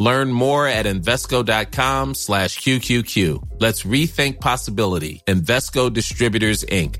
Learn 0.00 0.32
more 0.32 0.66
at 0.66 0.86
Invesco.com 0.86 2.14
slash 2.14 2.58
QQQ. 2.58 3.60
Let's 3.60 3.82
rethink 3.82 4.40
possibility. 4.40 5.20
Investco 5.26 5.92
Distributors, 5.92 6.64
Inc. 6.64 6.96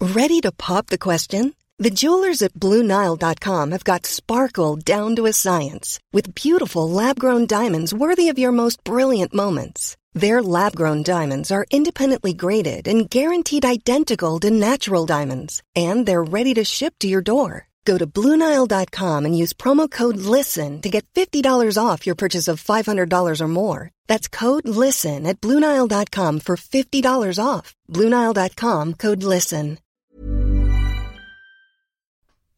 Ready 0.00 0.40
to 0.40 0.50
pop 0.52 0.88
the 0.88 0.98
question? 0.98 1.54
The 1.78 1.90
jewelers 1.90 2.42
at 2.42 2.54
BlueNile.com 2.54 3.70
have 3.70 3.84
got 3.84 4.06
sparkle 4.06 4.76
down 4.76 5.16
to 5.16 5.26
a 5.26 5.32
science 5.32 6.00
with 6.12 6.34
beautiful 6.34 6.90
lab-grown 6.90 7.46
diamonds 7.46 7.94
worthy 7.94 8.28
of 8.28 8.38
your 8.38 8.52
most 8.52 8.82
brilliant 8.84 9.32
moments. 9.32 9.96
Their 10.12 10.42
lab-grown 10.42 11.04
diamonds 11.04 11.50
are 11.50 11.66
independently 11.70 12.34
graded 12.34 12.88
and 12.88 13.08
guaranteed 13.08 13.64
identical 13.64 14.40
to 14.40 14.50
natural 14.50 15.06
diamonds, 15.06 15.62
and 15.76 16.04
they're 16.04 16.22
ready 16.22 16.54
to 16.54 16.64
ship 16.64 16.94
to 17.00 17.08
your 17.08 17.22
door. 17.22 17.68
Go 17.84 17.98
to 17.98 18.06
BlueNile.com 18.06 19.26
and 19.26 19.36
use 19.42 19.52
promo 19.52 19.90
code 19.90 20.16
LISTEN 20.16 20.80
to 20.82 20.88
get 20.88 21.04
$50 21.14 21.78
off 21.78 22.06
your 22.06 22.16
purchase 22.16 22.48
of 22.48 22.62
$500 22.62 23.40
or 23.40 23.48
more. 23.48 23.90
That's 24.06 24.28
code 24.28 24.68
LISTEN 24.68 25.26
at 25.26 25.40
BlueNile.com 25.40 26.40
for 26.40 26.56
$50 26.56 27.38
off. 27.38 27.74
BlueNile.com 27.90 28.94
code 28.94 29.22
LISTEN. 29.22 29.78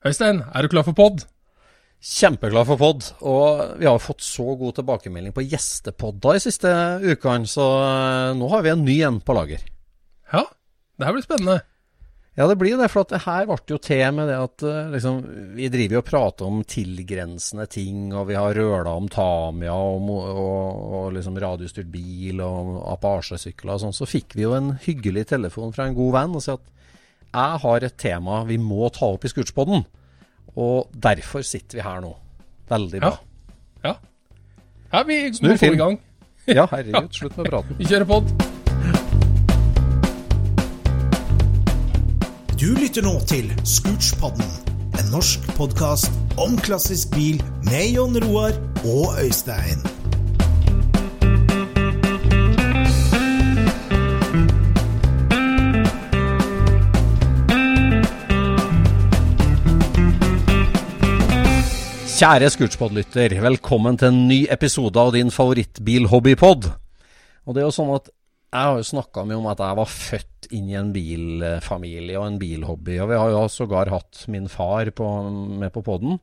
Øystein, 0.06 0.44
er 0.54 0.62
du 0.62 0.68
klar 0.68 0.84
for 0.86 0.94
pod? 0.94 1.24
Kjempeglad 1.98 2.66
for 2.68 2.78
pod, 2.78 3.06
og 3.26 3.78
vi 3.80 3.86
har 3.88 3.98
fått 3.98 4.22
så 4.22 4.54
god 4.54 4.76
tilbakemelding 4.76 5.32
på 5.34 5.42
gjestepodder 5.42 6.36
de 6.36 6.42
siste 6.44 6.70
ukene, 7.02 7.48
så 7.50 7.64
eh, 7.82 8.34
nå 8.38 8.50
har 8.52 8.62
vi 8.62 8.70
en 8.70 8.84
ny 8.86 9.00
en 9.08 9.18
på 9.18 9.34
lager. 9.34 9.64
Ja, 10.30 10.44
det 10.94 11.08
her 11.08 11.16
blir 11.16 11.26
spennende. 11.26 11.56
Ja, 12.36 12.44
det 12.50 12.58
blir 12.60 12.74
jo 12.74 12.80
det, 12.82 12.90
for 12.92 13.08
det 13.08 13.22
her 13.24 13.46
ble 13.48 13.56
jo 13.70 13.78
til 13.80 14.02
med 14.12 14.28
det 14.28 14.36
at 14.36 14.64
eh, 14.68 14.90
liksom, 14.92 15.22
vi 15.56 15.70
driver 15.72 15.96
jo 15.96 16.00
og 16.02 16.08
prater 16.10 16.50
om 16.50 16.58
tilgrensende 16.68 17.64
ting, 17.72 18.10
og 18.12 18.26
vi 18.28 18.36
har 18.36 18.52
røla 18.58 18.92
om 18.92 19.06
Tamia 19.08 19.72
og, 19.72 20.10
og, 20.12 20.82
og 20.98 21.06
liksom 21.16 21.38
radiostyrt 21.40 21.88
bil 21.92 22.42
og 22.44 22.74
Apache-sykler 22.92 23.78
og 23.78 23.86
sånn. 23.86 23.96
Så 23.96 24.08
fikk 24.10 24.36
vi 24.36 24.44
jo 24.44 24.52
en 24.56 24.74
hyggelig 24.84 25.30
telefon 25.32 25.72
fra 25.72 25.88
en 25.88 25.96
god 25.96 26.12
venn 26.18 26.36
og 26.36 26.44
sa 26.44 26.58
at 26.58 26.72
jeg 27.36 27.62
har 27.64 27.84
et 27.88 27.96
tema 28.00 28.42
vi 28.48 28.58
må 28.60 28.90
ta 28.92 29.08
opp 29.14 29.24
i 29.24 29.32
Scootspoden. 29.32 29.86
Og 30.56 30.92
derfor 30.92 31.44
sitter 31.44 31.80
vi 31.80 31.86
her 31.88 32.04
nå. 32.04 32.12
Veldig 32.68 33.00
bra. 33.00 33.14
Ja. 33.84 33.94
ja. 33.94 33.96
ja 34.92 35.02
vi 35.08 35.22
må 35.40 35.56
i 35.56 35.80
gang. 35.80 35.98
ja, 36.48 36.68
herregud. 36.74 37.10
Slutt 37.16 37.40
med 37.40 37.52
praten. 37.52 37.80
Vi 37.80 37.88
kjører 37.88 38.08
pod. 38.12 38.55
Du 42.56 42.70
lytter 42.72 43.04
nå 43.04 43.18
til 43.28 43.50
Scootspodden, 43.68 44.46
en 44.96 45.10
norsk 45.12 45.42
podkast 45.58 46.08
om 46.40 46.54
klassisk 46.56 47.10
bil 47.12 47.36
med 47.66 47.90
Jon 47.92 48.16
Roar 48.24 48.56
og 48.80 49.18
Øystein. 49.20 49.82
Kjære 62.16 62.48
Scootspod-lytter, 62.56 63.36
velkommen 63.44 64.00
til 64.00 64.14
en 64.14 64.24
ny 64.32 64.46
episode 64.48 64.96
av 64.96 65.12
din 65.12 65.28
favorittbil-hobbypod. 65.28 66.72
Og 67.44 67.52
det 67.52 67.60
er 67.60 67.68
jo 67.68 67.76
sånn 67.82 67.98
at 68.00 68.15
jeg 68.52 68.68
har 68.70 68.78
jo 68.78 68.86
snakka 68.88 69.24
mye 69.26 69.40
om 69.40 69.48
at 69.50 69.62
jeg 69.62 69.78
var 69.80 69.90
født 69.90 70.50
inn 70.56 70.68
i 70.70 70.76
en 70.78 70.92
bilfamilie 70.94 72.18
og 72.20 72.28
en 72.28 72.38
bilhobby. 72.40 73.00
Og 73.02 73.10
vi 73.10 73.18
har 73.18 73.32
jo 73.34 73.42
sågar 73.52 73.90
hatt 73.92 74.22
min 74.32 74.46
far 74.50 74.92
på, 74.96 75.08
med 75.60 75.74
på 75.74 75.82
poden. 75.86 76.20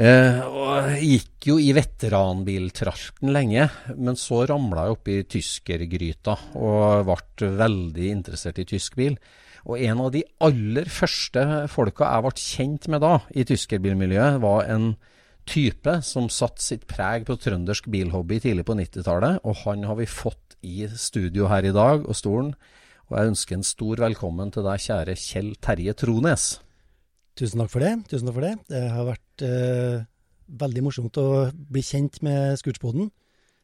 Eh, 0.00 0.40
og 0.48 0.88
jeg 0.88 1.04
gikk 1.04 1.46
jo 1.50 1.58
i 1.60 1.68
veteranbiltrakten 1.76 3.28
lenge, 3.34 3.68
men 3.92 4.16
så 4.16 4.46
ramla 4.48 4.86
jeg 4.86 4.96
oppi 4.96 5.16
tyskergryta 5.36 6.38
og 6.56 7.04
ble 7.10 7.50
veldig 7.60 8.08
interessert 8.08 8.62
i 8.62 8.66
tysk 8.72 8.96
bil. 8.96 9.18
Og 9.68 9.78
en 9.78 10.00
av 10.02 10.10
de 10.14 10.24
aller 10.42 10.88
første 10.90 11.44
folka 11.70 12.08
jeg 12.08 12.24
ble 12.24 12.32
kjent 12.40 12.88
med 12.90 13.04
da, 13.04 13.18
i 13.36 13.44
tyskerbilmiljøet, 13.46 14.40
var 14.42 14.64
en 14.72 14.94
type 15.46 15.94
som 16.06 16.28
satte 16.30 16.62
sitt 16.62 16.86
preg 16.90 17.26
på 17.26 17.36
trøndersk 17.38 17.88
bilhobby 17.90 18.38
tidlig 18.42 18.64
på 18.66 18.76
90-tallet. 18.78 19.42
Og 19.46 19.62
han 19.64 19.86
har 19.86 19.98
vi 20.00 20.08
fått 20.10 20.41
i 20.62 20.86
studio 20.96 21.48
her 21.50 21.66
i 21.66 21.74
dag, 21.74 22.06
og 22.06 22.16
stolen. 22.16 22.52
Og 23.10 23.18
jeg 23.18 23.32
ønsker 23.32 23.58
en 23.58 23.66
stor 23.66 24.00
velkommen 24.00 24.52
til 24.54 24.64
deg, 24.64 24.80
kjære 24.80 25.16
Kjell 25.20 25.50
Terje 25.60 25.94
Trones. 25.98 26.46
Tusen 27.38 27.62
takk 27.62 27.72
for 27.72 27.84
det. 27.84 27.92
Tusen 28.08 28.28
takk 28.28 28.38
for 28.38 28.46
det. 28.46 28.54
Det 28.70 28.82
har 28.92 29.08
vært 29.08 29.44
eh, 29.46 30.04
veldig 30.62 30.84
morsomt 30.86 31.18
å 31.20 31.26
bli 31.52 31.82
kjent 31.84 32.20
med 32.24 32.56
Scootspoden. 32.60 33.10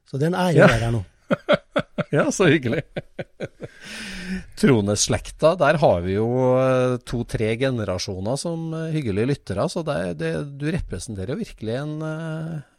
Så 0.08 0.20
det 0.20 0.28
er 0.28 0.32
en 0.32 0.40
ære 0.42 0.66
å 0.66 0.70
være 0.72 0.86
her 0.86 0.94
nå. 0.96 1.02
ja, 2.16 2.24
så 2.32 2.48
hyggelig. 2.48 2.82
Trones-slekta, 4.58 5.52
der 5.60 5.78
har 5.80 6.00
vi 6.04 6.16
jo 6.16 6.28
to-tre 7.08 7.52
generasjoner 7.60 8.40
som 8.40 8.72
hyggelige 8.92 9.32
lyttere. 9.32 9.68
Så 9.72 9.84
det, 9.86 9.98
det, 10.20 10.32
du 10.60 10.66
representerer 10.72 11.36
jo 11.36 11.42
virkelig 11.44 11.76
en, 11.78 11.94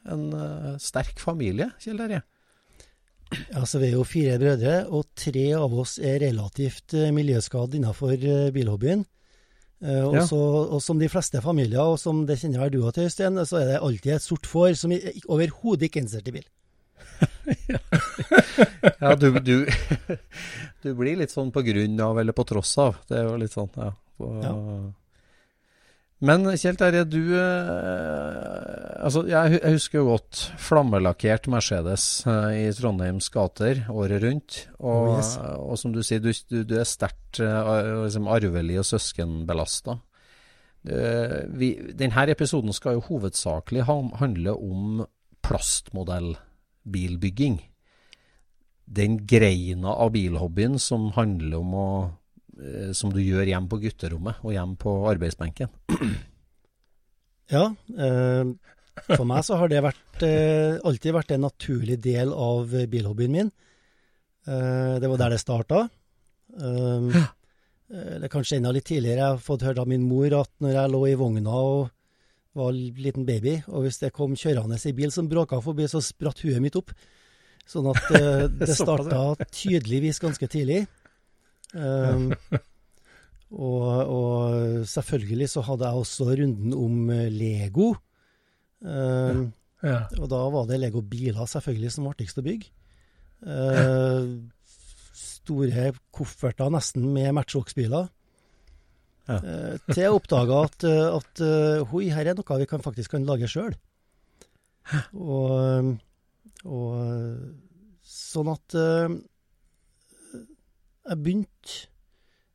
en 0.09 0.25
sterk 0.81 1.22
familie, 1.22 1.69
Kjell 1.81 2.02
Terje. 2.02 2.25
Ja, 3.29 3.62
så 3.66 3.78
Vi 3.81 3.91
er 3.91 3.95
jo 3.97 4.03
fire 4.07 4.40
brødre, 4.41 4.75
og 4.90 5.06
tre 5.17 5.45
av 5.53 5.73
oss 5.78 6.00
er 6.01 6.19
relativt 6.23 6.95
miljøskadd 7.13 7.75
innenfor 7.78 8.16
bilhobbyen. 8.56 9.03
Og, 9.79 10.16
ja. 10.17 10.25
så, 10.28 10.40
og, 10.66 10.79
som 10.84 11.00
de 11.00 11.07
fleste 11.07 11.40
familier, 11.41 11.79
og 11.79 12.00
som 12.01 12.25
det 12.28 12.40
kjenner 12.41 12.66
vel 12.66 12.73
du 12.73 12.79
til, 12.91 13.06
Øystein, 13.07 13.40
så 13.47 13.62
er 13.62 13.69
det 13.69 13.78
alltid 13.79 14.16
et 14.17 14.25
sort 14.25 14.50
får 14.50 14.73
som 14.81 14.91
overhodet 15.29 15.88
ikke 15.88 16.01
er 16.01 16.07
interessert 16.07 16.28
i 16.28 16.35
bil. 16.35 16.47
ja, 19.03 19.16
du, 19.16 19.40
du, 19.40 19.56
du, 20.84 20.90
blir 20.96 21.19
litt 21.19 21.34
sånn 21.34 21.51
på 21.56 21.63
grunn 21.67 22.00
av 22.03 22.19
eller 22.22 22.35
på 22.35 22.46
tross 22.47 22.73
av. 22.81 23.00
Det 23.09 23.19
er 23.19 23.28
jo 23.28 23.38
litt 23.40 23.56
sånn, 23.56 23.72
ja. 23.78 23.91
På, 24.19 24.34
ja. 24.44 24.53
Men 26.19 26.44
Kjell 26.59 26.75
Terje, 26.80 27.06
du 27.07 27.22
eh, 27.40 28.80
Altså, 29.00 29.24
jeg, 29.30 29.62
husker 29.63 30.02
jo 30.02 30.09
godt 30.09 30.41
flammelakkert 30.59 31.47
Mercedes 31.52 32.25
eh, 32.28 32.66
i 32.66 32.74
Trondheims 32.75 33.30
gater 33.31 33.85
året 33.88 34.26
rundt. 34.26 34.58
Og, 34.82 35.14
oh, 35.14 35.14
yes. 35.16 35.38
og 35.40 35.79
som 35.79 35.96
du 35.96 36.02
sier, 36.03 36.20
du, 36.20 36.34
du, 36.52 36.66
du 36.67 36.76
er 36.76 36.88
sterkt 36.88 37.40
eh, 37.40 37.72
liksom 38.03 38.28
arvelig 38.32 38.82
og 38.82 38.90
søskenbelasta. 38.91 39.96
Denne 40.79 42.23
episoden 42.32 42.72
skal 42.72 42.96
jo 42.96 43.08
hovedsakelig 43.09 43.84
handle 43.84 44.53
om 44.55 45.02
plastmodell 45.44 46.38
bilbygging. 46.88 47.58
Den 48.88 49.20
greina 49.28 49.91
av 49.96 50.14
bilhobbyen 50.16 50.79
som 50.79 51.09
handler 51.17 51.59
om 51.59 51.76
å 51.76 51.90
Som 52.97 53.14
du 53.16 53.22
gjør 53.23 53.47
hjemme 53.47 53.72
på 53.72 53.79
gutterommet 53.85 54.41
og 54.44 54.56
hjemme 54.56 54.79
på 54.79 54.97
arbeidsbenken. 55.14 55.72
Ja. 57.50 57.64
Eh, 57.97 58.46
for 59.16 59.26
meg 59.26 59.40
så 59.41 59.56
har 59.58 59.72
det 59.72 59.79
vært, 59.82 60.22
eh, 60.22 60.76
alltid 60.85 61.16
vært 61.16 61.32
en 61.34 61.47
naturlig 61.47 61.96
del 62.03 62.29
av 62.29 62.76
bilhobbyen 62.91 63.34
min. 63.34 63.50
Eh, 64.46 65.00
det 65.02 65.09
var 65.09 65.17
der 65.17 65.34
det 65.34 65.40
starta. 65.41 65.88
Eh, 66.53 67.17
eller 67.90 68.29
kanskje 68.29 68.59
enda 68.59 68.72
litt 68.72 68.85
tidligere. 68.85 69.17
Jeg 69.17 69.34
har 69.34 69.41
fått 69.41 69.66
høre 69.66 69.82
av 69.82 69.90
min 69.90 70.06
mor 70.06 70.34
at 70.38 70.52
når 70.61 70.76
jeg 70.76 70.94
lå 70.94 71.02
i 71.09 71.17
vogna 71.17 71.56
og 71.58 71.90
var 72.58 72.73
liten 72.73 73.26
baby, 73.26 73.59
og 73.70 73.85
hvis 73.85 74.00
det 74.02 74.14
kom 74.14 74.35
kjørende 74.38 74.78
i 74.78 74.94
bil 74.97 75.11
som 75.14 75.29
bråka 75.29 75.59
forbi, 75.61 75.88
så 75.90 76.02
spratt 76.03 76.41
huet 76.46 76.61
mitt 76.61 76.78
opp. 76.79 76.94
Sånn 77.70 77.90
at 77.91 78.09
eh, 78.17 78.46
det 78.61 78.73
starta 78.73 79.35
tydeligvis 79.46 80.22
ganske 80.22 80.50
tidlig. 80.50 80.84
Um, 81.74 82.32
og, 83.52 83.84
og 84.10 84.88
selvfølgelig 84.90 85.50
så 85.52 85.62
hadde 85.66 85.86
jeg 85.90 86.04
også 86.04 86.30
runden 86.32 86.74
om 86.78 87.10
eh, 87.14 87.28
Lego. 87.34 87.94
Um, 88.82 89.50
Ja. 89.80 90.10
og 90.20 90.26
da 90.28 90.38
var 90.52 90.66
det 90.68 90.76
Lego-biler 90.82 91.48
selvfølgelig 91.48 91.92
som 91.94 92.04
var 92.04 92.18
artigst 92.18 92.40
å 92.42 92.44
bygge. 92.44 92.68
Uh, 93.40 94.44
store 95.16 95.94
kofferter 96.12 96.68
nesten 96.74 97.06
med 97.16 97.32
Matchbox-biler. 97.38 98.10
Ja. 99.30 99.38
Eh, 99.38 99.78
til 99.88 100.02
jeg 100.04 100.12
oppdaga 100.12 100.58
at, 100.66 100.84
eh, 100.90 101.06
at 101.14 101.42
hoi, 101.92 102.08
her 102.10 102.28
er 102.28 102.36
noe 102.36 102.58
vi 102.60 102.68
kan, 102.68 102.82
faktisk 102.82 103.14
kan 103.14 103.28
lage 103.28 103.48
sjøl. 103.48 103.76
Og, 105.14 105.92
og 106.66 106.94
sånn 108.10 108.50
at 108.56 108.78
jeg 111.09 111.23
begynte 111.23 111.88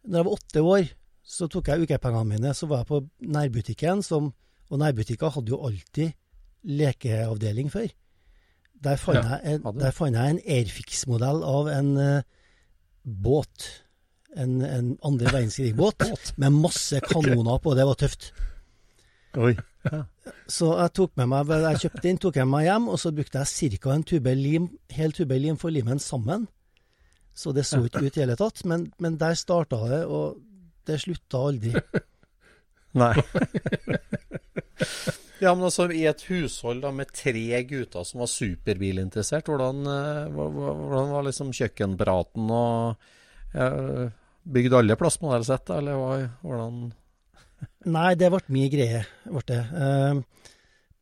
Da 0.05 0.21
jeg 0.21 0.27
var 0.27 0.37
åtte 0.37 0.63
år, 0.63 0.89
så 1.25 1.49
tok 1.49 1.69
jeg 1.69 1.87
ukepengene 1.87 2.29
mine, 2.29 2.51
så 2.55 2.67
var 2.69 2.83
jeg 2.83 2.91
på 2.91 2.99
nærbutikken, 3.25 4.03
som, 4.05 4.35
og 4.69 4.79
nærbutikker 4.83 5.33
hadde 5.33 5.55
jo 5.55 5.63
alltid 5.65 6.13
lekeavdeling 6.65 7.71
før. 7.73 7.87
Der 8.85 9.01
fant, 9.01 9.17
Ja, 9.17 9.39
jeg, 9.41 9.55
en, 9.65 9.81
der 9.81 9.95
fant 9.97 10.17
jeg 10.17 10.35
en 10.35 10.43
Airfix-modell 10.45 11.41
av 11.49 11.71
en 11.73 11.97
uh, 11.97 12.21
båt. 13.05 13.71
En, 14.37 14.59
en 14.61 14.91
andre 15.01 15.33
verdenskrig-båt 15.33 16.05
med 16.43 16.53
masse 16.53 17.01
kanoner 17.09 17.63
på. 17.65 17.73
Det 17.79 17.87
var 17.89 17.97
tøft. 17.97 18.35
Oi. 19.41 19.55
Så 20.49 20.69
jeg 20.79 20.93
tok 20.97 21.17
med 21.17 21.31
meg, 21.33 21.49
jeg 21.65 21.85
kjøpte 21.87 22.05
den, 22.05 22.21
tok 22.21 22.37
jeg 22.41 22.49
meg 22.49 22.69
hjem, 22.69 22.91
og 22.93 23.01
så 23.01 23.13
brukte 23.15 23.41
jeg 23.41 23.81
ca. 23.81 23.95
en 23.95 24.05
tube 24.05 24.35
lim, 24.37 24.69
hel 24.93 25.17
tube 25.17 25.39
lim 25.41 25.57
for 25.61 25.73
limen 25.73 25.99
sammen. 25.99 26.47
Så 27.35 27.53
det 27.55 27.67
så 27.67 27.83
ikke 27.83 28.05
ut 28.07 28.17
i 28.17 28.23
hele 28.23 28.37
tatt. 28.39 28.63
Men, 28.69 28.89
men 29.03 29.19
der 29.21 29.37
starta 29.39 29.81
det, 29.91 30.03
og 30.07 30.39
det 30.87 31.01
slutta 31.03 31.43
aldri. 31.51 31.75
Nei. 33.01 33.15
ja, 35.43 35.51
men 35.51 35.67
altså 35.67 35.89
i 35.91 36.05
et 36.07 36.23
hushold 36.29 36.85
da 36.85 36.93
med 36.95 37.11
tre 37.15 37.63
gutter 37.67 38.07
som 38.07 38.23
var 38.23 38.31
superbilinteressert, 38.31 39.51
hvordan, 39.51 39.83
eh, 39.91 40.29
hvordan 40.31 41.15
var 41.17 41.27
liksom 41.27 41.51
kjøkkenpraten 41.55 42.53
og 42.55 43.11
ja, 43.55 43.71
Bygde 44.45 44.77
alle 44.77 44.93
plastmodellsett, 45.01 45.71
eller 45.73 45.97
hva, 45.97 46.17
hvordan 46.45 46.81
Nei, 47.89 48.11
det 48.21 48.29
ble 48.29 48.43
mye 48.53 48.69
greie. 48.69 48.99
Ble 49.25 49.41
det. 49.49 49.61
Eh, 49.73 50.51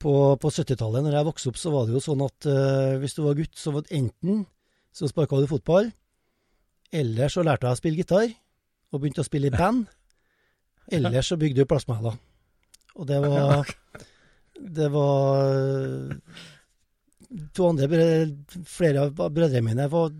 på 0.02 0.12
på 0.38 0.50
70-tallet, 0.50 1.02
når 1.02 1.16
jeg 1.16 1.26
vokste 1.26 1.50
opp, 1.50 1.58
så 1.58 1.72
var 1.74 1.88
det 1.88 1.96
jo 1.96 2.02
sånn 2.04 2.22
at 2.22 2.46
eh, 2.50 3.00
hvis 3.02 3.16
du 3.18 3.24
var 3.24 3.34
gutt, 3.38 3.56
så 3.58 3.74
var 3.74 3.86
det 3.86 3.96
enten 3.98 4.44
så 4.94 5.10
sparka 5.10 5.40
du 5.40 5.48
fotball, 5.50 5.90
eller 6.92 7.32
så 7.32 7.44
lærte 7.46 7.68
jeg 7.68 7.76
å 7.76 7.80
spille 7.80 8.02
gitar, 8.02 8.30
og 8.92 9.00
begynte 9.00 9.24
å 9.24 9.26
spille 9.26 9.48
i 9.48 9.54
band, 9.54 9.86
eller 10.92 11.24
så 11.24 11.38
bygde 11.40 11.64
du 11.64 11.70
plastmodeller. 11.70 12.18
Og 13.00 13.08
det 13.08 13.20
var 13.24 13.68
Det 14.62 14.88
var 14.92 16.12
To 17.56 17.68
andre 17.70 17.88
Flere 18.68 19.06
av 19.06 19.22
brødrene 19.32 19.64
mine 19.64 19.86
var 19.90 20.12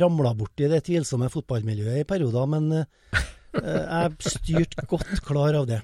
ramla 0.00 0.30
borti 0.38 0.68
det 0.70 0.84
tvilsomme 0.86 1.26
fotballmiljøet 1.32 2.04
i 2.04 2.06
perioder, 2.08 2.46
men 2.46 2.68
eh, 2.78 3.24
jeg 3.58 4.30
styrte 4.36 4.86
godt 4.88 5.24
klar 5.26 5.58
av 5.58 5.66
det. 5.68 5.80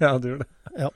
Ja, 0.00 0.16
du 0.18 0.32
gjorde 0.32 0.48
det. 0.48 0.50
Ja. 0.80 0.90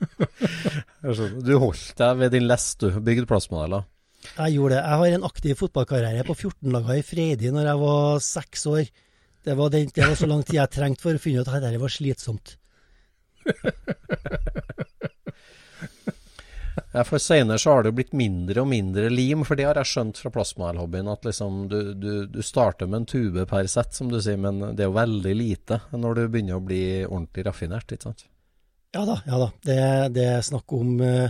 Du 1.45 1.53
holdt 1.61 1.95
deg 1.99 2.19
ved 2.19 2.35
din 2.35 2.47
lest, 2.49 2.83
du. 2.83 2.99
Bygde 2.99 3.27
plastmodeller. 3.29 3.87
Jeg 4.33 4.55
gjorde 4.57 4.75
det. 4.75 4.83
Jeg 4.83 5.01
har 5.01 5.15
en 5.15 5.27
aktiv 5.29 5.57
fotballkarriere 5.59 6.25
på 6.27 6.35
14-laga 6.35 6.99
i 6.99 7.05
Freidi 7.05 7.51
når 7.53 7.69
jeg 7.69 7.81
var 7.81 8.23
seks 8.25 8.65
år. 8.71 8.83
Det 9.45 9.55
var, 9.57 9.69
den, 9.73 9.89
det 9.93 10.05
var 10.05 10.17
så 10.17 10.29
lang 10.29 10.41
tid 10.45 10.57
jeg 10.57 10.73
trengte 10.73 11.05
for 11.05 11.17
å 11.17 11.21
finne 11.21 11.43
ut 11.43 11.49
at 11.51 11.61
dette 11.61 11.81
var 11.81 11.93
slitsomt. 11.93 12.55
Ja, 16.95 17.03
for 17.03 17.19
Senere 17.19 17.59
så 17.59 17.73
har 17.73 17.83
det 17.83 17.91
jo 17.91 17.97
blitt 17.97 18.13
mindre 18.15 18.63
og 18.63 18.69
mindre 18.71 19.09
lim, 19.11 19.43
for 19.47 19.59
det 19.59 19.65
har 19.67 19.77
jeg 19.79 19.89
skjønt 19.89 20.19
fra 20.19 20.31
plastmalhobbyen. 20.31 21.09
At 21.11 21.27
liksom 21.27 21.65
du, 21.71 21.79
du, 21.91 22.11
du 22.31 22.39
starter 22.43 22.87
med 22.87 23.01
en 23.01 23.07
tube 23.09 23.43
per 23.49 23.67
sett, 23.71 23.95
som 23.95 24.11
du 24.11 24.21
sier, 24.23 24.39
men 24.39 24.61
det 24.75 24.85
er 24.85 24.89
jo 24.89 24.95
veldig 24.95 25.33
lite 25.35 25.81
når 25.91 26.19
du 26.19 26.23
begynner 26.31 26.59
å 26.59 26.63
bli 26.63 26.85
ordentlig 27.03 27.45
raffinert. 27.49 27.91
ikke 27.91 28.09
sant? 28.09 28.25
Ja 28.95 29.03
da, 29.07 29.17
ja 29.27 29.41
da. 29.41 29.49
Det, 29.67 29.79
det 30.15 30.29
er 30.37 30.47
snakk 30.47 30.71
om 30.75 30.95
uh, 31.03 31.27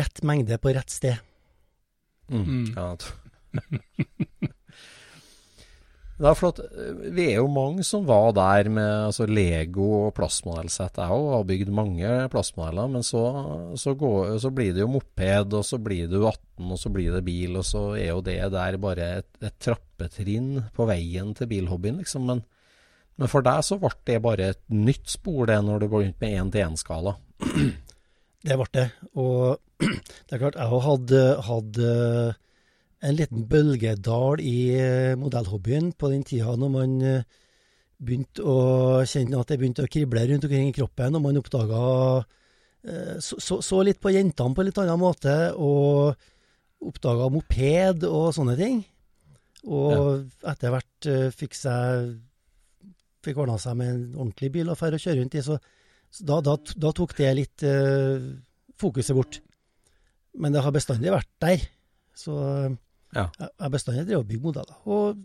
rett 0.00 0.24
mengde 0.24 0.56
på 0.60 0.72
rett 0.72 0.92
sted. 0.92 1.20
Mm. 2.30 2.74
Ja, 2.76 2.96
Det 6.22 6.28
er 6.30 6.36
flott. 6.38 6.60
eh, 6.62 6.98
vi 7.16 7.24
er 7.32 7.40
jo 7.40 7.48
mange 7.50 7.82
som 7.86 8.04
var 8.06 8.30
der 8.36 8.68
med 8.70 9.08
altså 9.08 9.26
Lego 9.26 9.88
og 10.06 10.12
plastmodellsett. 10.14 11.00
Jeg 11.00 11.10
òg 11.10 11.30
har 11.32 11.48
bygd 11.48 11.72
mange 11.74 12.12
plastmodeller, 12.30 12.90
men 12.92 13.02
så, 13.02 13.22
så, 13.80 13.96
går, 13.98 14.36
så 14.38 14.52
blir 14.54 14.70
det 14.76 14.84
jo 14.84 14.92
moped, 14.92 15.56
og 15.58 15.66
så 15.66 15.80
blir 15.82 16.06
det 16.06 16.20
jo 16.20 16.28
18, 16.30 16.70
og 16.70 16.78
så 16.78 16.92
blir 16.94 17.16
det 17.16 17.24
bil, 17.26 17.56
og 17.58 17.66
så 17.66 17.82
er 17.96 18.12
jo 18.12 18.20
det 18.22 18.38
der 18.54 18.78
bare 18.78 19.08
et, 19.18 19.30
et 19.42 19.58
trappetrinn 19.58 20.68
på 20.76 20.86
veien 20.86 21.34
til 21.34 21.50
bilhobbyen, 21.50 21.98
liksom. 22.04 22.28
Men, 22.28 22.44
men 23.18 23.32
for 23.32 23.42
deg 23.42 23.64
så 23.66 23.80
ble 23.82 23.90
det 24.06 24.20
bare 24.22 24.52
et 24.54 24.62
nytt 24.70 25.10
spor, 25.16 25.48
det, 25.50 25.58
når 25.66 25.82
du 25.82 25.88
begynte 25.88 26.22
med 26.22 26.38
én-til-én-skala. 26.38 27.16
Det 28.42 28.56
ble 28.58 28.68
det. 28.74 28.88
Og 29.18 29.60
det 30.26 30.36
er 30.36 30.40
klart, 30.42 30.58
jeg 30.58 30.74
òg 30.74 30.82
hadde, 30.86 31.22
hadde 31.46 31.92
en 33.02 33.16
liten 33.18 33.46
bølgedal 33.50 34.42
i 34.42 34.58
eh, 34.78 35.14
modellhobbyen 35.18 35.92
på 35.98 36.12
den 36.12 36.22
tida 36.26 36.54
når 36.58 36.70
man 36.70 36.96
eh, 37.06 37.24
begynte 38.02 38.44
å 38.46 38.58
kjenne 39.06 39.38
at 39.38 39.50
det 39.50 39.58
begynte 39.60 39.86
å 39.86 39.90
krible 39.90 40.24
rundt 40.26 40.46
omkring 40.46 40.70
i 40.70 40.76
kroppen, 40.76 41.18
og 41.18 41.24
man 41.24 41.38
oppdaga 41.38 41.82
eh, 42.86 43.16
så, 43.22 43.38
så, 43.42 43.60
så 43.62 43.82
litt 43.86 44.02
på 44.02 44.14
jentene 44.14 44.54
på 44.54 44.62
en 44.62 44.70
litt 44.70 44.80
annen 44.82 45.02
måte, 45.02 45.36
og 45.54 46.14
oppdaga 46.82 47.28
moped 47.30 48.06
og 48.08 48.32
sånne 48.34 48.56
ting. 48.58 48.82
Og 49.70 50.24
etter 50.50 50.72
hvert 50.74 51.06
fikk 51.38 51.54
seg 51.54 52.16
fikk 53.22 53.38
ordna 53.38 53.54
seg 53.62 53.76
med 53.78 53.92
en 53.92 54.00
ordentlig 54.16 54.50
bil 54.50 54.70
og 54.72 54.80
dra 54.80 54.98
og 54.98 55.04
kjøre 55.04 55.20
rundt 55.20 55.36
i, 55.38 55.44
så, 55.46 55.58
så 56.12 56.26
da, 56.28 56.40
da, 56.44 56.56
da 56.76 56.92
tok 56.92 57.14
det 57.16 57.30
litt 57.38 57.64
uh, 57.64 58.32
fokuset 58.80 59.16
bort. 59.16 59.40
Men 60.36 60.52
det 60.54 60.62
har 60.64 60.74
bestandig 60.74 61.12
vært 61.12 61.30
der. 61.44 61.64
Så 62.16 62.36
eh, 62.40 62.74
Ja. 63.16 63.26
jeg 63.38 63.50
har 63.60 63.72
bestandig 63.72 64.06
drevet 64.08 64.22
og 64.24 64.28
bygd 64.30 64.44
modeller. 64.46 64.78
Og 64.88 65.20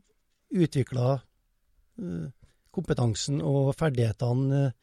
utvikla 0.52 1.14
uh, 1.20 2.28
kompetansen 2.76 3.42
og 3.42 3.72
ferdighetene 3.80 4.60
eh, 4.68 4.74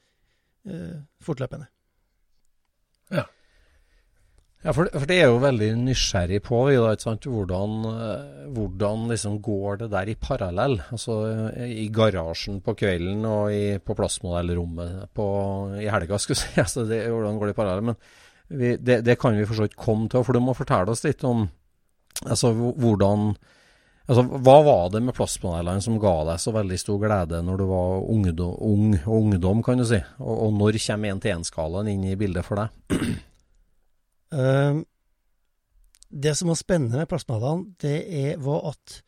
eh, 0.72 0.96
fortløpende. 1.22 1.68
Ja, 4.64 4.72
for, 4.72 4.88
for 4.88 5.04
det 5.04 5.18
er 5.20 5.26
jo 5.28 5.42
veldig 5.42 5.66
nysgjerrig 5.76 6.38
på 6.46 6.58
da? 6.72 6.94
Hvordan, 7.04 7.72
eh, 7.90 8.44
hvordan 8.56 9.02
liksom 9.10 9.36
går 9.44 9.82
det 9.82 9.88
der 9.92 10.08
i 10.08 10.14
parallell? 10.16 10.78
Altså 10.88 11.18
i 11.66 11.90
garasjen 11.92 12.62
på 12.64 12.72
kvelden 12.80 13.26
og 13.28 13.52
i, 13.52 13.76
på 13.76 13.96
plassmodellrommet 13.98 15.10
på, 15.12 15.26
i 15.82 15.90
helga, 15.92 16.16
skulle 16.16 16.40
si. 16.40 16.54
Altså, 16.64 16.86
det, 16.88 17.02
hvordan 17.12 17.36
går 17.36 17.50
det 17.50 17.56
i 17.56 17.58
parallell? 17.58 17.90
Men 17.90 17.98
vi, 18.48 18.70
det, 18.80 19.02
det 19.04 19.18
kan 19.20 19.36
vi 19.36 19.44
for 19.44 19.60
så 19.60 19.66
vidt 19.66 19.76
komme 19.76 20.08
til, 20.08 20.24
for 20.24 20.32
du 20.32 20.40
må 20.40 20.56
fortelle 20.56 20.96
oss 20.96 21.04
litt 21.04 21.26
om 21.28 21.44
altså, 22.24 22.54
hvordan 22.54 23.34
Altså, 24.04 24.20
Hva 24.20 24.58
var 24.60 24.90
det 24.92 25.00
med 25.00 25.16
plastpanelene 25.16 25.80
som 25.80 25.94
ga 25.96 26.10
deg 26.28 26.40
så 26.42 26.52
veldig 26.52 26.76
stor 26.76 26.98
glede 27.00 27.38
når 27.40 27.60
du 27.60 27.62
var 27.70 28.02
ungdom, 28.12 28.50
ung 28.60 28.98
ungdom, 29.08 29.62
kan 29.64 29.80
du 29.80 29.86
si? 29.88 29.96
Og, 30.20 30.34
og 30.44 30.58
når 30.58 30.76
kommer 30.84 31.14
1-til-1-skalaen 31.14 31.88
inn 31.88 32.04
i 32.10 32.18
bildet 32.20 32.44
for 32.44 32.60
deg? 32.60 33.00
Eh, 34.34 34.82
det 36.14 36.34
som 36.38 36.50
var 36.50 36.58
spennende 36.58 37.00
med 37.00 37.10
plastmodellene, 37.10 37.74
det 37.82 37.96
er, 38.06 38.34
var 38.42 38.70
at 38.72 38.98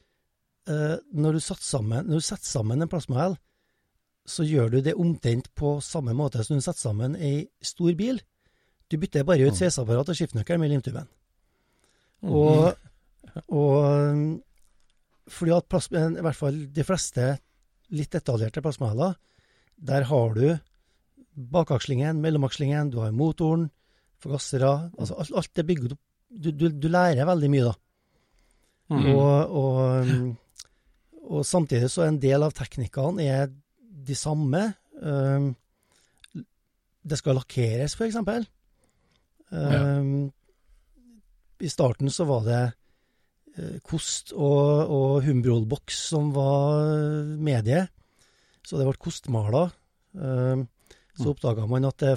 eh, 0.71 0.97
når, 1.15 1.37
du 1.37 1.45
satt 1.45 1.63
sammen, 1.63 2.09
når 2.09 2.23
du 2.23 2.27
setter 2.27 2.49
sammen 2.49 2.83
en 2.83 2.91
plasmahæl, 2.91 3.37
så 4.27 4.43
gjør 4.43 4.73
du 4.73 4.81
det 4.83 4.97
omtrent 4.99 5.53
på 5.55 5.77
samme 5.85 6.17
måte 6.19 6.43
som 6.43 6.59
du 6.59 6.65
setter 6.65 6.89
sammen 6.89 7.15
ei 7.15 7.47
stor 7.63 7.95
bil. 7.99 8.19
Du 8.91 8.99
bytter 8.99 9.27
bare 9.27 9.47
ut 9.47 9.59
sveiseapparat 9.59 10.11
og 10.11 10.19
skiftenøkkel 10.19 10.59
med 10.59 10.73
limtuben. 10.73 11.07
Og, 12.27 12.75
og 13.61 13.77
um, 13.87 14.25
fordi 15.31 15.55
at 15.55 15.71
plasma, 15.71 16.09
i 16.11 16.27
hvert 16.27 16.39
fall 16.39 16.59
de 16.75 16.87
fleste 16.87 17.37
litt 17.95 18.11
detaljerte 18.15 18.63
plasmahæler, 18.63 19.15
der 19.77 20.07
har 20.11 20.35
du 20.35 20.57
bakakslingen, 21.55 22.19
mellomakslingen, 22.23 22.91
du 22.91 22.99
har 23.05 23.15
motoren, 23.15 23.69
forgassere 24.23 24.71
altså 24.97 25.17
alt, 25.21 25.33
alt 25.37 25.61
er 25.61 25.67
bygget 25.69 25.95
opp 25.97 26.03
du, 26.31 26.51
du, 26.51 26.69
du 26.71 26.89
lærer 26.91 27.27
veldig 27.29 27.51
mye, 27.53 27.69
da. 27.69 27.75
Mm. 28.93 29.07
Og, 29.13 29.55
og, 29.61 29.79
um, 30.07 30.35
og 31.37 31.47
samtidig 31.47 31.91
så 31.91 32.05
er 32.05 32.13
en 32.13 32.23
del 32.23 32.47
av 32.47 32.55
teknikkene 32.55 33.27
er 33.27 33.51
de 34.07 34.17
samme. 34.19 34.69
Um, 35.01 35.53
det 37.07 37.19
skal 37.21 37.39
lakkeres, 37.39 37.97
for 37.99 38.07
eksempel. 38.09 38.47
Um, 39.51 40.29
I 41.63 41.71
starten 41.71 42.11
så 42.13 42.27
var 42.29 42.43
det 42.45 42.63
eh, 43.57 43.77
kost 43.87 44.33
og, 44.35 44.91
og 44.93 45.23
Humbrol-boks 45.25 46.01
som 46.11 46.33
var 46.35 46.83
medie. 47.39 47.87
Så 48.67 48.77
det 48.77 48.89
ble 48.89 48.99
kostmaler. 49.01 49.71
Eh, 50.19 50.65
så 51.17 51.31
oppdaga 51.31 51.65
man 51.71 51.87
at 51.89 52.03
det 52.03 52.17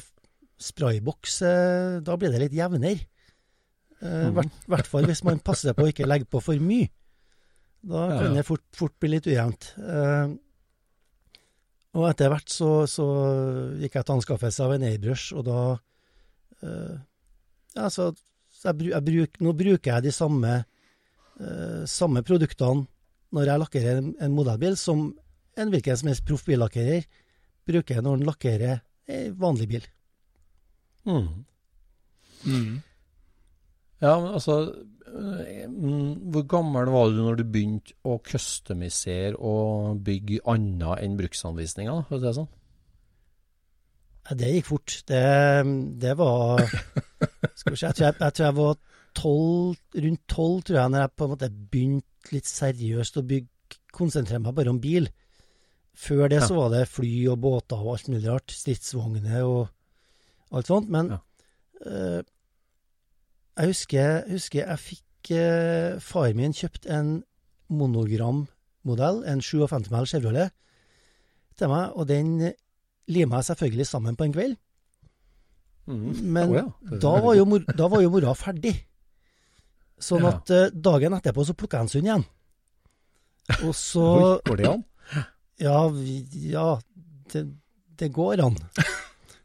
sprayboks, 0.60 1.42
eh, 1.48 2.00
da 2.06 2.16
blir 2.20 2.32
det 2.34 2.44
litt 2.46 2.58
jevnere. 2.58 3.06
I 4.00 4.30
hvert, 4.32 4.54
hvert 4.72 4.88
fall 4.88 5.04
hvis 5.10 5.26
man 5.28 5.42
passer 5.44 5.74
på 5.76 5.84
å 5.84 5.90
ikke 5.92 6.08
legge 6.08 6.28
på 6.32 6.40
for 6.44 6.56
mye. 6.64 6.88
Da 7.84 8.06
Ja, 8.08 8.20
kan 8.22 8.30
ja. 8.32 8.38
det 8.40 8.46
fort, 8.48 8.64
fort 8.76 8.94
bli 9.00 9.10
litt 9.14 9.28
ujevnt. 9.28 9.74
Eh, 9.80 10.32
og 12.00 12.06
etter 12.10 12.32
hvert 12.32 12.52
så, 12.54 12.70
så 12.88 13.06
gikk 13.82 13.98
jeg 13.98 14.06
til 14.08 14.16
anskaffelse 14.16 14.64
av 14.66 14.76
en 14.76 14.86
airbrush, 14.88 15.34
og 15.36 15.46
da 15.50 15.60
eh, 16.64 16.96
Ja, 17.76 17.90
så, 17.92 18.10
jeg, 18.64 18.90
jeg 18.92 19.06
bruk, 19.08 19.40
nå 19.44 19.54
bruker 19.58 19.94
jeg 19.98 20.08
de 20.08 20.14
samme, 20.16 20.54
eh, 21.40 21.84
samme 21.90 22.24
produktene 22.28 22.88
når 23.36 23.52
jeg 23.52 23.62
lakkerer 23.64 24.00
en, 24.02 24.14
en 24.20 24.36
modellbil, 24.36 24.78
som 24.80 25.10
en 25.60 25.72
hvilken 25.74 26.00
som 26.00 26.10
helst 26.12 26.24
proff 26.28 26.46
billakkerer 26.48 27.04
bruker 27.68 28.00
når 28.02 28.16
han 28.18 28.28
lakkerer 28.32 28.80
en 29.12 29.36
vanlig 29.40 29.68
bil. 29.76 29.88
Mm. 31.10 31.46
Mm. 32.46 32.76
Ja, 34.00 34.14
men 34.22 34.30
altså 34.38 34.54
mm, 35.10 36.30
Hvor 36.32 36.46
gammel 36.48 36.88
var 36.94 37.10
du 37.12 37.18
når 37.20 37.40
du 37.42 37.44
begynte 37.52 37.96
å 38.08 38.20
customisere 38.24 39.34
og 39.36 40.00
bygge 40.06 40.40
annet 40.48 41.02
enn 41.04 41.18
bruksanvisninger? 41.20 42.06
For 42.08 42.16
å 42.16 42.22
si 42.22 42.28
det 42.30 42.36
sånn? 42.38 42.50
Ja, 44.30 44.38
det 44.38 44.52
gikk 44.54 44.68
fort. 44.70 44.96
Det, 45.10 45.24
det 46.04 46.14
var 46.20 46.62
Skal 46.70 47.74
vi 47.74 47.80
se, 47.82 47.88
jeg 47.90 47.98
tror 47.98 48.06
jeg, 48.06 48.16
jeg, 48.20 48.34
tror 48.38 48.46
jeg 48.46 48.58
var 48.60 48.76
tolv, 49.20 49.80
rundt 50.06 50.24
tolv, 50.30 50.60
tror 50.68 50.78
jeg, 50.80 50.92
når 50.94 51.02
jeg 51.04 51.14
på 51.18 51.26
en 51.26 51.34
måte 51.34 51.50
begynte 51.74 52.36
litt 52.36 52.48
seriøst 52.50 53.18
å 53.20 53.26
bygge, 53.26 53.80
konsentrere 53.96 54.44
meg 54.44 54.56
bare 54.56 54.72
om 54.72 54.80
bil. 54.84 55.10
Før 56.00 56.30
det 56.32 56.40
Ja. 56.44 56.46
så 56.48 56.56
var 56.56 56.70
det 56.72 56.86
fly 56.88 57.12
og 57.34 57.40
båter 57.44 57.82
og 57.82 57.96
alt 57.98 58.08
mulig 58.14 58.30
rart. 58.30 58.54
Stridsvogner 58.54 59.44
og 59.44 59.74
alt 60.52 60.68
sånt. 60.70 60.90
Men 60.90 61.10
Ja. 61.14 61.20
uh, 61.86 62.22
jeg 63.60 63.68
husker, 63.74 64.24
husker 64.32 64.62
jeg 64.66 64.80
fikk 64.80 65.32
uh, 65.36 66.00
Far 66.00 66.32
min 66.34 66.54
kjøpt 66.56 66.88
en 66.88 67.24
monogrammodell, 67.70 69.24
en 69.28 69.42
57 69.44 69.90
mæl 69.92 70.08
Chevrolet, 70.08 70.52
til 71.60 71.68
meg, 71.70 71.92
og 71.94 72.08
den 72.08 72.54
lima 73.08 73.42
jeg 73.42 73.50
selvfølgelig 73.52 73.88
sammen 73.88 74.16
på 74.16 74.24
en 74.24 74.34
kveld. 74.34 74.56
Mm. 75.90 76.16
Men 76.24 76.50
oh, 76.50 76.56
ja, 76.56 76.66
da, 77.02 77.14
var 77.20 77.34
jo 77.36 77.46
mor, 77.50 77.60
da 77.66 77.88
var 77.92 78.02
jo 78.02 78.12
mora 78.14 78.34
ferdig. 78.38 78.76
Sånn 80.00 80.24
Ja. 80.24 80.36
at 80.38 80.50
uh, 80.56 80.70
dagen 80.72 81.14
etterpå 81.18 81.44
så 81.46 81.54
plukka 81.58 81.78
jeg 81.82 81.88
en 81.88 81.94
sund 81.94 82.08
igjen. 82.08 82.26
Og 83.66 83.74
så 83.76 84.40
Går 84.46 84.58
det 84.62 84.68
an? 84.70 84.84
Ja, 85.60 85.80
ja 86.54 86.68
det, 87.34 87.42
det 88.00 88.12
går 88.16 88.46
an. 88.46 88.56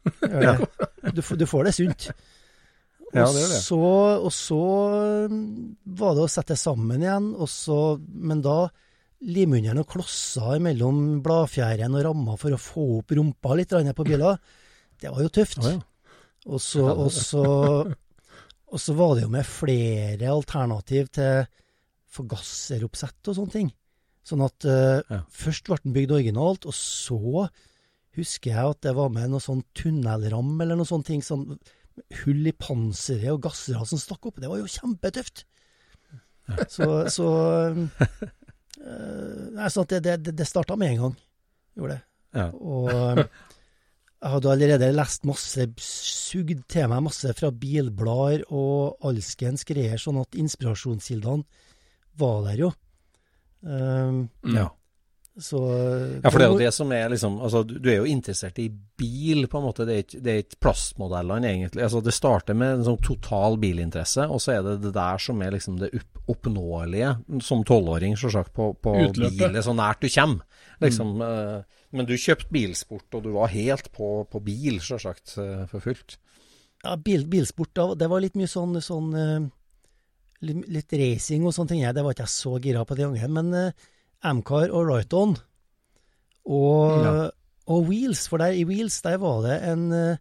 Det. 0.05 0.55
Du, 1.15 1.21
får- 1.25 1.37
du 1.41 1.45
får 1.49 1.67
det 1.69 1.73
sunt. 1.77 2.07
Og, 3.05 3.15
Ja, 3.15 3.25
det 3.31 3.45
det. 3.47 3.59
Så, 3.63 3.77
og 3.79 4.31
så 4.35 4.59
mm, 5.31 5.75
var 5.99 6.15
det 6.17 6.25
å 6.25 6.31
sette 6.31 6.57
sammen 6.59 7.01
igjen, 7.05 7.29
og 7.39 7.47
så, 7.51 7.77
men 8.01 8.41
da 8.43 8.65
lime 9.25 9.57
under 9.61 9.77
noen 9.77 9.87
klosser 9.89 10.59
mellom 10.61 11.21
bladfjæren 11.25 11.95
og 11.95 12.03
ramma 12.05 12.35
for 12.37 12.53
å 12.53 12.59
få 12.61 12.87
opp 12.99 13.13
rumpa 13.15 13.55
litt 13.57 13.71
på 13.95 14.05
biler. 14.05 14.37
Det 14.99 15.09
var 15.13 15.23
jo 15.23 15.31
tøft. 15.33 15.61
Å 15.63 15.71
ja. 15.71 15.79
Og 16.45 16.59
så, 16.61 16.83
og, 16.91 17.07
så, 17.15 17.45
og 18.69 18.81
så 18.81 18.93
var 18.99 19.15
det 19.17 19.23
jo 19.25 19.31
med 19.33 19.47
flere 19.49 20.29
alternativ 20.29 21.07
til 21.15 21.47
forgasseroppsett 22.15 23.31
og 23.31 23.37
sånne 23.39 23.53
ting. 23.55 23.71
Sånn 24.25 24.43
at 24.45 24.65
uh, 24.67 25.01
Ja. 25.09 25.21
først 25.29 25.67
ble 25.69 25.77
den 25.83 25.95
bygd 25.95 26.13
originalt, 26.19 26.65
og 26.69 26.73
så 26.77 27.47
husker 28.15 28.53
jeg 28.53 28.75
at 28.75 28.81
det 28.85 28.95
var 28.97 29.11
med 29.13 29.31
noe 29.31 29.43
sånn 29.43 29.63
tunnelram 29.77 30.53
eller 30.63 30.79
noe 30.79 30.89
sånne 30.89 31.09
ting. 31.09 31.23
Sånn 31.25 31.47
hull 32.21 32.47
i 32.49 32.53
panseret 32.55 33.31
og 33.33 33.43
gassrør 33.45 33.85
som 33.87 34.01
stakk 34.01 34.29
opp. 34.29 34.41
Det 34.41 34.51
var 34.51 34.61
jo 34.61 34.71
kjempetøft. 34.71 35.45
Så, 36.69 36.87
så 37.09 37.27
eh, 37.73 37.79
Nei, 39.55 39.65
at 39.65 39.93
det, 39.95 40.17
det, 40.21 40.33
det 40.37 40.45
starta 40.45 40.77
med 40.77 40.93
en 40.93 41.03
gang. 41.05 41.15
Gjorde 41.79 41.95
det. 41.95 42.03
Ja. 42.35 42.49
Og 42.53 42.91
eh, 42.91 43.23
jeg 44.25 44.33
hadde 44.33 44.51
allerede 44.51 44.91
lest 44.95 45.25
masse, 45.27 45.67
sugd 45.85 46.63
til 46.71 46.89
meg 46.91 47.03
masse 47.05 47.33
fra 47.37 47.51
bilblader 47.53 48.45
og 48.49 49.03
alskens 49.05 49.65
greier, 49.67 49.99
sånn 50.01 50.21
at 50.21 50.37
inspirasjonskildene 50.39 51.45
var 52.19 52.39
der 52.47 52.61
jo. 52.63 52.71
Um, 53.65 54.25
ja. 54.53 54.69
Så 55.37 55.59
Ja, 56.23 56.29
for 56.31 56.39
det 56.39 56.45
er 56.45 56.53
jo 56.53 56.59
det 56.61 56.71
som 56.71 56.91
er 56.95 57.09
liksom 57.11 57.41
altså, 57.43 57.65
Du 57.67 57.75
du 57.75 57.89
er 57.91 57.97
jo 57.97 58.07
interessert 58.07 58.59
i 58.63 58.69
bil, 58.69 59.47
på 59.51 59.59
en 59.59 59.65
måte. 59.67 59.83
Det 59.87 59.95
er 59.95 60.03
ikke, 60.05 60.19
det 60.23 60.31
er 60.31 60.43
ikke 60.45 60.59
plastmodellene, 60.63 61.49
egentlig. 61.49 61.83
Altså, 61.83 61.99
det 61.99 62.13
starter 62.15 62.55
med 62.55 62.77
en 62.77 62.85
sånn 62.87 63.01
total 63.03 63.57
bilinteresse, 63.59 64.23
og 64.31 64.39
så 64.39 64.53
er 64.53 64.61
det 64.63 64.75
det 64.85 64.93
der 64.95 65.19
som 65.19 65.41
er 65.43 65.51
liksom 65.51 65.81
det 65.81 65.89
opp, 65.97 66.21
oppnåelige, 66.31 67.09
som 67.43 67.65
tolvåring, 67.67 68.15
selvsagt, 68.17 68.53
på, 68.55 68.69
på 68.79 68.93
bilen, 69.11 69.59
så 69.61 69.75
nært 69.75 70.05
du 70.05 70.07
kommer. 70.07 70.63
Liksom, 70.79 71.11
eh, 71.25 71.81
men 71.91 72.07
du 72.07 72.15
kjøpte 72.15 72.47
bilsport, 72.55 73.09
og 73.19 73.27
du 73.27 73.33
var 73.35 73.51
helt 73.51 73.91
på, 73.95 74.13
på 74.31 74.41
bil, 74.47 74.79
selvsagt, 74.83 75.35
eh, 75.43 75.65
for 75.71 75.83
fullt. 75.83 76.15
Ja, 76.85 76.95
bil, 76.95 77.27
bilsport, 77.27 77.73
da, 77.75 77.89
det 77.99 78.07
var 78.11 78.23
litt 78.23 78.39
mye 78.39 78.47
sånn, 78.47 78.79
sånn 78.83 79.11
eh, 79.19 79.51
litt, 80.47 80.63
litt 80.71 80.95
racing 81.01 81.43
og 81.43 81.55
sånne 81.55 81.73
ting. 81.73 81.83
Det 81.91 82.03
var 82.05 82.15
ikke 82.15 82.27
jeg 82.27 82.35
så 82.35 82.55
gira 82.63 82.85
på 82.87 82.97
den 82.97 83.15
gangen. 83.15 83.35
Men 83.35 83.53
uh, 83.73 83.91
Amcar 84.23 84.69
og 84.71 84.87
Right-On 84.89 85.35
og, 86.45 87.03
Ja. 87.05 87.29
og 87.67 87.83
Wheels, 87.89 88.27
for 88.29 88.37
der 88.37 88.53
i 88.53 88.63
Wheels 88.65 89.01
der 89.01 89.17
var 89.17 89.41
det 89.41 89.57
en 89.71 90.17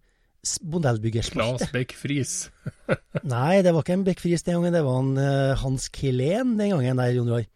modellbyggerspalte. 0.63 1.65
Claes 1.65 1.73
Beck 1.73 1.95
Friis. 1.97 2.51
Nei, 3.35 3.63
det 3.65 3.73
var 3.75 3.83
ikke 3.85 3.97
en 3.97 4.05
Beck 4.05 4.21
Friis 4.21 4.43
den 4.45 4.55
gangen, 4.59 4.75
det 4.77 4.85
var 4.85 5.01
en 5.01 5.17
eh, 5.21 5.55
Hans 5.63 5.89
Kilén 5.95 6.57
den 6.59 6.71
gangen 6.75 7.01
der, 7.01 7.13
Jon 7.17 7.31
Roar. 7.33 7.47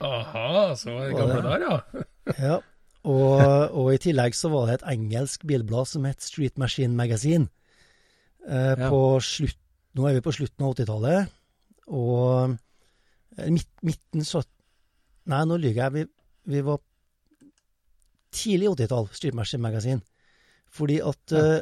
Aha, 0.00 0.74
så 0.78 0.92
var 0.94 1.08
det 1.08 1.16
gamle 1.18 1.42
der, 1.42 1.64
ja. 1.66 2.04
Ja. 2.48 2.56
Og, 3.08 3.40
og 3.72 3.86
i 3.94 3.98
tillegg 4.02 4.34
så 4.36 4.50
var 4.52 4.66
det 4.68 4.74
et 4.78 4.86
engelsk 4.92 5.46
bilblad 5.48 5.86
som 5.88 6.04
het 6.04 6.20
Street 6.22 6.58
Machine 6.60 6.94
Magazine. 6.96 7.48
Eh, 8.48 8.74
Ja. 8.78 8.88
På 8.90 9.18
slutt, 9.24 9.56
nå 9.96 10.06
er 10.08 10.18
vi 10.18 10.24
på 10.24 10.32
slutten 10.36 10.64
av 10.66 10.74
80-tallet, 10.76 11.32
og 11.88 12.56
eh, 13.38 13.48
midt, 13.52 13.68
midten 13.82 14.24
Nei, 15.28 15.42
nå 15.44 15.58
lyver 15.60 15.82
jeg. 15.84 15.94
Vi, 15.94 16.04
vi 16.54 16.62
var 16.64 16.80
tidlig 18.34 18.70
80-tall, 18.74 19.08
Street 19.16 19.36
Machine 19.36 19.62
Magazine. 19.64 20.00
Fordi 20.72 20.98
at 21.04 21.34
eh, 21.36 21.60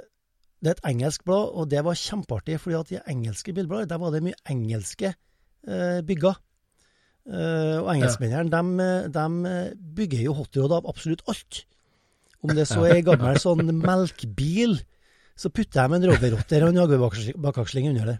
det 0.62 0.72
er 0.72 0.78
et 0.78 0.88
engelsk 0.90 1.24
blad, 1.26 1.52
og 1.54 1.70
det 1.70 1.82
var 1.86 1.98
kjempeartig, 1.98 2.58
fordi 2.62 2.76
at 2.78 2.92
i 2.94 3.00
engelske 3.12 3.54
bilblader, 3.54 3.90
der 3.90 4.02
var 4.02 4.14
det 4.14 4.22
mye 4.24 4.38
engelske 4.50 5.12
uh, 5.12 6.00
bygger. 6.06 6.38
Uh, 7.26 7.82
og 7.82 7.90
engelskmennene, 7.92 8.48
de, 8.50 9.12
de 9.14 9.54
bygger 9.98 10.24
jo 10.24 10.34
hotrod 10.38 10.74
av 10.78 10.88
absolutt 10.90 11.22
alt. 11.30 11.60
Om 12.42 12.54
det 12.56 12.66
så 12.70 12.82
er 12.86 12.96
ei 12.96 13.06
gammel 13.06 13.38
sånn 13.42 13.68
melkbil, 13.78 14.78
så 15.36 15.52
putter 15.52 15.86
de 15.86 15.98
en 15.98 16.08
roverrotter 16.10 16.64
og 16.64 16.72
en 16.72 16.80
jaguarbakaksling 16.80 17.90
under 17.92 18.14
det. 18.14 18.18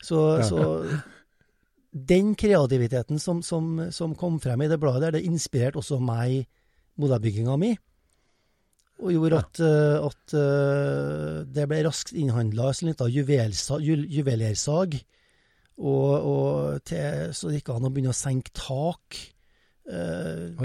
Så, 0.00 0.20
så 0.48 0.62
den 1.90 2.34
kreativiteten 2.38 3.18
som, 3.18 3.42
som, 3.42 3.90
som 3.90 4.14
kom 4.18 4.38
frem 4.42 4.62
i 4.62 4.68
det 4.70 4.78
bladet, 4.80 5.08
der, 5.08 5.18
det 5.18 5.26
inspirerte 5.26 5.80
også 5.80 5.98
meg 6.02 6.44
modellbygginga 7.00 7.56
mi. 7.58 7.74
Og 9.00 9.14
gjorde 9.14 9.38
at, 9.40 9.60
ja. 9.64 10.06
at 10.06 10.34
at 10.34 10.34
det 11.56 11.64
ble 11.70 11.80
raskt 11.86 12.12
innhandla 12.12 12.70
en 12.70 12.90
liten 12.90 13.14
juvelersag. 13.16 14.98
Og, 15.80 16.10
og 16.28 16.84
til, 16.84 17.32
så 17.32 17.48
det 17.48 17.60
gikk 17.60 17.72
an 17.72 17.88
å 17.88 17.90
begynne 17.92 18.12
å 18.12 18.16
senke 18.16 18.52
tak. 18.52 19.16
Eh, 19.88 20.60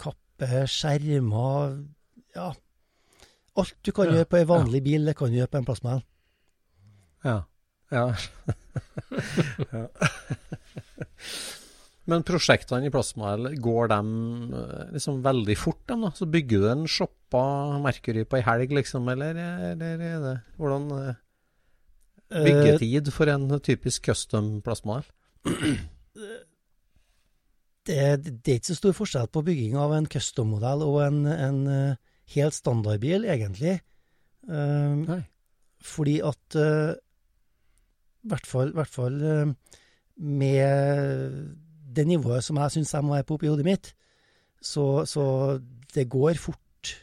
kappe 0.00 0.64
skjermer 0.70 1.84
Ja. 2.34 2.52
Alt 3.54 3.76
du 3.86 3.92
kan 3.92 4.08
Ja, 4.08 4.18
gjøre 4.18 4.30
på 4.32 4.40
ei 4.40 4.48
vanlig 4.48 4.82
bil, 4.82 5.04
det 5.06 5.14
kan 5.16 5.30
du 5.30 5.36
gjøre 5.36 5.52
på 5.52 5.60
en 5.60 5.66
plastmodell. 5.68 6.02
Ja. 7.24 7.36
ja. 7.92 8.06
ja. 9.72 9.86
Men 12.10 12.24
prosjektene 12.26 12.88
i 12.88 12.92
Plasmael, 12.92 13.54
går 13.64 13.88
de 13.94 14.00
eh, 14.60 14.88
liksom 14.92 15.22
veldig 15.24 15.56
fort, 15.56 15.80
dem 15.88 16.04
da? 16.04 16.10
Så 16.16 16.28
bygger 16.28 16.60
du 16.60 16.66
en 16.68 16.86
shoppa 16.90 17.44
Mercury 17.80 18.26
på 18.28 18.40
ei 18.40 18.44
helg, 18.44 18.74
liksom, 18.76 19.08
eller, 19.12 19.38
eller 19.72 20.04
er 20.10 20.18
det 20.24 20.34
Hvordan 20.58 20.90
eh, 20.98 21.20
Byggetid 22.44 23.08
for 23.14 23.30
en 23.32 23.48
typisk 23.64 24.10
custom 24.10 24.58
plasmael? 24.64 25.06
det, 27.88 27.96
det 28.26 28.52
er 28.52 28.58
ikke 28.58 28.72
så 28.72 28.78
stor 28.82 28.96
forskjell 29.00 29.30
på 29.32 29.44
bygging 29.46 29.78
av 29.80 29.94
en 29.96 30.08
custom-modell 30.10 30.84
og 30.84 31.00
en, 31.06 31.24
en 31.32 31.60
eh, 31.72 32.00
helt 32.36 32.56
standardbil, 32.56 33.28
egentlig. 33.32 33.78
Nei. 34.44 35.22
fordi 35.80 36.18
at 36.20 36.56
hvert 38.30 38.46
fall, 38.48 38.72
hvert 38.76 38.90
fall 38.92 39.20
eh, 39.22 39.52
med 40.24 41.38
det 41.94 42.06
nivået 42.08 42.44
som 42.44 42.58
jeg 42.58 42.74
syns 42.74 42.94
jeg 42.94 43.04
må 43.06 43.14
være 43.14 43.26
på 43.28 43.36
oppi 43.38 43.50
hodet 43.50 43.66
mitt, 43.66 43.92
så, 44.64 45.04
så 45.06 45.24
det 45.94 46.08
går 46.10 46.38
fort 46.40 46.94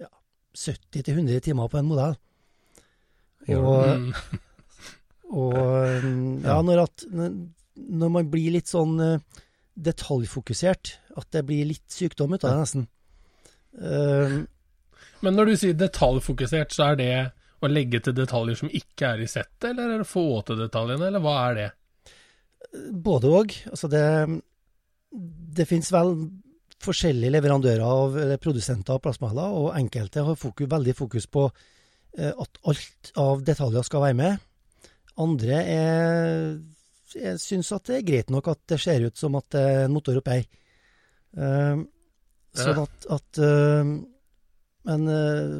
ja, 0.00 0.08
70-100 0.56 1.40
timer 1.44 1.68
på 1.68 1.80
en 1.80 1.90
modell. 1.90 2.16
Og, 3.50 3.98
Mm. 3.98 4.12
og 5.40 6.04
mm, 6.04 6.42
ja, 6.44 6.56
når, 6.62 6.82
at, 6.84 7.04
når 7.10 8.08
man 8.12 8.30
blir 8.30 8.54
litt 8.56 8.70
sånn 8.70 8.96
eh, 9.02 9.42
detaljfokusert, 9.80 10.94
at 11.16 11.28
det 11.34 11.44
blir 11.48 11.68
litt 11.70 11.86
sykdom 11.90 12.34
ut 12.34 12.44
av 12.44 12.50
det, 12.52 12.62
nesten. 12.64 12.88
Eh, 13.80 14.34
Men 15.24 15.36
når 15.36 15.50
du 15.50 15.56
sier 15.60 15.76
detaljfokusert, 15.78 16.72
så 16.74 16.90
er 16.90 16.98
det 17.00 17.10
å 17.60 17.70
legge 17.70 18.00
til 18.04 18.16
detaljer 18.16 18.58
som 18.60 18.72
ikke 18.72 19.14
er 19.14 19.24
i 19.24 19.28
settet, 19.30 19.70
eller 19.72 19.94
er 19.94 20.02
det 20.02 20.08
få 20.08 20.26
til 20.46 20.60
detaljene, 20.60 21.10
eller 21.10 21.24
hva 21.24 21.34
er 21.48 21.58
det? 21.58 21.68
Både 22.92 23.32
òg. 23.40 23.56
Altså 23.72 23.90
det 23.90 24.04
Det 25.10 25.66
finnes 25.66 25.90
vel 25.90 26.14
forskjellige 26.80 27.34
leverandører 27.34 27.82
av 27.84 28.16
eller 28.16 28.40
produsenter 28.40 28.94
av 28.94 29.02
plastmaler, 29.04 29.52
og 29.52 29.74
enkelte 29.76 30.22
har 30.24 30.38
fokus, 30.38 30.70
veldig 30.70 30.94
fokus 30.96 31.26
på 31.26 31.50
eh, 32.16 32.30
at 32.30 32.60
alt 32.64 33.10
av 33.18 33.42
detaljer 33.44 33.84
skal 33.84 34.04
være 34.06 34.16
med. 34.16 34.46
Andre 35.20 35.58
er 35.66 36.60
jeg 37.10 37.40
syns 37.42 37.72
at 37.74 37.88
det 37.88 37.96
er 37.98 38.06
greit 38.06 38.30
nok 38.30 38.52
at 38.52 38.60
det 38.70 38.78
ser 38.80 39.02
ut 39.02 39.18
som 39.18 39.34
at 39.38 39.48
det 39.50 39.62
er 39.66 39.84
en 39.84 39.94
motor 39.94 40.20
oppi 40.20 40.38
her. 40.38 40.48
Uh, 41.30 41.82
sånn 42.58 42.80
at, 42.82 43.04
at 43.14 43.38
uh, 43.38 43.90
Men 44.88 45.04
er 45.14 45.50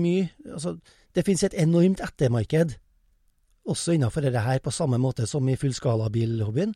mye 0.00 0.28
Altså, 0.46 0.76
det 1.14 1.24
finnes 1.26 1.42
et 1.42 1.56
enormt 1.58 2.00
ettermarked 2.04 2.76
også 3.70 3.94
innenfor 3.94 4.24
dette 4.24 4.42
her, 4.42 4.60
på 4.62 4.72
samme 4.74 4.98
måte 4.98 5.26
som 5.28 5.48
i 5.48 5.56
fullskalabilhobbyen. 5.58 6.72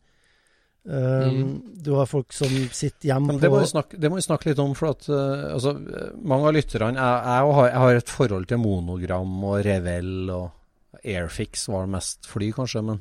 Um, 0.84 1.62
Du 1.80 1.94
har 1.96 2.04
folk 2.06 2.34
som 2.37 2.50
sitter 2.76 3.08
hjemme 3.08 3.38
det 3.40 3.49
må 3.49 3.62
snakke, 3.64 3.96
det 3.96 4.11
må 4.12 4.18
vi 4.18 4.26
snakke 4.26 4.50
litt 4.50 4.61
om, 4.61 4.75
for 4.76 4.90
at 4.92 5.06
uh, 5.08 5.54
altså, 5.54 5.73
mange 6.20 6.50
av 6.50 6.52
lytterne 6.58 7.00
jeg, 7.00 7.23
jeg, 7.25 7.54
har, 7.56 7.68
jeg 7.70 7.82
har 7.84 8.00
et 8.02 8.12
forhold 8.12 8.44
til 8.50 8.61
monogram 8.61 9.32
og 9.49 9.62
Revell 9.64 10.28
og 10.34 11.00
Airfix 11.00 11.64
var 11.73 11.87
det 11.87 11.94
mest 11.96 12.28
fly, 12.28 12.50
kanskje. 12.52 12.84
Men 12.84 13.00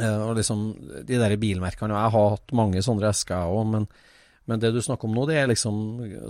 uh, 0.00 0.26
og 0.26 0.34
liksom 0.40 0.66
de 1.06 1.22
der 1.22 1.36
bilmerkene 1.38 1.94
og 1.94 2.02
Jeg 2.02 2.14
har 2.16 2.28
hatt 2.34 2.58
mange 2.58 2.82
sånne 2.82 3.14
esker, 3.14 3.38
jeg 3.38 3.54
òg. 3.54 3.70
Men, 3.76 3.88
men 4.46 4.60
det 4.62 4.70
du 4.74 4.78
snakker 4.82 5.08
om 5.08 5.14
nå, 5.16 5.24
det 5.26 5.40
er 5.40 5.48
liksom 5.50 5.78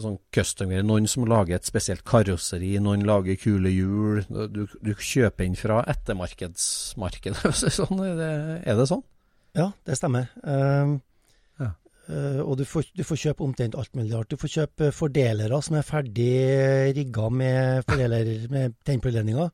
sånn 0.00 0.16
custom-greier. 0.32 0.84
Noen 0.88 1.08
som 1.10 1.26
lager 1.28 1.58
et 1.58 1.68
spesielt 1.68 2.04
karosseri, 2.08 2.72
noen 2.80 3.04
lager 3.08 3.36
kule 3.40 3.68
hjul. 3.68 4.22
Du, 4.52 4.62
du 4.64 4.92
kjøper 4.94 5.44
inn 5.44 5.58
fra 5.58 5.82
ettermarkedsmarkedet. 5.92 7.52
sånn, 7.78 8.00
er, 8.06 8.14
det, 8.16 8.30
er 8.64 8.80
det 8.80 8.88
sånn? 8.88 9.04
Ja, 9.56 9.70
det 9.88 9.98
stemmer. 10.00 10.32
Uh, 10.40 10.96
Ja. 11.60 11.70
Uh, 12.06 12.40
og 12.44 12.56
du 12.60 12.64
får, 12.68 12.88
du 12.96 13.02
får 13.04 13.18
kjøpe 13.18 13.44
omtrent 13.44 13.76
alt 13.76 13.92
mulig 13.98 14.14
rart. 14.14 14.32
Du 14.32 14.40
får 14.40 14.54
kjøpe 14.54 14.90
fordelere 14.96 15.60
som 15.64 15.76
er 15.76 15.84
ferdig 15.84 16.32
rigga 16.96 17.28
med, 17.28 17.84
fordeler, 17.88 18.34
med 18.52 18.76
tennpåledninger. 18.86 19.48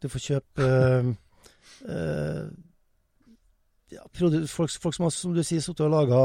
Du 0.00 0.10
får 0.12 0.26
kjøpe 0.28 0.66
uh, 1.90 2.50
ja, 3.90 4.02
folk, 4.14 4.70
folk 4.78 4.94
som 4.94 5.06
har, 5.06 5.14
som 5.14 5.34
du 5.34 5.42
sier, 5.42 5.62
sittet 5.64 5.86
og 5.86 5.94
laga, 5.94 6.20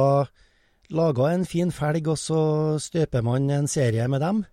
laga 0.89 1.31
en 1.33 1.45
fin 1.45 1.71
felg, 1.71 2.07
og 2.07 2.17
så 2.17 2.39
støper 2.79 3.23
man 3.25 3.49
en 3.49 3.67
serie 3.67 4.07
med 4.07 4.21
dem 4.21 4.43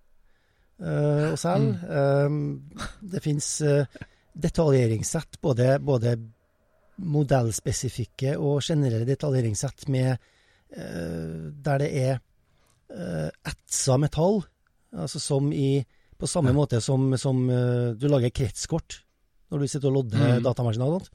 uh, 0.81 1.31
og 1.31 1.37
selger. 1.37 1.77
Eh, 1.85 2.29
det 3.13 3.21
fins 3.23 3.49
detaljeringssett, 4.33 5.37
både, 5.41 5.79
både 5.79 6.15
modellspesifikke 7.03 8.35
og 8.39 8.61
generelle 8.65 9.07
detaljeringssett 9.07 9.87
med 9.93 10.15
uh, 10.77 11.49
der 11.65 11.81
det 11.83 11.91
er 12.03 12.15
uh, 12.93 13.29
etsa 13.49 13.97
metall, 14.01 14.43
altså 14.93 15.19
som 15.19 15.51
i 15.53 15.83
På 16.23 16.27
samme 16.29 16.53
måte 16.55 16.77
som, 16.79 17.17
som 17.17 17.49
eh, 17.51 17.95
du 17.99 18.05
lager 18.07 18.29
kretskort 18.31 19.01
når 19.51 19.59
du 19.59 19.67
sitter 19.67 19.89
og 19.89 19.95
lodder 19.97 20.37
Mm. 20.37 20.43
datamaskiner 20.45 20.85
og 20.87 21.01
sånt. 21.01 21.09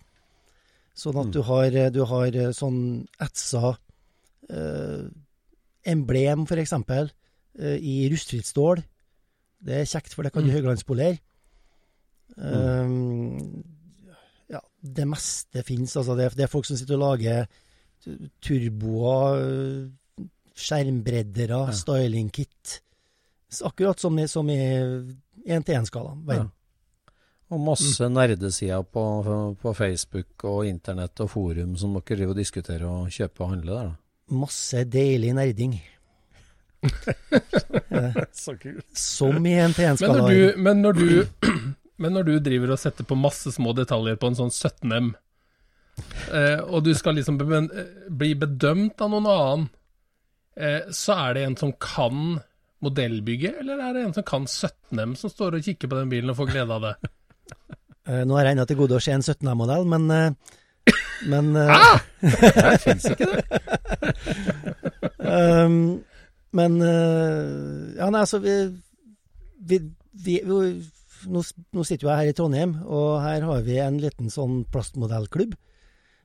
Sånn 0.94 1.20
at 1.20 1.26
Mm. 1.26 1.32
du 1.32 1.42
har, 1.42 1.90
du 1.90 2.04
har 2.04 2.26
eh, 2.36 2.50
sånn 2.52 3.06
etsa 3.20 3.70
eh, 3.70 3.78
emblem, 5.84 6.46
for 6.46 6.56
eksempel, 6.60 7.10
eh, 7.58 7.76
i 7.80 8.08
rustfritt 8.12 8.46
stål. 8.48 8.82
Det 9.60 9.74
er 9.80 9.84
kjekt, 9.90 10.14
for 10.14 10.22
det 10.22 10.32
kan 10.32 10.42
du 10.44 10.48
Mm. 10.50 10.54
høyglanspolere. 10.56 11.18
Um, 12.36 13.64
ja, 14.48 14.60
det 14.82 15.06
meste 15.08 15.62
fins. 15.66 15.96
Altså 15.96 16.16
det, 16.16 16.34
det 16.36 16.44
er 16.44 16.52
folk 16.52 16.64
som 16.68 16.76
sitter 16.76 16.94
og 16.94 17.18
lager 17.18 17.46
turboer, 18.40 19.90
skjermbreddere, 20.58 21.66
Ja. 21.68 21.72
styling-kit. 21.72 22.80
Akkurat 23.64 23.98
som 23.98 24.18
i, 24.18 24.26
som 24.28 24.48
i 24.50 24.58
1-til-1-skalaen. 25.46 26.24
Ja. 26.28 26.46
Og 27.50 27.60
masse 27.64 28.08
nerdesider 28.12 28.82
på, 28.84 29.56
på 29.58 29.74
Facebook 29.74 30.44
og 30.44 30.66
internett 30.68 31.18
og 31.24 31.30
forum 31.30 31.76
som 31.80 31.94
dere 31.94 32.16
driver 32.16 32.34
og 32.34 32.36
diskuterer 32.36 32.84
og 32.84 33.08
kjøper 33.08 33.40
og 33.44 33.50
handler 33.54 33.72
der. 33.72 33.84
da. 33.88 33.96
Masse 34.28 34.84
deilig 34.84 35.32
nerding. 35.36 35.78
Så 38.32 38.56
kult. 38.60 38.86
Som 38.96 39.46
i 39.46 39.54
en 39.58 39.72
1-til-1-skalaen. 39.72 40.18
når, 40.22 40.28
du, 40.30 40.60
men, 40.62 40.82
når 40.82 40.98
du, 40.98 41.08
men 42.02 42.14
når 42.14 42.28
du 42.28 42.34
driver 42.44 42.74
og 42.74 42.82
setter 42.82 43.08
på 43.08 43.18
masse 43.18 43.52
små 43.54 43.74
detaljer 43.76 44.20
på 44.20 44.30
en 44.30 44.38
sånn 44.38 44.52
17M, 44.54 45.10
eh, 46.32 46.60
og 46.62 46.84
du 46.86 46.92
skal 46.98 47.18
liksom 47.18 47.40
be, 47.40 47.62
bli 48.08 48.34
bedømt 48.38 49.00
av 49.04 49.14
noen 49.14 49.30
annen, 49.32 49.66
eh, 50.58 50.92
så 50.94 51.18
er 51.28 51.38
det 51.38 51.46
en 51.48 51.58
som 51.64 51.74
kan 51.82 52.38
modellbygge, 52.84 53.56
eller 53.58 53.80
er 53.82 53.96
det 53.96 54.04
en 54.06 54.14
som 54.14 54.26
kan 54.26 54.46
17M, 54.46 55.16
som 55.18 55.32
står 55.32 55.58
og 55.58 55.66
kikker 55.66 55.90
på 55.90 55.98
den 55.98 56.12
bilen 56.12 56.30
og 56.30 56.38
får 56.38 56.52
glede 56.52 56.76
av 56.76 56.84
det? 56.86 56.94
Eh, 58.08 58.22
Nå 58.24 58.38
har 58.38 58.46
jeg 58.46 58.56
ennå 58.56 58.68
til 58.70 58.78
gode 58.78 59.00
å 59.00 59.02
se 59.02 59.12
en 59.16 59.24
17M-modell, 59.24 59.88
men, 59.90 60.06
eh, 60.14 60.57
men 61.26 61.56
eh, 61.56 62.00
Det 62.22 62.78
fins 62.82 63.06
ikke 63.10 63.26
det. 63.32 63.44
Um, 65.18 66.00
men 66.56 66.78
uh, 66.80 67.96
Ja, 67.98 68.08
nei, 68.10 68.22
altså 68.22 68.40
vi, 68.42 68.54
vi, 69.68 69.80
vi, 70.24 70.38
vi 70.44 70.58
nå, 71.28 71.42
nå 71.74 71.84
sitter 71.86 72.08
jeg 72.08 72.20
her 72.22 72.30
i 72.30 72.36
Trondheim, 72.36 72.76
og 72.86 73.18
her 73.24 73.44
har 73.46 73.64
vi 73.66 73.78
en 73.82 73.98
liten 74.02 74.30
sånn 74.32 74.62
plastmodellklubb. 74.72 75.56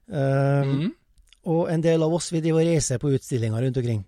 Um, 0.08 0.74
Mhm. 0.74 0.92
Og 1.44 1.68
en 1.68 1.82
del 1.84 2.00
av 2.06 2.14
oss 2.16 2.30
vi 2.32 2.40
driver 2.40 2.62
og 2.64 2.70
reiser 2.72 3.00
på 3.02 3.10
utstillinger 3.18 3.66
rundt 3.66 3.78
omkring. 3.82 4.06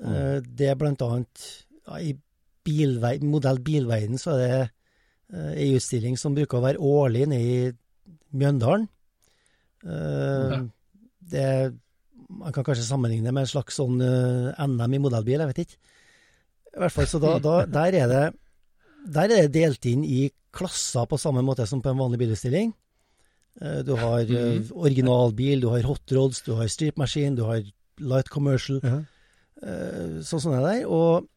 Mm. 0.00 0.06
Uh, 0.08 0.38
det 0.40 0.70
er 0.70 0.78
blant 0.80 1.02
annet 1.04 1.42
ja, 1.86 1.98
I 2.00 2.14
bilvei, 2.64 3.18
modell 3.20 3.60
bilverden 3.64 4.16
så 4.20 4.32
er 4.32 4.40
det 4.40 4.62
uh, 5.34 5.50
ei 5.52 5.74
utstilling 5.76 6.16
som 6.16 6.32
bruker 6.36 6.56
å 6.56 6.64
være 6.64 6.80
årlig 6.80 7.26
nede 7.28 7.44
i 7.44 7.68
Mjøndalen. 8.36 8.88
Uh, 9.86 10.64
Det 11.26 11.74
Man 12.28 12.52
kan 12.52 12.64
kanskje 12.66 12.82
sammenligne 12.88 13.30
med 13.32 13.44
en 13.44 13.50
slags 13.50 13.76
sånn 13.78 14.00
uh, 14.02 14.50
NM 14.66 14.94
i 14.96 14.98
modellbil, 14.98 15.38
jeg 15.44 15.50
vet 15.52 15.60
ikke. 15.62 15.76
I 16.74 16.80
hvert 16.82 16.92
fall, 16.92 17.06
så 17.06 17.20
da, 17.22 17.36
da 17.38 17.54
der 17.78 17.94
er 18.02 18.08
det 18.10 18.24
der 19.06 19.30
er 19.30 19.46
det 19.46 19.52
delt 19.54 19.86
inn 19.86 20.02
i 20.02 20.24
klasser 20.56 21.06
på 21.06 21.18
samme 21.20 21.44
måte 21.46 21.66
som 21.70 21.78
på 21.84 21.92
en 21.92 22.00
vanlig 22.00 22.18
bilutstilling. 22.24 22.72
Eh, 23.60 23.82
Du 23.86 23.94
har 23.96 24.20
eh, 24.26 24.58
Mhm. 24.58 24.72
originalbil, 24.74 25.60
du 25.62 25.68
har 25.70 25.82
hot 25.86 26.12
rods, 26.12 26.42
du 26.42 26.54
har 26.58 26.66
stripmaskin, 26.66 27.34
machine, 27.34 27.36
du 27.36 27.44
har 27.44 27.62
light 28.00 28.28
commercial, 28.28 28.80
eh, 29.62 30.18
sånn 30.26 30.40
som 30.42 30.52
det 30.56 30.62
der. 30.64 30.82
Og, 30.90 31.28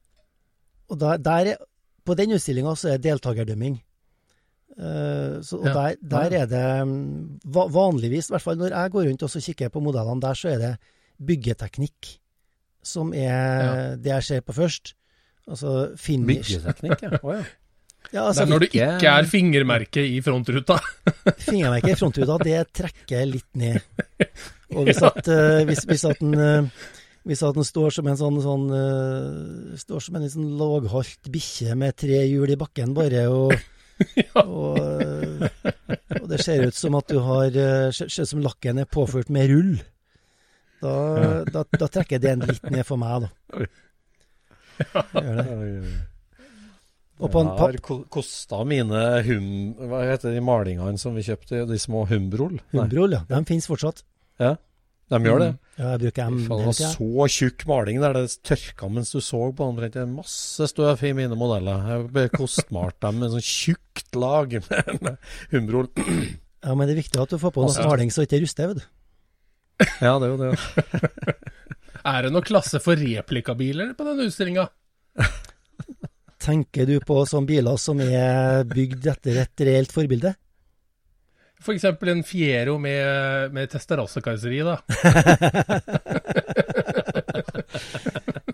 og 0.89 0.99
der, 0.99 1.17
der 1.17 1.51
er, 1.53 1.57
på 2.05 2.15
den 2.17 2.31
utstillinga 2.33 2.73
så 2.75 2.89
er 2.95 2.97
deltakerdømming. 2.97 3.77
Eh, 4.77 5.39
så, 5.43 5.57
og 5.59 5.65
Ja. 5.67 5.73
der, 5.73 5.95
der 6.01 6.35
er 6.43 6.45
det 6.51 6.87
mm, 6.87 7.39
vanligvis, 7.73 8.29
i 8.29 8.33
hvert 8.35 8.41
fall 8.45 8.59
når 8.61 8.75
jeg 8.75 8.91
går 8.93 9.07
rundt 9.09 9.23
og 9.23 9.29
så 9.33 9.41
kikker 9.43 9.69
på 9.73 9.81
modellene 9.83 10.21
der, 10.23 10.33
så 10.37 10.49
er 10.53 10.59
det 10.61 10.73
byggeteknikk 11.19 12.13
som 12.83 13.11
er 13.13 13.97
det 13.99 14.13
jeg 14.13 14.23
ser 14.23 14.41
på 14.45 14.53
først. 14.55 14.93
Altså 15.49 15.95
finish. 15.99 16.53
Byggeteknikk, 16.59 17.01
ja. 17.03 17.17
Oh, 17.23 17.33
ja. 17.35 17.43
Ja, 18.13 18.21
Det 18.21 18.27
altså, 18.29 18.41
er 18.45 18.47
når 18.49 18.59
det 18.63 18.69
ikke- 18.73 19.09
er 19.11 19.23
fingermerke 19.27 20.01
i 20.07 20.21
frontruta. 20.23 20.77
fingermerke 21.49 21.91
i 21.91 21.97
frontruta, 21.99 22.37
det 22.43 22.61
trekker 22.73 23.25
litt 23.27 23.49
ned. 23.59 23.81
Og 24.77 24.85
hvis 24.87 25.01
at, 25.03 25.19
uh, 25.27 25.65
hvis, 25.67 25.83
hvis 25.89 26.05
at 26.07 26.21
den 26.23 26.33
uh, 26.39 26.69
hvis 27.27 27.43
at 27.43 27.53
den 27.57 27.65
står 27.67 27.91
som 27.91 28.07
en 28.07 28.17
sånn, 28.17 28.37
sånn 28.41 28.63
uh, 28.71 29.75
Står 29.77 29.99
som 30.05 30.15
en 30.15 30.29
sånn 30.31 30.47
låghalt 30.57 31.27
bikkje 31.29 31.75
med 31.77 31.97
tre 31.99 32.21
hjul 32.29 32.49
i 32.49 32.57
bakken 32.57 32.95
bare, 32.97 33.27
og, 33.33 33.53
og, 34.43 34.79
og 36.21 36.25
det 36.31 36.39
ser 36.43 36.65
ut 36.69 36.75
som 36.77 36.95
at 36.99 37.07
du 37.11 37.17
har 37.25 37.47
eh, 37.51 37.89
Ser 37.95 38.07
ut 38.23 38.29
som 38.31 38.43
lakken 38.45 38.79
er 38.83 38.87
påført 38.89 39.29
med 39.33 39.49
rull. 39.51 39.73
Da, 40.79 40.93
da, 41.51 41.65
da 41.75 41.87
trekker 41.91 42.21
den 42.23 42.45
litt 42.47 42.69
ned 42.71 42.85
for 42.87 42.95
meg, 43.01 43.25
da. 43.25 43.65
Gjør 45.19 45.41
det. 45.43 45.97
Og 47.19 47.27
på 47.33 47.41
en 47.41 47.49
Jeg 47.49 47.57
pa- 47.59 47.65
har 47.67 47.77
ko- 47.83 48.05
kosta 48.07 48.61
mine 48.63 48.99
hum... 49.27 49.47
Hva 49.91 50.05
heter 50.07 50.31
de 50.31 50.39
malingene 50.47 50.95
som 51.01 51.17
vi 51.19 51.25
kjøpte? 51.27 51.65
De 51.67 51.75
små 51.83 52.05
Humbrol? 52.07 52.53
Nei. 52.71 52.85
Humbrol, 52.85 53.11
ja. 53.17 53.25
De 53.27 53.41
finnes 53.49 53.67
fortsatt. 53.67 54.05
Ja. 54.39 54.53
De 55.09 55.19
gjør 55.25 55.41
det. 55.41 55.49
Ja, 55.79 55.93
jeg 55.95 56.01
bruker 56.03 56.27
M 56.29 56.35
Faen, 56.43 56.59
det 56.59 56.65
hele 56.67 56.73
var 56.73 56.91
så 56.93 57.27
tjukk 57.33 57.63
maling 57.69 58.01
der 58.03 58.13
det 58.17 58.23
tørka 58.45 58.89
mens 58.93 59.13
du 59.15 59.19
så 59.25 59.39
på 59.55 59.69
den. 59.69 59.89
det 59.89 60.01
er 60.03 60.11
masse 60.11 60.67
støv 60.69 61.03
i 61.07 61.13
mine 61.17 61.37
modeller. 61.39 61.87
Jeg 62.13 62.31
kostmalt 62.35 62.99
dem 63.01 63.17
med 63.23 63.33
sånn 63.33 63.45
tjukt 63.45 64.13
lag 64.19 64.53
med, 64.69 64.91
med 65.01 65.17
Humbrol. 65.53 65.89
Ja, 65.97 66.75
men 66.75 66.85
det 66.85 66.93
er 66.93 67.01
viktig 67.01 67.21
at 67.23 67.33
du 67.33 67.39
får 67.41 67.55
på 67.55 67.65
noe 67.65 67.87
maling 67.89 68.13
så 68.13 68.21
det 68.21 68.29
ikke 68.29 68.43
ruster, 68.45 68.73
vet 68.73 68.83
du. 68.83 68.87
Ja, 70.03 70.17
det 70.19 70.27
er 70.27 70.33
jo 70.33 70.39
det. 70.43 71.37
Er 72.09 72.23
det 72.23 72.29
noe 72.31 72.45
klasse 72.45 72.79
for 72.79 72.95
replikabiler 72.95 73.91
på 73.97 74.05
den 74.07 74.21
utstillinga? 74.23 74.69
Tenker 76.39 76.87
du 76.87 76.95
på 77.03 77.17
sånne 77.27 77.49
biler 77.49 77.75
som 77.81 77.99
er 77.99 78.63
bygd 78.67 79.09
etter 79.11 79.41
et 79.41 79.63
reelt 79.67 79.91
forbilde? 79.91 80.31
F.eks. 81.59 81.83
en 81.83 82.23
Fiero 82.23 82.77
med, 82.79 83.51
med 83.51 83.69
Testarossa-karosseri, 83.71 84.61
da. 84.63 84.79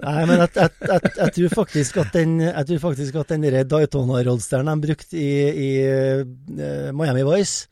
Nei, 0.05 0.21
men 0.25 0.39
jeg, 0.39 0.49
jeg, 0.55 0.71
jeg, 0.89 1.11
jeg 1.17 1.33
tror 1.35 1.53
faktisk 1.61 1.99
at 2.01 2.09
den, 2.13 2.39
jeg 2.45 2.67
tror 2.69 2.81
faktisk 2.87 3.19
at 3.21 3.31
den 3.33 3.45
Daytona-roadsteren 3.69 4.69
de 4.69 4.75
brukte 4.87 5.17
i, 5.17 5.29
i 5.49 5.69
uh, 5.85 6.91
Miami 6.97 7.23
Vice, 7.29 7.69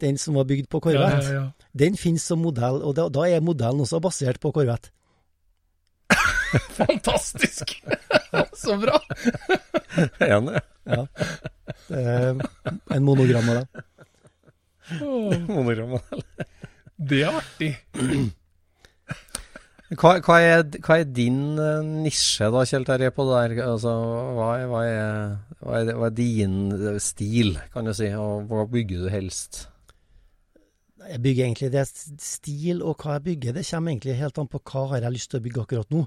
den 0.00 0.20
som 0.20 0.36
var 0.36 0.48
bygd 0.48 0.68
på 0.72 0.80
Corvette, 0.84 1.24
Ja, 1.24 1.32
ja, 1.32 1.40
ja. 1.40 1.72
den 1.72 1.96
finnes 2.00 2.24
som 2.28 2.44
modell, 2.44 2.82
og 2.84 2.96
da, 2.96 3.08
da 3.12 3.26
er 3.28 3.44
modellen 3.44 3.80
også 3.84 4.00
basert 4.04 4.40
på 4.44 4.52
Corvette. 4.56 4.92
Fantastisk! 6.78 7.78
Så 8.62 8.76
bra! 8.80 9.00
Enig. 10.20 10.60
Ja. 10.86 11.02
Det 11.88 12.02
er 12.02 12.36
en 12.94 13.04
monogram 13.04 13.48
av 13.52 13.62
det. 13.62 13.84
Monogram. 15.50 15.96
Det 16.96 17.22
er 17.26 17.38
artig. 17.42 17.72
Hva, 19.86 20.16
hva, 20.18 20.36
er, 20.42 20.64
hva 20.82 20.96
er 20.98 21.04
din 21.14 21.36
eh, 21.62 21.84
nisje 22.02 22.48
da, 22.50 22.64
Kjell 22.66 22.82
Terje, 22.88 23.12
på 23.14 23.22
det 23.28 23.36
der? 23.36 23.68
Altså, 23.68 23.92
hva, 24.34 24.48
er, 24.58 24.64
hva, 24.66 24.80
er, 24.82 25.36
hva, 25.60 25.76
er, 25.78 25.90
hva 25.94 26.08
er 26.08 26.16
din 26.16 26.56
eh, 26.74 26.96
stil, 26.98 27.52
kan 27.70 27.86
du 27.86 27.92
si, 27.94 28.08
og 28.18 28.48
hva 28.50 28.64
bygger 28.72 29.04
du 29.04 29.12
helst? 29.12 29.60
Jeg 31.06 31.22
bygger 31.22 31.46
egentlig 31.46 31.70
det 31.76 31.84
stil, 32.18 32.82
og 32.82 32.98
hva 32.98 33.14
jeg 33.20 33.26
bygger, 33.28 33.54
det 33.60 33.62
kommer 33.68 33.94
egentlig 33.94 34.18
helt 34.18 34.42
an 34.42 34.50
på 34.50 34.58
hva 34.72 34.82
jeg 34.96 35.06
har 35.06 35.14
lyst 35.14 35.30
til 35.30 35.38
å 35.38 35.44
bygge 35.46 35.62
akkurat 35.62 35.94
nå. 35.94 36.02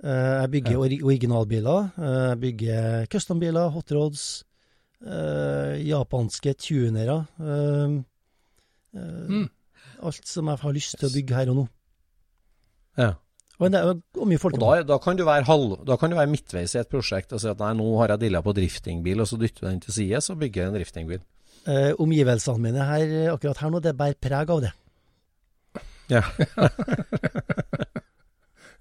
Eh, 0.00 0.32
Jeg 0.40 0.52
bygger 0.56 0.80
ori 0.86 1.00
originalbiler, 1.04 1.92
eh, 2.00 2.18
jeg 2.30 2.40
bygger 2.46 3.06
custombiler, 3.12 3.68
hotrods. 3.76 4.24
Japanske 5.04 6.54
tunere. 6.60 7.18
eh, 7.40 7.98
eh, 8.96 9.28
Mm. 9.28 9.48
Alt 10.04 10.26
som 10.28 10.48
jeg 10.48 10.58
har 10.58 10.72
lyst 10.72 10.96
til 10.98 11.08
å 11.08 11.12
bygge 11.14 11.34
her 11.34 11.50
og 11.50 11.56
nå. 11.56 11.64
Ja. 12.98 13.12
Og, 13.58 13.70
det 13.70 13.80
og 13.84 14.26
mye 14.26 14.38
folk 14.42 14.54
Og 14.56 14.60
da, 14.60 14.82
da, 14.82 14.98
kan 14.98 15.16
du 15.16 15.24
være 15.24 15.44
halv, 15.46 15.76
da 15.86 15.96
kan 15.96 16.10
du 16.10 16.16
være 16.16 16.30
midtveis 16.32 16.74
i 16.74 16.80
et 16.80 16.88
prosjekt 16.90 17.32
og 17.32 17.40
si 17.40 17.48
at 17.48 17.60
nei, 17.62 17.72
nå 17.78 17.86
har 18.00 18.08
jeg 18.14 18.24
dilla 18.24 18.40
på 18.42 18.52
driftingbil, 18.56 19.20
og 19.22 19.28
så 19.30 19.38
dytter 19.38 19.60
du 19.62 19.68
den 19.70 19.80
til 19.84 19.94
side, 19.94 20.20
så 20.20 20.34
bygger 20.38 20.62
jeg 20.62 20.68
en 20.72 20.78
driftingbil. 20.78 21.20
eh, 21.70 21.92
Omgivelsene 21.98 22.58
mine 22.60 22.84
her, 22.88 23.14
akkurat 23.32 23.62
her 23.62 23.70
nå, 23.70 23.80
det 23.80 23.94
bærer 23.96 24.18
preg 24.20 24.50
av 24.50 24.64
det. 24.66 24.72
Ja. 26.10 26.22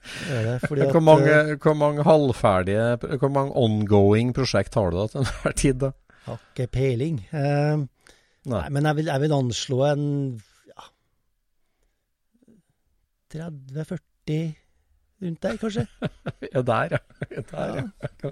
Det 0.04 0.40
det, 0.44 0.56
fordi 0.68 0.82
at, 0.84 0.92
Hvor 0.92 1.00
mange, 1.00 1.32
eh, 1.32 1.58
hvor 1.64 1.74
mange 1.80 2.04
halvferdige, 2.04 3.18
hvor 3.22 3.30
mange 3.32 3.54
ongoing 3.56 4.34
prosjekt 4.36 4.76
har 4.76 4.92
du 4.92 4.98
da 5.00 5.06
til 5.08 5.22
enhver 5.22 5.54
tid, 5.56 5.78
da? 5.80 5.92
Har 6.26 6.40
ikke 6.54 6.68
peiling. 6.72 7.20
Uh, 7.34 7.84
Nei. 8.44 8.60
nei, 8.60 8.70
men 8.76 8.86
jeg 8.90 8.96
vil, 9.00 9.08
jeg 9.12 9.22
vil 9.24 9.34
anslå 9.38 9.78
en 9.88 10.04
ja, 10.68 10.84
30-40 13.36 14.54
rundt 15.24 15.44
der, 15.44 15.58
kanskje. 15.62 15.86
Ja, 16.54 16.62
der, 16.62 16.88
ja. 16.92 16.98
Der, 17.52 17.90
ja. 18.24 18.32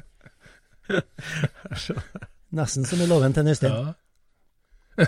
Nesten 2.51 2.85
som 2.85 2.99
i 3.01 3.07
låven 3.07 3.33
til 3.33 3.47
Øystein. 3.47 3.71
Ja. 3.71 3.93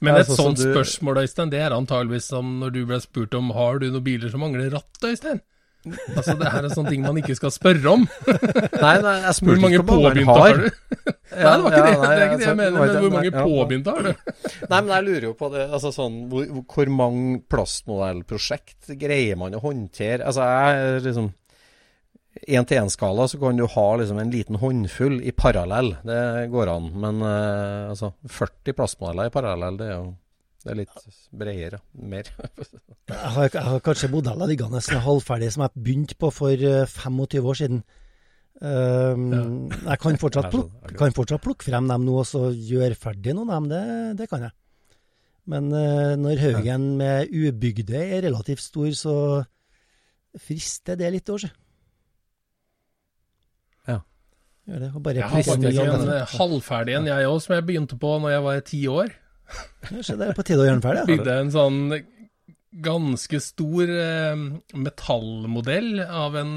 Men 0.00 0.16
et 0.16 0.26
sånn 0.26 0.56
sånt 0.56 0.60
spørsmål, 0.62 1.22
Øystein, 1.22 1.52
det 1.52 1.60
er 1.62 1.76
antageligvis 1.76 2.26
som 2.32 2.56
når 2.58 2.74
du 2.74 2.80
ble 2.88 2.98
spurt 3.04 3.34
om 3.38 3.52
har 3.54 3.78
du 3.78 3.86
noen 3.90 4.04
biler 4.04 4.32
som 4.32 4.42
mangler 4.42 4.72
ratt, 4.74 4.98
Øystein? 5.04 5.40
Altså, 5.88 6.34
det 6.36 6.50
her 6.52 6.66
er 6.66 6.72
sånne 6.74 6.92
ting 6.92 7.04
man 7.06 7.18
ikke 7.20 7.36
skal 7.38 7.52
spørre 7.54 7.94
om. 7.94 8.02
Nei, 8.26 8.94
nei, 9.00 9.14
jeg 9.24 9.36
spurte 9.38 9.54
Hvor 9.54 9.62
mange 9.64 9.78
ikke 9.78 9.86
mange 9.88 10.02
påbegynte 10.04 10.36
har 10.36 10.60
du? 10.60 10.66
Nei, 11.30 11.52
det 11.54 11.64
var 11.64 11.70
ikke 11.70 11.82
det, 11.86 11.92
det 11.94 12.10
er 12.10 12.24
ikke 12.24 12.38
det 12.40 12.46
jeg 12.48 12.58
mener, 12.58 12.76
men 12.76 12.96
hvor 13.04 13.12
mange 13.14 13.30
ja. 13.30 13.44
påbegynte 13.46 13.94
har 13.96 14.06
du? 14.08 14.32
Nei, 14.60 14.78
men 14.80 14.92
jeg 14.92 15.06
lurer 15.08 15.26
jo 15.28 15.34
på 15.38 15.50
det, 15.54 15.66
altså 15.70 15.92
sånn, 15.94 16.16
hvor, 16.30 16.48
hvor- 16.74 16.94
mange 17.00 17.38
plastmodellprosjekt 17.52 18.90
greier 18.98 19.38
man 19.38 19.54
å 19.54 19.62
håndtere? 19.62 20.26
Altså, 20.26 20.48
jeg 20.48 21.04
liksom 21.06 21.30
En-til-én-skala 22.40 23.24
så 23.28 23.38
kan 23.40 23.58
du 23.58 23.64
ha 23.68 23.86
liksom 23.98 24.18
en 24.22 24.30
liten 24.32 24.58
håndfull 24.62 25.16
i 25.26 25.32
parallell, 25.34 25.96
det 26.06 26.20
går 26.52 26.70
an. 26.72 26.86
Men 27.02 27.18
uh, 27.24 27.90
altså, 27.90 28.12
40 28.26 28.76
plastmodeller 28.78 29.30
i 29.30 29.34
parallell, 29.34 29.78
det 29.80 29.88
er 29.88 29.96
jo 29.96 30.04
det 30.60 30.72
er 30.72 30.78
litt 30.82 31.04
bredere. 31.32 31.80
Mer. 31.96 32.28
Jeg 33.10 33.32
har, 33.34 33.48
jeg 33.50 33.64
har 33.66 33.80
kanskje 33.82 34.08
modeller 34.12 34.46
liggende 34.46 34.78
som 34.84 34.94
er 34.94 35.02
halvferdige, 35.02 35.50
som 35.56 35.64
jeg 35.64 35.82
begynte 35.82 36.14
på 36.20 36.28
for 36.30 36.52
eh, 36.54 36.86
25 36.86 37.48
år 37.50 37.56
siden. 37.58 37.80
Um, 38.60 39.70
Jeg 39.72 39.98
kan 40.02 40.18
fortsatt, 40.20 40.50
plukke, 40.52 40.92
kan 41.00 41.14
fortsatt 41.16 41.42
plukke 41.42 41.66
frem 41.66 41.88
dem 41.90 42.04
nå 42.06 42.18
og 42.20 42.28
så 42.28 42.42
gjøre 42.52 42.98
ferdig 42.98 43.34
noen 43.34 43.50
av 43.50 43.64
dem, 43.64 43.70
det, 43.72 43.80
det 44.20 44.28
kan 44.30 44.44
jeg. 44.46 44.54
Men 45.50 45.72
uh, 45.72 46.12
når 46.20 46.42
haugen 46.44 46.84
med 47.00 47.32
ubygde 47.32 47.98
er 47.98 48.22
relativt 48.28 48.62
stor, 48.62 48.92
så 48.94 49.16
frister 50.38 50.98
det 51.00 51.10
litt 51.16 51.32
òg, 51.32 51.42
si. 51.42 51.50
Ja. 53.88 53.98
Gjør 54.68 54.84
det. 54.84 54.92
Og 54.94 55.02
bare 55.08 55.22
Jeg 55.22 55.32
har 55.32 55.48
faktisk 55.48 55.82
en 55.82 56.14
eh, 56.14 56.36
halvferdig 56.36 56.98
en, 57.00 57.10
jeg 57.10 57.32
òg, 57.32 57.40
som 57.42 57.56
jeg 57.56 57.66
begynte 57.66 57.98
på 57.98 58.12
når 58.22 58.36
jeg 58.36 58.46
var 58.46 58.62
ti 58.70 58.84
år. 58.92 59.16
Kanskje 59.88 60.16
det 60.20 60.30
er 60.30 60.36
på 60.38 60.46
tide 60.46 60.62
å 60.62 60.66
gjøre 60.66 60.78
den 60.78 60.84
ferdig? 60.84 61.06
Bygde 61.10 61.36
en 61.44 61.52
sånn 61.54 61.78
ganske 62.70 63.40
stor 63.42 63.90
eh, 63.90 64.42
metallmodell 64.78 66.04
av 66.06 66.36
en, 66.38 66.52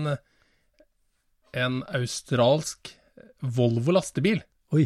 en 1.58 1.80
australsk 1.98 2.94
Volvo 3.44 3.92
lastebil. 3.92 4.40
Oi. 4.72 4.86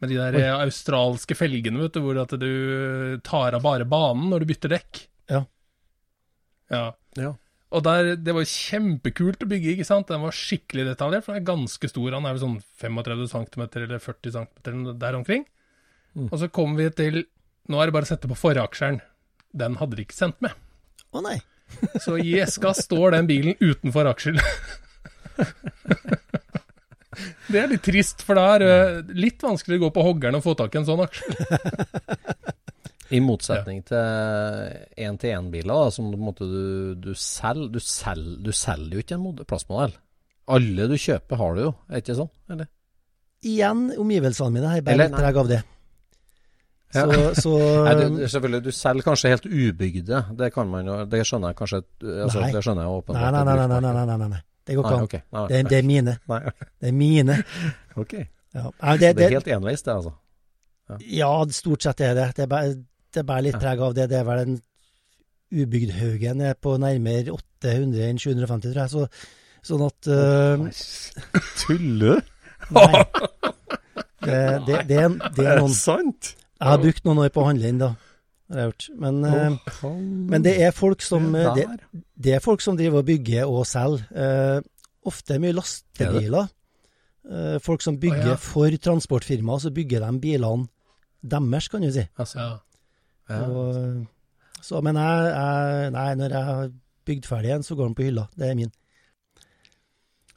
Med 0.00 0.12
de 0.12 0.16
der 0.20 0.38
Oi. 0.38 0.44
australske 0.68 1.36
felgene, 1.36 1.82
vet 1.82 1.98
du, 1.98 2.00
hvor 2.04 2.20
at 2.22 2.32
du 2.40 3.18
tar 3.26 3.56
av 3.58 3.66
bare 3.66 3.84
banen 3.88 4.30
når 4.32 4.44
du 4.44 4.48
bytter 4.52 4.72
dekk. 4.76 5.02
Ja. 5.28 5.42
Ja. 6.72 6.84
Ja. 7.18 7.34
Og 7.68 7.84
der, 7.84 8.14
det 8.16 8.32
var 8.32 8.48
kjempekult 8.48 9.42
å 9.44 9.50
bygge, 9.50 9.74
ikke 9.74 9.84
sant? 9.84 10.08
Den 10.08 10.22
var 10.24 10.32
skikkelig 10.32 10.86
detaljert, 10.88 11.26
for 11.26 11.34
den 11.36 11.42
er 11.42 11.50
ganske 11.50 11.90
stor. 11.90 12.14
Han 12.16 12.24
er 12.24 12.36
vel 12.38 12.44
sånn 12.46 12.58
35 12.80 13.26
cm 13.34 13.66
eller 13.82 14.00
40 14.00 14.36
cm 14.38 14.78
der 15.02 15.18
omkring. 15.18 15.44
Mm. 16.18 16.28
Og 16.32 16.40
så 16.40 16.48
kom 16.50 16.74
vi 16.78 16.88
til 16.98 17.22
Nå 17.68 17.78
er 17.78 17.90
det 17.90 17.94
bare 17.94 18.06
å 18.06 18.08
sette 18.08 18.28
på 18.30 18.36
foraksjeren. 18.38 19.02
Den 19.60 19.74
hadde 19.76 19.98
de 19.98 20.06
ikke 20.06 20.16
sendt 20.16 20.38
med. 20.40 20.54
Å 21.12 21.20
nei. 21.20 21.36
Så 22.04 22.16
i 22.16 22.38
eska 22.40 22.72
står 22.72 23.12
den 23.12 23.28
bilen 23.28 23.58
utenfor 23.60 24.08
aksjel. 24.08 24.40
Det 27.48 27.58
er 27.58 27.70
litt 27.72 27.82
trist, 27.82 28.22
for 28.22 28.38
da 28.38 28.44
er 28.54 28.62
det 28.62 29.16
litt 29.18 29.42
vanskelig 29.42 29.78
å 29.78 29.82
gå 29.86 29.88
på 29.96 30.02
hoggeren 30.06 30.36
og 30.38 30.44
få 30.44 30.52
tak 30.58 30.74
i 30.76 30.78
en 30.80 30.86
sånn 30.86 31.00
aksjel. 31.02 31.32
I 33.16 33.20
motsetning 33.24 33.80
til 33.88 33.96
én-til-én-biler, 35.00 35.88
som 35.94 36.12
du, 36.12 36.18
du 37.00 37.08
selger 37.16 37.72
du, 37.72 37.80
selger, 37.82 38.36
du 38.44 38.52
selger 38.52 38.98
jo 38.98 39.04
ikke 39.04 39.16
en 39.16 39.24
plassmodell. 39.24 39.48
plastmodell. 39.48 39.96
Alle 40.48 40.88
du 40.92 40.94
kjøper, 41.00 41.40
har 41.40 41.56
du 41.56 41.62
jo, 41.64 41.72
er 41.88 42.04
ikke 42.04 42.18
sånn? 42.20 42.30
Eller? 42.52 42.68
Igjen, 43.48 43.88
omgivelsene 43.96 44.52
mine 44.54 44.74
har 44.74 44.84
nei. 44.84 45.08
preg 45.14 45.40
av 45.40 45.50
det. 45.50 45.62
Ja. 46.94 47.04
Så, 47.04 47.42
så, 47.42 47.54
Nei, 47.86 47.94
du, 47.98 48.04
um, 48.06 48.20
selvfølgelig, 48.24 48.60
du 48.64 48.70
selger 48.72 49.06
kanskje 49.10 49.32
helt 49.34 49.48
ubygde. 49.48 50.22
Det 50.38 50.52
kan 50.54 50.70
man 50.70 50.88
jo, 50.88 51.00
det 51.10 51.24
skjønner 51.28 51.52
jeg 51.52 51.58
kanskje 51.58 51.82
altså, 51.82 52.44
nei. 52.44 52.52
Det 52.54 52.62
skjønner 52.64 52.86
jeg 52.86 53.00
åpenbart. 53.00 53.34
Nei, 53.34 53.42
nei, 53.44 53.66
nei. 53.66 53.80
nei, 53.92 54.06
nei, 54.16 54.28
nei 54.36 54.44
det 54.68 54.76
går 54.76 54.84
ikke 54.84 54.96
an. 54.96 55.04
Okay. 55.08 55.20
Det, 55.48 55.58
det, 55.70 55.78
er 55.78 55.86
mine. 55.88 56.14
Det 56.80 56.88
er 56.90 56.92
mine. 56.92 57.36
ok. 57.96 58.14
Ja. 58.54 58.64
Det, 58.68 59.00
det, 59.00 59.12
det, 59.16 59.24
er 59.24 59.36
helt 59.38 59.48
enveis, 59.56 59.82
det, 59.82 59.94
altså? 59.94 60.12
Ja. 60.88 60.98
ja. 61.20 61.30
stort 61.56 61.84
sett 61.84 62.02
er 62.04 62.16
det. 62.18 62.26
Det 62.36 63.24
bærer 63.24 63.46
litt 63.46 63.56
preg 63.60 63.80
av 63.80 63.96
det. 63.96 64.10
Det 64.12 64.18
er 64.20 64.26
vel 64.28 64.44
en 64.44 64.58
Ubygdhaugen 65.48 66.42
er 66.44 66.56
på 66.60 66.74
nærmere 66.76 67.32
800 67.32 68.10
enn 68.10 68.18
750, 68.20 68.74
tror 68.74 68.82
jeg. 68.82 68.92
Så, 68.92 69.06
sånn 69.64 69.84
at 69.86 70.10
uh, 70.12 70.66
Tuller 71.62 72.20
du? 72.20 72.34
Nei. 72.76 72.92
Det, 74.18 74.34
det, 74.66 74.80
det, 74.88 74.96
er, 74.98 75.12
det, 75.38 75.44
er, 75.46 75.60
noen, 75.62 75.70
det 75.70 75.70
er 75.70 75.76
sant? 75.78 76.32
Jeg 76.58 76.68
har 76.72 76.78
brukt 76.82 77.04
noen 77.06 77.20
år 77.22 77.30
på 77.34 77.42
å 77.42 77.46
handle 77.48 77.68
inn, 77.70 77.78
da. 77.78 77.92
Det 78.48 78.56
har 78.56 78.62
jeg 78.64 78.72
gjort. 78.72 78.86
Men, 79.04 79.18
oh, 79.28 79.96
men 80.32 80.42
det 80.42 80.54
er 80.64 80.72
folk 80.74 81.02
som 81.04 81.26
øh, 81.36 81.50
det, 81.54 81.66
det 82.16 82.32
er 82.34 82.40
folk 82.42 82.62
som 82.64 82.78
driver 82.78 83.02
og 83.02 83.06
bygger 83.10 83.44
og 83.50 83.66
selger. 83.68 84.06
Eh, 84.10 84.60
ofte 85.06 85.36
mye 85.42 85.52
lastebiler. 85.54 86.48
Eh, 87.28 87.58
folk 87.62 87.84
som 87.84 87.98
bygger 88.00 88.24
oh, 88.24 88.32
ja. 88.32 88.38
for 88.40 88.72
transportfirmaer, 88.88 89.60
så 89.62 89.70
bygger 89.74 90.02
de 90.06 90.20
bilene 90.22 90.66
deres, 91.22 91.68
kan 91.68 91.84
du 91.84 91.90
si. 91.92 92.06
Altså, 92.18 92.38
Ja. 92.40 92.56
ja. 93.28 93.42
Og, 93.44 94.06
Så, 94.64 94.80
men 94.82 94.96
jeg, 94.98 95.26
jeg 95.30 95.90
Nei, 95.94 96.08
når 96.18 96.32
jeg 96.34 96.44
har 96.48 96.70
bygd 97.06 97.26
ferdig 97.28 97.50
en, 97.54 97.62
så 97.62 97.76
går 97.78 97.86
den 97.90 97.94
på 97.94 98.02
hylla. 98.08 98.24
Det 98.34 98.48
er 98.48 98.56
min. 98.58 98.72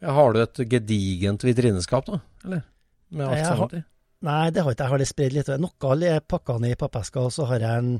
Ja, 0.01 0.11
har 0.17 0.33
du 0.33 0.41
et 0.41 0.61
gedigent 0.69 1.43
vitrineskap, 1.45 2.05
da? 2.11 2.19
Eller? 2.45 2.61
Med 3.09 3.25
alt 3.27 3.37
Jeg 3.37 3.45
har- 3.47 3.55
sammen? 3.57 3.85
Nei, 4.21 4.51
det 4.53 4.61
har 4.61 4.73
ikke 4.73 4.83
jeg. 4.83 4.85
Jeg 4.85 4.93
har 4.93 5.01
det 5.01 5.09
spredd 5.09 5.35
litt. 5.35 5.53
Noe 5.61 5.95
er 6.05 6.21
pakka 6.21 6.59
ned 6.61 6.75
i 6.75 6.79
pappesker, 6.79 7.25
og 7.25 7.33
så 7.33 7.47
har 7.49 7.63
jeg 7.63 7.83
en 7.83 7.93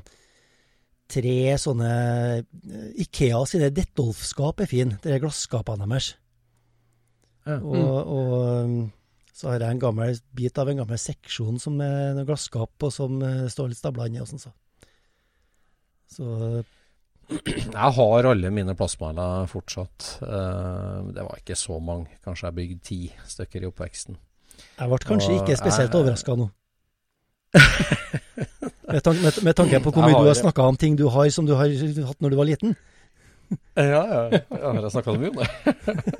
tre 1.12 1.36
sånne 1.60 1.92
eh, 2.38 2.90
Ikea 3.04 3.42
sine 3.48 3.70
Detolf-skap 3.74 4.62
er 4.62 4.70
fin. 4.70 4.96
Det 5.02 5.16
er 5.16 5.22
glasskapene 5.22 5.88
deres. 5.90 6.14
Ja. 7.42 7.58
Og, 7.58 7.96
og 8.06 8.34
um, 8.62 8.76
så 9.34 9.50
har 9.50 9.64
jeg 9.64 9.74
en 9.74 9.82
gammel 9.82 10.18
bit 10.38 10.58
av 10.62 10.70
en 10.70 10.84
gammel 10.84 11.00
seksjon 11.00 11.58
som 11.62 11.80
er 11.82 12.12
noen 12.14 12.28
glasskap, 12.28 12.76
og 12.78 12.94
som 12.94 13.18
eh, 13.26 13.48
står 13.50 13.72
litt 13.72 13.80
stabla 13.80 14.06
inni 14.06 14.22
sånn. 14.22 14.44
Så. 14.46 14.52
så 16.14 16.28
Jeg 17.32 17.94
har 17.98 18.28
alle 18.30 18.52
mine 18.54 18.76
plastmaler 18.78 19.50
fortsatt. 19.50 20.12
Eh, 20.22 20.98
det 21.16 21.26
var 21.26 21.42
ikke 21.42 21.58
så 21.58 21.80
mange. 21.82 22.20
Kanskje 22.22 22.46
jeg 22.48 22.58
bygde 22.60 22.86
ti 22.86 23.00
stykker 23.34 23.66
i 23.66 23.72
oppveksten. 23.72 24.20
Jeg 24.78 24.88
ble 24.88 24.98
kanskje 25.06 25.32
Og 25.34 25.42
ikke 25.42 25.56
spesielt 25.60 25.94
overraska 25.94 26.34
nå. 26.38 26.48
med, 28.92 29.02
tanke, 29.04 29.20
med, 29.22 29.42
med 29.44 29.54
tanke 29.58 29.80
på 29.84 29.90
hvor 29.92 30.02
mye 30.06 30.14
har- 30.16 30.22
du 30.24 30.30
har 30.32 30.38
snakka 30.38 30.62
om 30.68 30.76
ting 30.76 30.96
du 30.98 31.06
har 31.08 31.28
som 31.30 31.46
du 31.46 31.54
har 31.54 31.68
hatt 32.08 32.20
når 32.20 32.30
du 32.30 32.36
var 32.36 32.44
liten. 32.48 32.76
Ja, 33.76 33.84
ja. 34.08 34.22
Jeg 34.32 34.62
har 34.64 34.88
snakka 34.88 35.12
mye 35.20 35.28
om 35.28 35.36
det? 35.42 35.48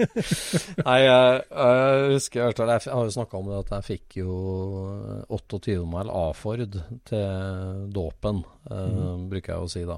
Nei, 0.86 0.98
jeg, 1.00 1.42
jeg 1.48 2.10
husker 2.12 2.40
Jeg 2.52 2.80
har 2.92 3.04
jo 3.08 3.14
snakka 3.14 3.38
om 3.38 3.46
det 3.48 3.58
at 3.62 3.70
jeg 3.78 3.84
fikk 3.88 4.18
jo 4.20 4.34
28 5.32 5.86
mil 5.88 6.10
A-Ford 6.12 6.76
til 7.08 7.88
dåpen, 7.96 8.42
eh, 8.68 9.16
bruker 9.32 9.54
jeg 9.54 9.62
å 9.64 9.70
si 9.72 9.84
da. 9.88 9.96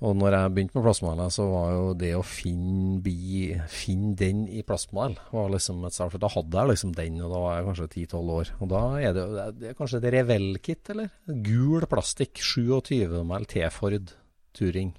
Og 0.00 0.14
når 0.16 0.32
jeg 0.32 0.52
begynte 0.56 0.78
med 0.78 0.84
plastmaler, 0.86 1.32
så 1.34 1.44
var 1.50 1.72
jo 1.74 1.88
det 2.00 2.14
å 2.16 2.22
finne, 2.24 2.94
bi, 3.04 3.50
finne 3.68 4.14
den 4.16 4.46
i 4.48 4.62
plastmal 4.64 5.18
var 5.28 5.50
liksom 5.52 5.82
et 5.84 5.96
start. 5.96 6.14
For 6.14 6.22
da 6.22 6.30
hadde 6.32 6.56
jeg 6.56 6.70
liksom 6.70 6.94
den, 6.96 7.18
og 7.20 7.34
da 7.34 7.42
var 7.42 7.58
jeg 7.58 7.66
kanskje 7.66 7.88
10-12 8.06 8.32
år. 8.38 8.52
Og 8.64 8.70
da 8.72 8.80
er 8.96 9.18
det, 9.18 9.26
det 9.58 9.68
er 9.68 9.76
kanskje 9.76 10.00
et 10.00 10.08
Revell-kit, 10.16 10.92
eller? 10.94 11.12
Gul 11.44 11.84
plastikk, 11.90 12.40
27 12.40 13.20
mæl 13.28 13.44
T-Ford 13.50 14.14
Turing. 14.56 14.94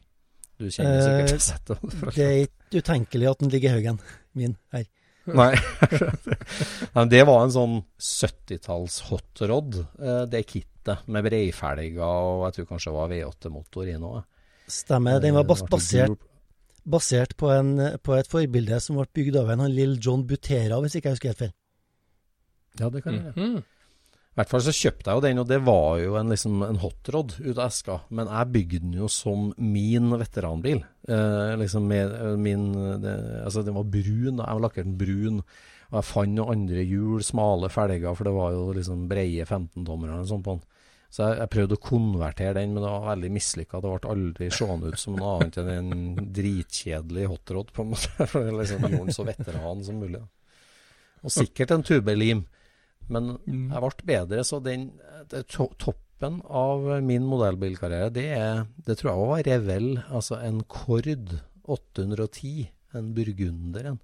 Du 0.61 0.67
kjenner 0.69 1.01
sikkert 1.01 1.23
Eh, 1.23 1.31
til 1.31 1.43
settet. 1.47 1.85
Det 2.13 2.25
er 2.27 2.39
ikke 2.45 2.83
utenkelig 2.83 3.31
at 3.31 3.41
den 3.41 3.53
ligger 3.55 3.71
i 3.71 3.79
haugen 3.79 4.01
min 4.37 4.53
her. 4.75 4.85
Nei. 5.25 5.53
Nei, 6.95 7.05
det 7.09 7.23
var 7.25 7.41
en 7.41 7.53
sånn 7.53 7.79
70-talls 7.97 8.99
hot 9.09 9.41
rod, 9.49 9.81
eh, 9.97 10.23
det 10.29 10.45
kittet, 10.49 11.01
med 11.09 11.25
breifelger 11.25 12.01
og 12.01 12.45
jeg 12.47 12.55
tror 12.55 12.69
kanskje 12.71 12.89
det 12.89 12.97
var 12.97 13.11
V8-motor 13.11 13.89
i 13.89 13.97
nå. 14.01 14.13
Stemmer. 14.71 15.19
Den 15.23 15.35
var 15.35 15.47
bas 15.47 15.61
Eh, 15.61 15.67
ble 15.67 15.77
basert, 15.77 16.29
basert 16.95 17.35
på, 17.37 17.51
en, 17.53 17.75
på 18.01 18.15
et 18.17 18.29
forbilde 18.31 18.79
som 18.81 18.97
ble 18.97 19.09
bygd 19.19 19.37
av 19.41 19.51
en 19.53 19.65
han 19.65 19.75
Lill 19.75 19.97
John 19.99 20.23
Butera, 20.27 20.79
hvis 20.81 20.95
ikke 20.97 21.11
jeg 21.11 21.19
husker 21.19 21.33
helt 21.33 21.43
feil. 21.43 21.53
Ja, 22.79 22.89
det 22.89 23.03
kan 23.03 23.19
jeg. 23.19 23.35
Mhm. 23.35 23.61
I 24.31 24.39
hvert 24.39 24.47
fall 24.47 24.61
så 24.63 24.71
kjøpte 24.71 25.11
jeg 25.11 25.17
jo 25.17 25.23
den, 25.25 25.39
og 25.41 25.47
det 25.49 25.57
var 25.67 25.97
jo 25.99 26.13
en, 26.15 26.29
liksom, 26.31 26.61
en 26.63 26.77
hotrod 26.79 27.33
ut 27.41 27.57
av 27.57 27.65
eska. 27.65 27.97
Men 28.15 28.29
jeg 28.31 28.51
bygde 28.53 28.79
den 28.79 28.93
jo 28.95 29.09
som 29.11 29.49
min 29.59 30.07
veteranbil. 30.15 30.79
Eh, 31.03 31.51
liksom 31.59 31.83
med, 31.89 32.13
eh, 32.15 32.37
min, 32.39 32.71
det, 33.03 33.15
altså 33.43 33.65
den 33.67 33.75
var 33.75 33.89
brun, 33.91 34.39
da. 34.39 34.47
jeg 34.47 34.63
lakkerte 34.63 34.87
den 34.87 34.95
brun. 35.01 35.41
Og 35.91 35.97
jeg 35.99 36.07
fant 36.07 36.31
noen 36.37 36.53
andre 36.55 36.85
hjul, 36.87 37.19
smale 37.27 37.67
felger, 37.73 38.15
for 38.15 38.29
det 38.29 38.33
var 38.37 38.53
jo 38.55 38.69
liksom 38.77 39.03
breie 39.11 39.43
15-tommere 39.43 40.15
eller 40.15 40.29
sånn 40.31 40.45
på 40.47 40.55
den. 40.55 40.63
Så 41.11 41.25
jeg, 41.25 41.41
jeg 41.41 41.51
prøvde 41.51 41.75
å 41.75 41.83
konvertere 41.83 42.53
den, 42.55 42.71
men 42.71 42.85
det 42.85 42.91
var 42.93 43.09
veldig 43.09 43.31
mislykka. 43.35 43.81
Det 43.83 43.89
ble 43.91 44.11
aldri 44.13 44.47
seende 44.55 44.91
ut 44.93 45.01
som 45.01 45.17
noe 45.19 45.33
annet 45.35 45.57
enn 45.59 45.71
en 45.73 46.29
dritkjedelig 46.37 47.25
hotrod, 47.33 47.73
på 47.75 47.83
en 47.83 47.91
måte. 47.91 48.11
For 48.31 48.47
jeg 48.47 48.55
liksom 48.55 48.85
gjorde 48.85 49.01
den 49.01 49.17
så 49.17 49.25
veteran 49.27 49.83
som 49.87 49.99
mulig. 49.99 50.23
Og 51.21 51.35
sikkert 51.35 51.75
en 51.75 51.83
tubelim. 51.85 52.45
Men 53.11 53.33
jeg 53.43 53.83
ble 53.83 54.07
bedre, 54.07 54.45
så 54.47 54.61
den 54.63 54.87
to, 55.51 55.67
toppen 55.81 56.39
av 56.47 56.87
min 57.03 57.27
modellbilkarriere, 57.27 58.13
det, 58.15 58.27
er, 58.37 58.63
det 58.87 58.95
tror 58.99 59.11
jeg 59.11 59.29
var 59.33 59.45
Revell. 59.49 59.91
Altså 60.07 60.39
en 60.39 60.63
Kord 60.71 61.11
810, 61.67 62.69
en 62.95 63.11
burgunder 63.17 63.91
en. 63.91 64.01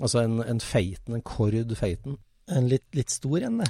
Altså 0.00 0.24
en, 0.24 0.40
en 0.40 0.60
Feiten, 0.62 1.18
en 1.18 1.26
Kord 1.26 1.76
Feiten. 1.76 2.16
En 2.48 2.72
litt, 2.72 2.88
litt 2.96 3.12
stor 3.12 3.44
en, 3.44 3.60
det. 3.60 3.68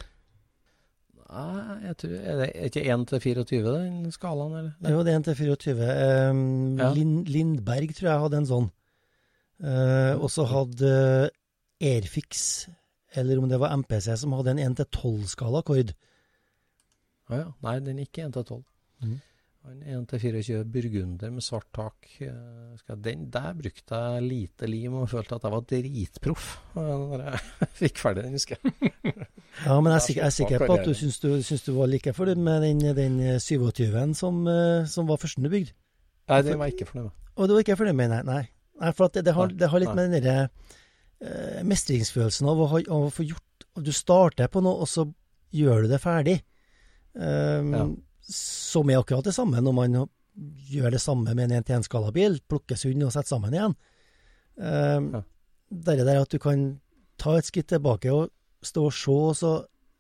Nei, 1.35 1.77
jeg 1.89 1.97
tror, 2.01 2.15
er 2.21 2.41
det 2.41 2.49
ikke 2.69 2.83
1 2.95 3.05
til 3.11 3.21
24 3.25 3.73
den 3.75 4.13
skalaen, 4.15 4.55
eller? 4.61 4.93
Jo, 4.93 5.03
det 5.03 5.13
er 5.13 5.19
en 5.19 5.27
til 5.27 5.37
24. 5.41 5.89
Um, 6.31 6.79
Ja. 6.79 6.93
Lind, 6.95 7.27
Lindberg 7.27 7.95
tror 7.97 8.11
jeg 8.11 8.23
hadde 8.25 8.41
en 8.43 8.49
sånn. 8.51 8.69
Uh, 9.65 10.15
og 10.21 10.29
så 10.31 10.45
hadde 10.51 10.93
Airfix, 11.83 12.69
eller 13.15 13.39
om 13.43 13.49
det 13.51 13.59
var 13.63 13.75
MPC, 13.77 14.17
som 14.21 14.33
hadde 14.39 14.55
en 14.55 14.63
1 14.71 14.77
til 14.81 14.87
12-skala 14.99 15.63
akkord. 15.65 15.95
Ah, 17.31 17.39
ja. 17.41 17.47
Nei, 17.65 17.79
den 17.81 17.99
er 17.99 18.09
ikke 18.09 18.27
1 18.29 18.35
til 18.37 18.45
12. 18.45 18.65
Mhm. 19.03 19.21
En 19.65 19.79
1-24 20.05 20.59
burgunder 20.69 21.31
med 21.33 21.41
svart 21.43 21.71
tak. 21.73 21.95
eh, 22.21 22.33
skal- 22.77 22.99
Den, 23.01 23.31
der 23.33 23.55
brukte 23.57 23.95
jeg 23.97 24.23
lite 24.23 24.67
lim 24.69 24.93
og 25.01 25.09
følte 25.09 25.35
at 25.39 25.43
jeg 25.47 25.53
var 25.55 25.63
dritproff 25.71 26.49
når 26.75 27.23
jeg 27.25 27.41
fikk 27.81 27.99
ferdig 28.03 28.25
den, 28.27 28.33
husker 28.37 28.59
jeg. 28.61 28.93
Ja, 29.65 29.81
men 29.81 29.93
jeg 29.93 29.97
er, 29.97 30.05
sikker, 30.05 30.21
jeg 30.21 30.27
er 30.27 30.37
sikker 30.37 30.67
på 30.67 30.77
at 30.77 30.85
du 30.85 30.93
syns 30.99 31.19
du, 31.23 31.29
syns 31.43 31.65
du 31.65 31.73
var 31.79 31.89
like 31.89 32.13
fornøyd 32.13 32.37
med 32.45 32.63
den, 32.67 32.85
den 32.99 33.17
27-en 33.41 34.13
som, 34.15 34.43
eh, 34.53 34.85
som 34.91 35.09
var 35.09 35.17
førsten 35.23 35.45
du 35.47 35.51
bygde. 35.55 35.73
Nei, 36.29 36.43
den 36.45 36.59
var 36.61 36.69
jeg 36.69 36.77
ikke 36.77 36.91
fornøyd 36.93 37.09
med. 37.09 37.19
Og 37.37 37.49
du 37.49 37.55
var 37.57 37.65
ikke 37.65 37.77
fornøyd 37.81 37.97
med 38.03 38.11
den? 38.19 38.27
Nei. 38.29 38.43
nei 38.85 38.93
for 38.93 39.09
at 39.09 39.17
det, 39.17 39.25
det, 39.25 39.35
har, 39.35 39.49
det 39.49 39.69
har 39.73 39.81
litt 39.81 39.95
med 39.97 40.11
den 40.13 40.23
derre 40.25 40.49
uh, 41.25 41.63
mestringsfølelsen 41.65 42.49
av 42.53 42.61
å, 42.61 42.69
ha, 42.75 42.81
av 42.85 43.09
å 43.09 43.13
få 43.13 43.25
gjort 43.27 43.65
Du 43.81 43.91
starter 43.97 44.47
på 44.53 44.61
noe, 44.63 44.85
og 44.85 44.89
så 44.93 45.09
gjør 45.57 45.87
du 45.87 45.89
det 45.97 46.03
ferdig. 46.05 46.43
Um, 47.15 47.73
Ja. 47.73 47.87
Som 48.31 48.91
er 48.91 49.01
akkurat 49.01 49.27
det 49.27 49.35
samme 49.37 49.61
når 49.61 49.75
man 49.77 49.99
gjør 50.71 50.95
det 50.95 51.03
samme 51.03 51.35
med 51.35 51.51
en 51.51 51.61
1-til-1-skalabil. 51.61 52.41
Plukker 52.51 52.79
sund 52.79 53.05
og 53.07 53.13
setter 53.15 53.35
sammen 53.37 53.55
igjen. 53.55 53.77
Um, 54.57 55.13
Ja. 55.15 55.23
Det 55.75 55.97
der 56.07 56.21
at 56.21 56.31
du 56.31 56.39
kan 56.39 56.81
ta 57.19 57.33
et 57.39 57.47
skritt 57.49 57.67
tilbake 57.73 58.13
og 58.13 58.29
stå 58.63 58.85
og 58.87 58.93
se, 58.95 59.11
og 59.11 59.37
så 59.37 59.53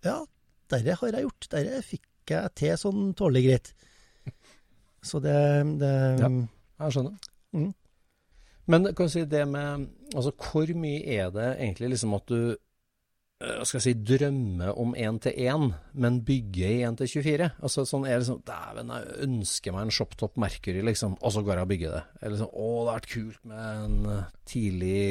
Ja, 0.04 0.20
dette 0.70 0.94
har 1.00 1.08
jeg 1.08 1.24
gjort. 1.24 1.48
Dette 1.50 1.80
fikk 1.82 2.30
jeg 2.30 2.54
til 2.54 2.76
sånn 2.78 3.14
tålelig 3.16 3.42
greit. 3.46 3.72
Så 5.04 5.20
det, 5.20 5.34
det 5.80 5.92
Ja. 6.20 6.28
Jeg 6.84 6.92
skjønner. 6.92 7.16
Mm. 7.52 7.72
Men 8.66 8.84
kan 8.94 9.06
du 9.06 9.12
si 9.12 9.24
det 9.24 9.48
med 9.48 9.88
Altså, 10.14 10.30
hvor 10.32 10.68
mye 10.76 11.02
er 11.04 11.30
det 11.30 11.48
egentlig 11.58 11.90
liksom 11.94 12.14
at 12.14 12.26
du 12.28 12.56
skal 13.66 13.78
jeg 13.78 13.84
si, 13.84 13.94
drømme 14.14 14.72
om 14.80 14.92
1 14.96 15.20
til 15.26 15.38
1, 15.46 15.68
men 16.00 16.18
bygge 16.26 16.70
i 16.70 16.82
1 16.86 16.98
til 17.00 17.10
24? 17.12 17.48
Altså 17.64 17.84
sånn 17.88 18.06
er 18.08 18.18
det 18.20 18.28
sånn 18.28 18.42
Dæven, 18.46 18.92
jeg 18.94 19.16
ønsker 19.26 19.74
meg 19.74 19.86
en 19.86 19.94
Shoptop 19.94 20.38
Mercury, 20.40 20.82
liksom, 20.86 21.16
og 21.20 21.34
så 21.34 21.42
går 21.44 21.58
jeg 21.58 21.66
og 21.66 21.72
bygger 21.72 21.96
det. 21.96 22.02
Eller 22.20 22.40
sånn 22.40 22.52
Å, 22.52 22.68
det 22.68 22.92
har 22.92 23.00
vært 23.00 23.10
kult 23.14 23.40
med 23.50 23.64
en 23.64 24.12
eh, 24.14 24.28
tidlig 24.50 25.02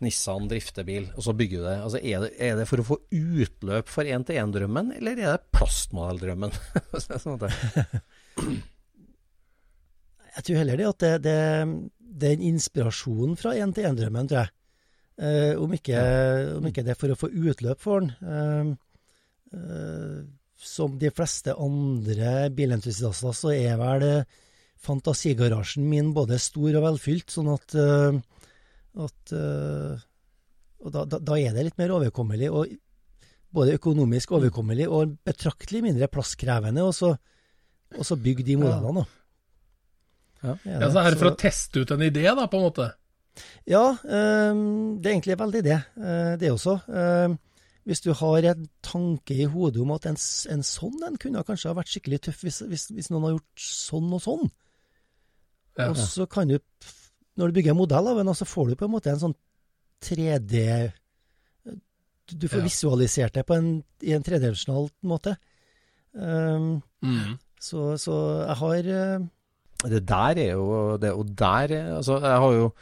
Nissan 0.00 0.46
driftebil, 0.48 1.10
og 1.12 1.24
så 1.26 1.34
bygger 1.36 1.60
du 1.60 1.66
det. 1.66 1.76
Altså, 1.84 1.98
er 2.00 2.22
det, 2.24 2.30
er 2.40 2.54
det 2.56 2.66
for 2.70 2.80
å 2.80 2.86
få 2.88 2.96
utløp 3.12 3.90
for 3.92 4.08
1-til-1-drømmen, 4.08 4.94
eller 4.96 5.18
er 5.18 5.34
det 5.34 5.50
plastmodelldrømmen? 5.52 6.54
sånn 7.04 7.44
Jeg 10.30 10.46
tror 10.46 10.60
heller 10.62 10.80
det 10.80 10.88
at 10.88 11.04
det, 11.26 11.34
det, 11.98 12.32
en 12.32 12.46
inspirasjon 12.54 13.36
fra 13.40 13.52
én-til-én-drømmen, 13.60 14.30
tror 14.30 14.46
jeg. 14.46 14.54
Eh, 15.20 15.52
om, 15.60 15.72
ikke, 15.76 16.00
om 16.56 16.68
ikke 16.70 16.84
det 16.86 16.94
er 16.94 17.00
for 17.00 17.12
å 17.12 17.18
få 17.18 17.28
utløp 17.28 17.80
for 17.82 18.04
den. 18.04 18.12
Eh, 18.24 18.70
eh, 19.58 20.20
som 20.60 20.96
de 21.00 21.10
fleste 21.12 21.54
andre 21.60 22.48
bilentusiaster, 22.56 23.34
så 23.36 23.52
er 23.52 23.76
vel 23.80 24.06
fantasigarasjen 24.80 25.86
min 25.88 26.12
både 26.16 26.38
stor 26.40 26.76
og 26.76 26.84
velfylt, 26.84 27.32
sånn 27.32 27.48
at, 27.52 27.74
at 29.06 29.32
Og 29.32 30.92
da, 30.92 31.04
da, 31.04 31.18
da 31.20 31.38
er 31.40 31.56
det 31.56 31.64
litt 31.64 31.80
mer 31.80 31.94
overkommelig, 31.96 32.48
og 32.52 32.74
både 33.56 33.78
økonomisk 33.80 34.36
overkommelig 34.36 34.86
og 34.88 35.16
betraktelig 35.24 35.82
mindre 35.84 36.08
plasskrevende, 36.12 36.84
og 36.84 36.92
så, 36.96 37.14
og 37.96 38.04
så 38.04 38.20
bygge 38.20 38.44
de 38.44 38.60
modellene, 38.60 39.00
da. 39.00 39.20
Ja. 40.40 40.54
Ja, 40.64 40.92
så 40.92 41.02
er 41.02 41.12
det 41.12 41.20
for 41.20 41.32
å 41.32 41.36
teste 41.40 41.84
ut 41.84 41.96
en 41.96 42.04
idé, 42.04 42.28
da, 42.28 42.48
på 42.48 42.60
en 42.60 42.68
måte? 42.68 42.92
Ja, 43.66 43.96
ehm, 44.04 44.98
det 45.00 45.06
er 45.10 45.14
egentlig 45.14 45.38
veldig 45.38 45.62
det. 45.66 45.78
eh, 45.96 46.36
det 46.40 46.50
også. 46.52 46.78
Ehm, 46.88 47.38
hvis 47.86 48.00
du 48.04 48.12
har 48.12 48.44
en 48.44 48.68
tanke 48.82 49.34
i 49.34 49.44
hodet 49.48 49.80
om 49.82 49.90
at 49.92 50.06
en, 50.06 50.16
en 50.52 50.62
sånn 50.62 51.02
en 51.06 51.16
kunne 51.16 51.42
kanskje 51.44 51.68
ha 51.70 51.74
vært 51.78 51.88
skikkelig 51.90 52.20
tøff 52.26 52.42
hvis, 52.44 52.60
hvis, 52.68 52.88
hvis 52.92 53.10
noen 53.10 53.22
har 53.24 53.30
gjort 53.38 53.64
sånn 53.66 54.12
og 54.12 54.20
sånn, 54.22 54.50
Ja. 55.78 55.88
og 55.90 55.96
så 55.96 56.26
kan 56.28 56.48
du, 56.48 56.58
når 57.38 57.48
du 57.48 57.52
bygger 57.56 57.70
en 57.72 57.78
modell 57.80 58.08
av 58.10 58.18
en, 58.20 58.34
så 58.34 58.44
får 58.44 58.68
du 58.68 58.76
på 58.76 58.84
en 58.84 58.92
måte 58.92 59.10
en 59.10 59.18
sånn 59.22 59.34
3D 60.02 60.92
Du, 62.30 62.46
får 62.48 62.60
Ja. 62.60 62.64
visualisert 62.64 63.34
det 63.34 63.42
på 63.46 63.56
en, 63.56 63.82
i 64.06 64.12
en 64.14 64.22
tredimensjonal 64.22 64.90
måte. 65.02 65.36
Um, 66.14 66.82
Mm. 67.02 67.38
Så, 67.60 67.96
så 67.98 68.12
jeg 68.46 68.56
har 68.56 68.76
eh, 68.92 69.26
Det 69.88 70.00
der 70.06 70.38
er 70.38 70.50
jo 70.52 70.96
det, 71.00 71.10
Og 71.12 71.26
der 71.36 71.72
er- 71.72 71.96
Altså, 71.96 72.18
jeg 72.20 72.38
har 72.40 72.52
jo 72.52 72.72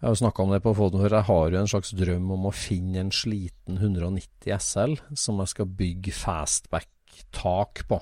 jeg 0.00 0.06
har 0.06 0.14
jo 0.14 0.20
snakka 0.22 0.44
om 0.46 0.52
det 0.54 0.62
på 0.64 0.72
Foden 0.72 1.02
før. 1.02 1.14
Jeg 1.18 1.28
har 1.28 1.50
jo 1.52 1.58
en 1.60 1.68
slags 1.68 1.90
drøm 1.92 2.30
om 2.32 2.46
å 2.48 2.54
finne 2.56 3.02
en 3.02 3.10
sliten 3.12 3.76
190 3.76 4.54
SL 4.56 4.94
som 5.12 5.42
jeg 5.42 5.52
skal 5.52 5.68
bygge 5.76 6.14
fastback-tak 6.16 7.82
på. 7.90 7.98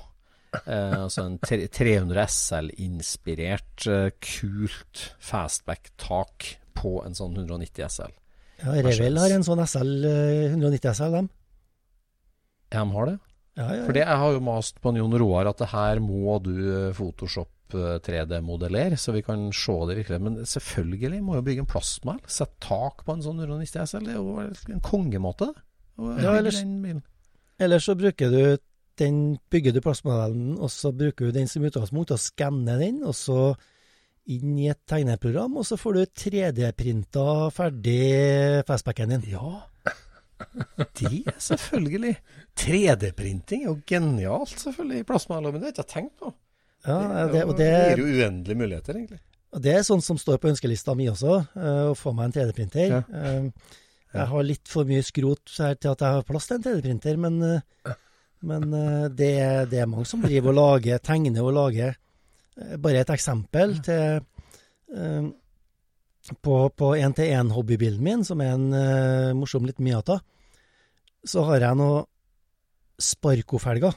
Eh, 0.62 0.94
altså 0.94 1.24
en 1.26 1.40
300 1.42 2.22
SL-inspirert, 2.22 3.88
eh, 3.90 4.12
kult 4.22 5.08
fastback-tak 5.18 6.46
på 6.78 6.94
en 7.02 7.18
sånn 7.18 7.34
190 7.34 7.90
SL. 7.90 8.14
ja, 8.62 8.78
Revel 8.86 9.18
har 9.18 9.34
en 9.34 9.46
sånn 9.50 9.66
SL, 9.66 9.92
eh, 10.06 10.54
190 10.54 10.94
SL, 10.94 11.18
dem. 11.18 11.30
Ja, 12.70 12.84
de 12.84 12.94
har 12.94 13.06
det? 13.10 13.18
Ja, 13.58 13.68
ja, 13.74 13.84
For 13.88 13.98
jeg 13.98 14.06
har 14.22 14.32
jo 14.32 14.40
mast 14.46 14.78
på 14.80 14.92
en 14.92 15.02
Jon 15.02 15.18
Roar 15.18 15.50
at 15.50 15.58
det 15.58 15.72
her 15.74 15.98
må 15.98 16.38
du 16.38 16.54
eh, 16.62 16.92
Photoshop 16.94 17.50
eh, 17.74 17.98
3D-modellere, 18.04 18.96
så 18.96 19.12
vi 19.12 19.22
kan 19.26 19.48
se 19.52 19.74
det 19.90 19.96
virkelig. 20.00 20.20
Men 20.22 20.38
selvfølgelig 20.46 21.22
må 21.24 21.34
jo 21.38 21.42
bygge 21.46 21.64
en 21.64 21.70
plastmall. 21.70 22.20
Sette 22.26 22.56
tak 22.64 23.04
på 23.04 23.12
en 23.16 23.22
sånn 23.24 23.40
190 23.44 23.84
SL. 23.86 24.06
Det 24.08 24.14
er 24.14 24.20
jo 24.20 24.38
en 24.76 24.80
kongemåte. 24.84 25.50
Ja, 25.98 26.36
ellers, 26.38 26.60
ellers- 27.58 27.84
så 27.88 27.94
bruker 27.98 28.30
du 28.30 28.58
den, 28.98 29.38
bygger 29.50 29.72
du 29.74 29.80
plastmodellen, 29.80 30.56
og 30.58 30.70
så 30.70 30.92
bruker 30.94 31.26
du 31.26 31.32
den 31.32 31.48
som 31.50 31.62
utgangspunkt 31.66 32.10
og 32.14 32.18
skanner 32.22 32.78
den, 32.78 33.02
og 33.06 33.14
så 33.14 33.54
inn 34.28 34.58
i 34.58 34.68
et 34.68 34.78
tegneprogram, 34.86 35.56
og 35.56 35.64
så 35.64 35.78
får 35.80 35.94
du 35.94 36.00
3D-printa 36.20 37.48
ferdig 37.54 38.64
fastbacken 38.68 39.08
din. 39.14 39.22
Ja, 39.32 39.62
det 40.98 41.22
er 41.26 41.38
selvfølgelig. 41.42 42.16
3D-printing 42.58 43.62
er 43.64 43.70
jo 43.72 43.78
genialt, 43.88 44.52
selvfølgelig, 44.60 45.00
i 45.00 45.06
plasmaallommen. 45.08 45.60
Det 45.62 45.70
har 45.70 45.72
jeg 45.72 45.78
ikke 45.84 45.94
tenkt 45.94 46.18
på. 46.20 46.32
Ja, 46.88 47.26
Det 47.32 47.42
og 47.44 47.56
det 47.58 47.68
gir 47.72 48.00
jo 48.02 48.06
uendelige 48.18 48.56
muligheter, 48.62 48.96
egentlig. 48.98 49.20
og 49.52 49.62
det 49.64 49.74
er 49.78 49.84
sånn 49.86 50.02
som 50.04 50.18
står 50.20 50.38
på 50.42 50.48
ønskelista 50.50 50.94
mi 50.96 51.06
også, 51.12 51.36
eh, 51.56 51.84
å 51.92 51.94
få 51.96 52.14
meg 52.16 52.28
en 52.30 52.34
3D-printer. 52.38 52.88
Ja. 52.96 53.02
Eh, 53.12 53.50
Jeg 54.14 54.26
har 54.30 54.42
litt 54.42 54.68
for 54.72 54.88
mye 54.88 55.02
skrot 55.04 55.52
her 55.60 55.74
til 55.76 55.90
at 55.92 56.00
jeg 56.00 56.16
har 56.16 56.22
plass 56.24 56.46
til 56.48 56.56
en 56.56 56.62
3D-printer, 56.64 57.18
men, 57.20 57.42
eh, 57.44 57.92
men 58.48 58.70
det, 59.14 59.68
det 59.70 59.82
er 59.82 59.86
mange 59.90 60.06
som 60.08 60.22
driver 60.24 60.48
og 60.54 60.56
lager, 60.56 60.98
tegner 61.04 61.42
og 61.44 61.52
lager. 61.56 61.96
Bare 62.78 63.02
et 63.04 63.10
eksempel 63.14 63.76
til 63.84 64.22
På, 66.42 66.54
på 66.76 66.88
1-til-1-hobbybilen 66.96 68.00
min, 68.04 68.24
som 68.24 68.40
er 68.44 68.52
en 68.56 69.36
morsom 69.38 69.64
liten 69.68 69.84
Miata, 69.84 70.18
så 71.24 71.44
har 71.48 71.60
jeg 71.64 71.76
noe 71.78 72.02
Sparko-felger. 73.00 73.94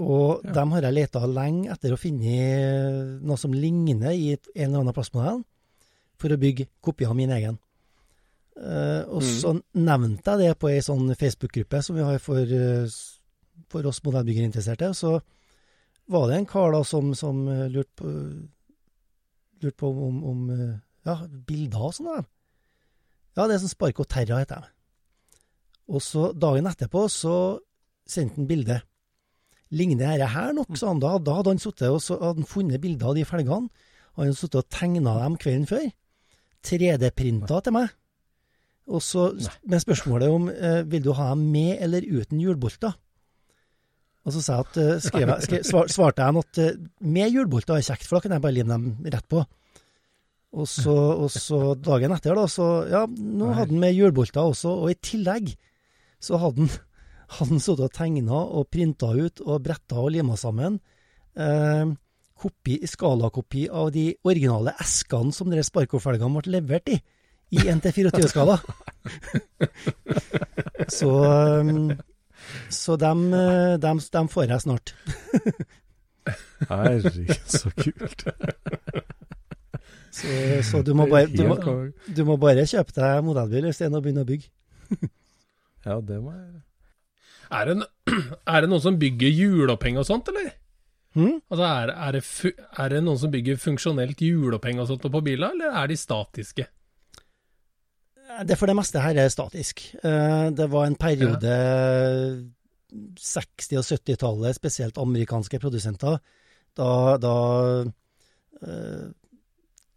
Og 0.00 0.44
Ja. 0.44 0.52
dem 0.56 0.72
har 0.72 0.82
jeg 0.86 0.96
leta 0.96 1.26
lenge 1.26 1.70
etter 1.72 1.92
å 1.92 1.98
finne 2.00 3.20
noe 3.20 3.36
som 3.36 3.52
ligner 3.52 4.12
i 4.12 4.32
en 4.32 4.70
eller 4.70 4.80
annen 4.80 4.96
plastmodell, 4.96 5.42
for 6.16 6.32
å 6.32 6.40
bygge 6.40 6.68
kopi 6.80 7.04
av 7.04 7.16
min 7.16 7.30
egen. 7.30 7.58
Uh, 8.60 9.06
og 9.08 9.22
så 9.24 9.54
nevnte 9.74 10.34
jeg 10.34 10.38
det 10.50 10.58
på 10.60 10.68
ei 10.68 10.80
sånn 10.84 11.14
Facebook-gruppe 11.16 11.82
som 11.82 11.96
vi 11.96 12.02
har 12.04 12.18
for, 12.20 12.40
eh, 12.40 12.88
for 13.70 13.86
oss 13.88 14.02
modellbyggerinteresserte. 14.04 14.90
Og 14.90 14.96
så 14.98 15.12
var 16.10 16.28
det 16.28 16.36
en 16.36 16.46
kar 16.46 16.72
da 16.72 16.82
som, 16.84 17.14
som 17.14 17.46
eh, 17.48 17.68
lurte 17.72 17.94
på, 17.96 18.10
lurt 19.62 19.76
på 19.76 19.88
om, 20.08 20.24
om 20.24 20.50
ja, 21.06 21.16
bilder 21.46 21.86
og 21.88 21.94
sånn. 21.94 22.26
Ja, 23.36 23.46
det 23.46 23.54
er 23.54 23.62
sånn 23.62 23.72
Sparko 23.72 24.04
Terra 24.04 24.42
heter 24.42 24.60
jeg. 24.60 24.72
Og 25.88 26.02
så 26.04 26.32
dagen 26.36 26.68
etterpå 26.68 27.06
så 27.08 27.34
sendte 28.06 28.36
han 28.36 28.48
bilde. 28.50 28.80
Ligner 29.70 30.16
dette 30.16 30.32
her 30.32 30.52
nok, 30.56 30.74
sa 30.78 30.90
han. 30.90 31.02
Da, 31.02 31.14
da 31.22 31.38
hadde 31.38 31.54
han 31.54 31.62
sittet 31.62 31.88
og 31.88 32.00
så 32.02 32.18
hadde 32.18 32.42
han 32.42 32.50
funnet 32.50 32.82
bilder 32.82 33.12
av 33.12 33.18
de 33.18 33.26
felgene. 33.28 33.70
Han 34.18 34.26
hadde 34.26 34.38
sittet 34.38 34.62
og 34.64 34.72
tegna 34.74 35.16
dem 35.22 35.38
kvelden 35.40 35.68
før. 35.70 35.86
3D-printa 36.66 37.60
til 37.64 37.76
meg. 37.76 37.94
Og 38.90 39.02
så 39.04 39.28
med 39.70 39.82
spørsmålet 39.82 40.34
om 40.34 40.48
eh, 40.50 40.82
vil 40.90 41.04
du 41.04 41.12
ha 41.14 41.30
dem 41.30 41.46
med 41.52 41.78
eller 41.84 42.04
uten 42.06 42.42
hjulbolter. 42.42 42.96
Og 44.26 44.34
så 44.34 44.42
sa 44.44 44.58
jeg 44.58 44.66
at, 44.66 44.80
eh, 44.82 45.00
skrev 45.04 45.30
jeg, 45.30 45.46
skrev, 45.46 45.62
svar, 45.64 45.88
svarte 45.92 46.26
jeg 46.26 46.42
at 46.42 46.60
eh, 46.60 46.82
med 47.00 47.30
hjulbolter 47.32 47.78
er 47.78 47.86
kjekt, 47.86 48.04
for 48.08 48.18
da 48.18 48.26
kan 48.26 48.36
jeg 48.36 48.44
bare 48.44 48.56
lime 48.58 48.74
dem 48.74 49.12
rett 49.14 49.28
på. 49.30 49.44
Og 50.50 50.66
så, 50.66 50.92
og 50.92 51.30
så 51.30 51.76
dagen 51.78 52.12
etter, 52.16 52.34
da, 52.34 52.48
så 52.50 52.68
Ja, 52.90 53.04
nå 53.06 53.52
hadde 53.54 53.70
han 53.70 53.82
med 53.86 53.94
hjulbolter 53.94 54.50
også, 54.50 54.74
og 54.82 54.90
i 54.90 54.98
tillegg 54.98 55.52
så 56.20 56.40
hadde 56.42 56.66
han 56.66 56.72
han 57.38 57.62
satt 57.62 57.82
og 57.84 57.92
tegna 57.94 58.42
og 58.42 58.68
printa 58.72 59.12
ut 59.14 59.42
og 59.46 59.62
bretta 59.64 60.00
og 60.02 60.12
lima 60.16 60.36
sammen 60.40 60.80
eh, 61.38 61.92
kopi, 62.40 62.80
skalakopi 62.88 63.66
av 63.68 63.92
de 63.94 64.10
originale 64.26 64.74
eskene 64.80 65.34
som 65.34 65.50
de 65.52 65.62
Sparko-felgene 65.64 66.40
ble 66.40 66.56
levert 66.56 66.90
i, 66.90 66.98
i 67.54 67.64
1-24-skala. 67.70 68.56
så 70.98 71.10
um, 71.60 71.90
så 72.68 72.96
dem, 72.96 73.34
eh, 73.34 73.78
dem, 73.78 74.00
dem 74.12 74.28
får 74.28 74.44
jeg 74.50 74.60
snart. 74.64 74.94
Herregud, 76.68 77.34
så 77.46 77.70
kult. 77.76 78.24
Så, 80.10 80.26
så 80.66 80.82
du, 80.82 80.94
må 80.94 81.06
bare, 81.06 81.28
du, 81.30 81.44
må, 81.46 81.56
du 82.16 82.24
må 82.26 82.36
bare 82.40 82.66
kjøpe 82.66 82.96
deg 82.96 83.22
modellbil 83.24 83.68
hvis 83.68 83.78
det 83.78 83.86
er 83.86 83.92
noe 83.94 84.02
begynne 84.04 84.24
å 84.24 84.28
bygge. 84.28 84.50
Ja, 85.86 86.00
det 86.04 86.18
må 86.20 86.34
jeg 86.34 86.58
Er 87.50 87.70
det, 87.70 87.86
er 88.54 88.60
det 88.64 88.70
noen 88.70 88.82
som 88.84 88.98
bygger 89.00 89.32
hjuloppheng 89.34 89.98
og 90.00 90.06
sånt, 90.08 90.28
eller? 90.32 90.52
Hm? 91.18 91.40
Altså, 91.50 91.64
er, 91.66 91.90
er, 91.90 92.18
det 92.18 92.52
er 92.78 92.92
det 92.94 93.00
noen 93.02 93.18
som 93.18 93.32
bygger 93.32 93.58
funksjonelt 93.58 94.20
hjuloppheng 94.22 94.78
og 94.82 94.86
sånt 94.90 95.08
på 95.10 95.24
biler, 95.26 95.56
eller 95.56 95.74
er 95.82 95.90
de 95.90 95.98
statiske? 95.98 96.68
Det 98.46 98.54
for 98.56 98.70
det 98.70 98.76
meste 98.78 99.02
her 99.02 99.18
er 99.18 99.32
statisk. 99.32 99.82
Eh, 100.06 100.50
Det 100.54 100.68
var 100.70 100.86
en 100.86 100.94
periode 100.94 101.54
60- 103.18 103.78
og 103.78 103.86
70-tallet, 103.86 104.54
spesielt 104.54 104.98
amerikanske 105.02 105.58
produsenter, 105.62 106.20
da, 106.78 107.16
da, 107.18 107.34
eh, 108.62 109.08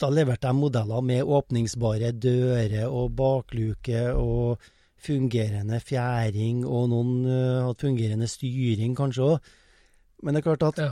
da 0.02 0.10
leverte 0.10 0.50
de 0.50 0.58
modeller 0.58 1.06
med 1.06 1.30
åpningsbare 1.30 2.10
dører 2.18 2.90
og 2.90 3.14
bakluke 3.18 4.08
og 4.18 4.58
fungerende 5.04 5.80
fjæring, 5.84 6.64
og 6.66 6.90
noen 6.92 7.14
eh, 7.28 7.62
hadde 7.66 7.84
fungerende 7.84 8.28
styring 8.32 8.96
kanskje 8.98 9.28
òg. 9.34 9.54
Men 10.24 10.34
det 10.38 10.44
er 10.44 10.48
klart 10.56 10.64
at 10.70 10.82
Ja. 10.84 10.92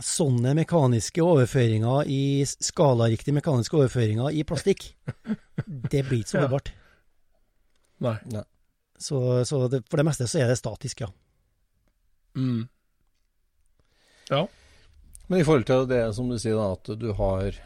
sånne 0.00 0.54
mekaniske 0.56 1.20
overføringer 1.24 2.04
i 2.08 2.44
skalariktige 2.46 3.34
mekaniske 3.36 3.76
overføringer 3.76 4.30
i 4.32 4.44
plastikk, 4.44 4.94
det 5.92 6.04
blir 6.08 6.20
ikke 6.22 6.34
så 6.36 6.44
Ja. 6.46 6.60
Nei. 8.00 8.16
Nei. 8.32 8.44
Så, 9.00 9.44
så 9.48 9.66
det, 9.72 9.82
for 9.88 9.96
det 10.00 10.04
meste 10.08 10.28
så 10.28 10.40
er 10.40 10.48
det 10.48 10.58
statisk, 10.60 11.00
ja. 11.00 11.08
Mm. 12.36 12.68
Ja. 14.30 14.46
Men 15.28 15.40
i 15.40 15.44
forhold 15.44 15.64
til 15.68 15.86
det 15.90 16.02
som 16.14 16.28
du 16.30 16.36
sier, 16.38 16.56
da, 16.56 16.72
at 16.76 17.00
du 17.00 17.12
har, 17.16 17.56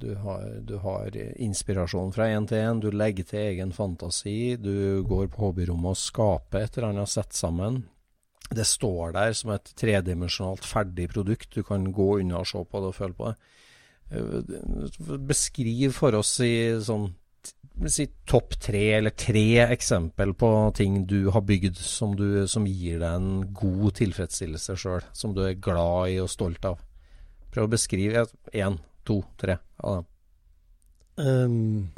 du 0.00 0.14
har, 0.22 0.44
du 0.68 0.76
har 0.82 1.16
inspirasjon 1.42 2.12
fra 2.14 2.28
én 2.32 2.46
til 2.48 2.62
én, 2.62 2.80
du 2.80 2.90
legger 2.92 3.26
til 3.28 3.42
egen 3.42 3.72
fantasi, 3.76 4.56
du 4.60 5.02
går 5.08 5.28
på 5.32 5.46
hobbyrommet 5.46 5.94
og 5.94 6.00
skaper 6.00 6.64
et 6.66 6.78
eller 6.78 6.92
annet 6.92 7.12
sett 7.12 7.36
sammen. 7.36 7.82
Det 8.50 8.66
står 8.68 9.16
der 9.16 9.34
som 9.34 9.52
et 9.56 9.72
tredimensjonalt 9.78 10.66
ferdig 10.66 11.08
produkt, 11.10 11.50
du 11.54 11.66
kan 11.66 11.90
gå 11.92 12.20
unna 12.20 12.42
og 12.42 12.50
se 12.50 12.62
på 12.62 12.82
det 12.82 12.90
og 12.92 12.98
føle 12.98 13.18
på 13.18 13.30
det. 13.32 13.38
Beskriv 15.26 15.96
for 15.96 16.14
oss 16.20 16.36
i 16.44 16.54
sånn 16.86 17.10
si 17.92 18.06
topp 18.24 18.56
tre 18.62 18.82
eller 18.96 19.12
tre 19.12 19.66
eksempel 19.66 20.32
på 20.38 20.50
ting 20.76 21.02
du 21.06 21.28
har 21.34 21.44
bygd 21.44 21.76
som, 21.76 22.14
du, 22.16 22.46
som 22.48 22.64
gir 22.66 23.02
deg 23.02 23.18
en 23.18 23.52
god 23.54 23.98
tilfredsstillelse 23.98 24.76
sjøl, 24.80 25.04
som 25.12 25.34
du 25.36 25.42
er 25.44 25.58
glad 25.60 26.14
i 26.14 26.20
og 26.22 26.30
stolt 26.32 26.64
av. 26.64 26.80
Prøv 27.52 27.68
å 27.68 27.72
beskrive 27.76 28.24
én, 28.56 28.78
to, 29.06 29.20
tre 29.40 29.56
av 29.80 29.96
dem. 30.00 30.06
Um, 31.16 31.88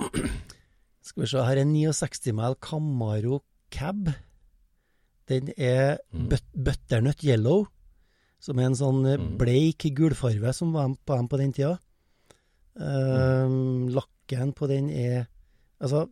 skal 1.02 1.24
vi 1.24 1.30
se, 1.30 1.42
her 1.42 1.58
er 1.62 1.66
69 1.66 2.32
mile 2.36 2.58
Camaro 2.62 3.40
Cab. 3.74 4.12
Den 5.28 5.50
er 5.56 5.98
Mm. 6.12 6.28
butternut 6.54 7.24
yellow, 7.24 7.66
som 8.40 8.58
er 8.58 8.66
en 8.70 8.78
sånn 8.78 9.04
eh, 9.06 9.18
Mm. 9.18 9.36
bleik 9.38 9.88
gulfarve 9.94 10.54
som 10.54 10.72
var 10.72 10.88
på 11.04 11.16
dem 11.16 11.28
på 11.28 11.38
den 11.38 11.52
tida. 11.52 11.78
Um, 12.76 13.88
lakken 13.88 14.52
på 14.54 14.68
den 14.68 14.90
er 14.90 15.26
Altså, 15.80 16.08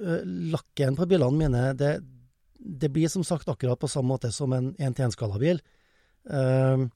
eh, 0.00 0.20
lakken 0.52 0.96
på 0.98 1.06
bilene 1.08 1.38
mine, 1.38 1.74
det, 1.74 2.02
det 2.60 2.90
blir 2.92 3.08
som 3.08 3.24
sagt 3.24 3.48
akkurat 3.48 3.78
på 3.80 3.88
samme 3.88 4.12
måte 4.12 4.30
som 4.30 4.52
en 4.52 4.74
1-til-1-skalabil. 4.74 5.60
Um, 6.28 6.34
eh, 6.36 6.88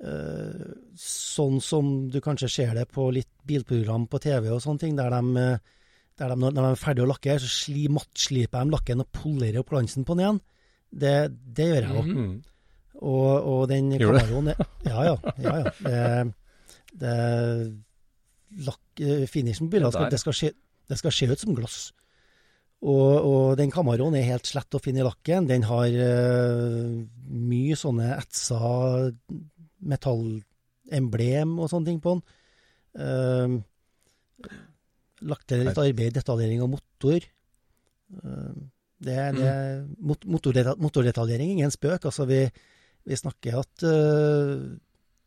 sånn 0.00 1.58
som 1.60 1.90
du 2.12 2.20
kanskje 2.24 2.48
ser 2.48 2.72
det 2.78 2.86
på 2.92 3.10
litt 3.12 3.30
bilprogram 3.46 4.06
på 4.10 4.20
TV 4.22 4.48
og 4.54 4.62
sånne 4.64 4.84
ting, 4.84 4.96
der 4.96 5.12
de, 5.12 5.42
eh, 5.42 5.58
der 6.20 6.32
de 6.32 6.38
når 6.40 6.56
de 6.56 6.64
er 6.70 6.80
ferdige 6.80 7.04
å 7.04 7.10
lakke, 7.10 7.36
så 7.42 7.50
sli, 7.50 7.86
mattsliper 7.92 8.64
de 8.64 8.74
lakken 8.76 9.04
og 9.04 9.10
polerer 9.12 9.60
opp 9.60 9.74
glansen 9.74 10.06
på 10.08 10.16
den 10.16 10.24
igjen. 10.24 10.40
Det, 10.90 11.14
det 11.56 11.68
gjør 11.68 11.86
jeg 11.86 11.98
òg. 12.00 12.10
Mm. 12.16 12.32
Og, 13.00 13.30
og 13.52 13.62
den? 13.70 13.92
Camaroen 14.00 14.50
Ja, 14.52 15.04
ja. 15.06 15.14
ja, 15.40 15.54
ja. 15.62 15.70
Det, 15.80 16.00
det 17.00 17.14
lakk, 18.66 18.82
eh, 19.00 19.24
Finishen 19.30 19.68
på 19.68 19.76
bilene 19.76 20.10
det, 20.10 20.20
skal 20.20 20.36
se, 20.36 20.50
det 20.88 20.98
skal 20.98 21.14
se 21.14 21.30
ut 21.30 21.44
som 21.44 21.56
glass. 21.56 21.78
Og, 22.80 23.12
og 23.20 23.46
den 23.60 23.72
Camaroen 23.72 24.16
er 24.16 24.28
helt 24.30 24.48
slett 24.48 24.74
og 24.74 24.82
fin 24.84 24.96
i 24.96 25.04
lakken. 25.04 25.48
Den 25.50 25.66
har 25.68 25.92
uh, 25.92 26.94
mye 27.28 27.76
sånne 27.76 28.14
etsa 28.16 28.60
metallemblem 29.80 31.56
og 31.58 31.70
sånne 31.72 31.90
ting 31.90 32.00
på 32.02 32.16
den. 32.16 32.22
Uh, 33.00 34.50
lagt 35.30 35.48
til 35.50 35.64
litt 35.64 35.78
arbeid, 35.78 36.10
i 36.12 36.18
detaljering 36.18 36.62
av 36.64 36.72
motor. 36.72 37.26
Uh, 38.16 38.52
det, 39.00 39.16
det, 39.38 39.48
er 39.48 39.82
mot, 39.96 40.24
motordeta- 40.28 40.76
Motordetaljering 40.80 41.50
er 41.52 41.58
ingen 41.58 41.72
spøk. 41.74 42.04
Altså, 42.10 42.26
vi, 42.28 42.44
vi 43.08 43.18
snakker 43.18 43.60
at 43.62 43.84
uh, 43.86 44.70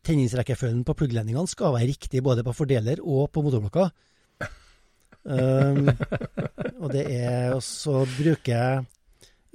tenningsrekkefølgen 0.04 0.84
på 0.86 0.96
pluggledningene 0.98 1.50
skal 1.50 1.74
være 1.74 1.90
riktig 1.90 2.22
både 2.24 2.44
på 2.46 2.54
fordeler 2.56 3.02
og 3.02 3.30
på 3.34 3.42
motorblokka. 3.44 3.88
Um, 5.24 5.88
og 6.82 6.90
det 6.92 7.06
er 7.08 7.54
Og 7.54 7.62
så 7.64 8.02
bruker 8.04 8.50
jeg 8.52 8.82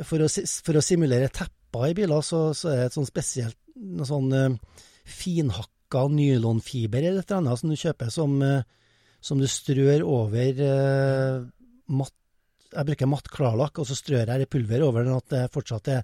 For 0.01 0.23
for 0.65 0.79
å 0.79 0.81
simulere 0.81 1.29
tepper 1.29 1.91
i 1.91 1.93
biler, 1.93 2.23
så, 2.25 2.55
så 2.57 2.71
er 2.71 2.79
det 2.79 2.85
et 2.87 2.95
sånn 2.95 3.05
spesielt 3.05 3.57
noe 3.77 4.07
sånn 4.09 4.33
uh, 4.33 4.55
finhakka 5.05 6.07
nylonfiber 6.13 7.01
eller 7.03 7.23
et 7.23 7.31
eller 7.31 7.41
annet 7.43 7.61
som 7.61 7.71
du 7.71 7.75
kjøper 7.79 8.11
som, 8.13 8.35
eh, 8.45 8.63
som 9.21 9.39
du 9.41 9.47
strør 9.49 10.03
over 10.05 10.59
uh, 10.63 11.47
matt 11.89 12.13
Jeg 12.69 12.85
bruker 12.85 13.09
matt 13.09 13.29
klarlakk, 13.33 13.79
og 13.81 13.87
så 13.89 13.95
strør 13.97 14.29
jeg 14.29 14.43
det 14.43 14.49
pulver 14.53 14.83
over 14.85 15.03
den 15.03 15.15
at 15.15 15.25
det 15.33 15.47
fortsatt 15.51 15.87
er, 15.89 16.03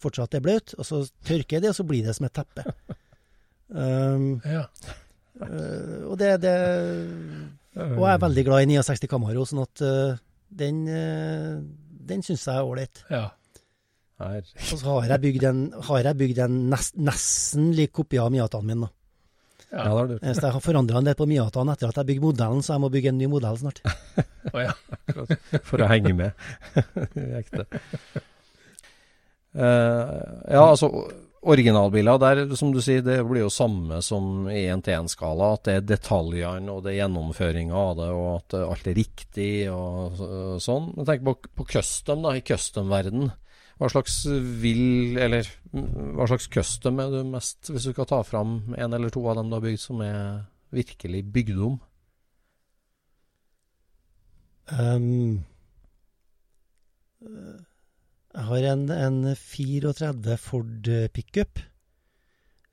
fortsatt 0.00 0.34
er 0.38 0.40
bløt. 0.40 0.72
Og 0.80 0.86
så 0.88 1.02
tørker 1.28 1.58
jeg 1.58 1.62
det, 1.66 1.74
og 1.74 1.76
så 1.76 1.84
blir 1.84 2.06
det 2.06 2.14
som 2.16 2.26
et 2.26 2.32
teppe. 2.32 2.64
Um, 3.70 4.40
Ja. 4.42 4.64
uh, 5.38 6.10
og 6.10 6.16
det, 6.18 6.40
det 6.42 6.54
Og 7.76 8.00
jeg 8.02 8.14
er 8.16 8.18
veldig 8.24 8.44
glad 8.48 8.64
i 8.64 8.66
69 8.72 9.06
Camaro, 9.06 9.44
sånn 9.46 9.60
at 9.62 9.82
uh, 9.86 10.16
den, 10.50 10.80
uh, 10.90 11.60
den 12.10 12.24
syns 12.26 12.48
jeg 12.48 12.56
er 12.56 12.66
ålreit. 12.66 13.04
ja. 13.10 13.28
Her. 14.20 14.46
Og 14.60 14.78
så 14.78 14.86
har 15.00 15.08
jeg 15.14 15.22
bygd 15.26 15.44
en, 15.48 15.60
har 15.88 16.02
jeg 16.10 16.18
bygd 16.20 16.38
en 16.44 16.56
nest, 16.70 16.96
nesten 17.00 17.70
lik 17.76 17.92
kopi 17.96 18.18
av 18.20 18.30
Miataen 18.34 18.66
min. 18.68 18.84
da. 18.86 18.90
Ja, 19.70 19.84
det 19.84 19.90
har 19.94 20.08
du. 20.10 20.14
Så 20.18 20.42
jeg 20.48 20.52
har 20.56 20.64
forandra 20.64 20.98
en 20.98 21.06
del 21.06 21.14
på 21.18 21.26
Miataen 21.30 21.68
etter 21.70 21.88
at 21.92 22.00
jeg 22.00 22.08
bygde 22.08 22.24
modellen, 22.26 22.62
så 22.66 22.74
jeg 22.74 22.82
må 22.82 22.90
bygge 22.90 23.12
en 23.12 23.18
ny 23.22 23.28
modell 23.30 23.56
snart. 23.60 23.80
oh, 24.54 24.60
ja. 24.64 24.72
For 25.68 25.80
å 25.84 25.88
henge 25.92 26.12
med. 26.18 26.32
Ekte. 27.40 27.66
Uh, 29.50 30.20
ja, 30.50 30.62
altså 30.62 30.90
originalbiler, 31.40 32.18
der 32.20 32.42
som 32.58 32.68
du 32.74 32.82
sier, 32.84 33.00
det 33.02 33.16
blir 33.26 33.46
jo 33.46 33.50
samme 33.52 34.02
som 34.04 34.44
i 34.52 34.66
1-til-1-skala. 34.74 35.54
At 35.56 35.64
det 35.68 35.76
er 35.78 35.86
detaljene 35.94 36.74
og 36.74 36.82
det 36.84 36.92
er 36.92 36.98
gjennomføringa 37.04 37.78
av 37.80 37.94
det, 38.02 38.08
og 38.12 38.28
at 38.34 38.58
alt 38.60 38.90
er 38.90 38.98
riktig 38.98 39.52
og 39.72 40.18
så- 40.18 40.58
sånn. 40.66 40.90
Men 40.98 41.08
tenk 41.08 41.24
på, 41.24 41.36
på 41.56 41.66
custom, 41.72 42.26
da, 42.26 42.34
i 42.36 42.42
custom-verden. 42.44 43.30
Hva 43.80 43.88
slags 43.88 44.18
vil, 44.60 45.16
eller 45.16 45.46
mm, 45.72 46.16
hva 46.18 46.26
slags 46.28 46.50
custom 46.52 46.98
er 47.00 47.14
du 47.14 47.22
mest, 47.32 47.70
hvis 47.72 47.86
du 47.88 47.94
skal 47.94 48.08
ta 48.10 48.18
fram 48.28 48.74
en 48.76 48.92
eller 48.96 49.08
to 49.14 49.22
av 49.30 49.38
dem 49.40 49.48
du 49.48 49.56
har 49.56 49.64
bygd 49.64 49.80
som 49.80 50.02
er 50.04 50.42
virkelig 50.76 51.22
bygd 51.32 51.62
om? 51.64 51.78
Um, 54.70 55.40
eh, 57.24 57.56
jeg 58.36 58.44
har 58.50 58.66
en, 58.70 58.84
en 58.94 59.18
34 59.34 60.36
Ford 60.38 60.90
pickup 61.16 61.58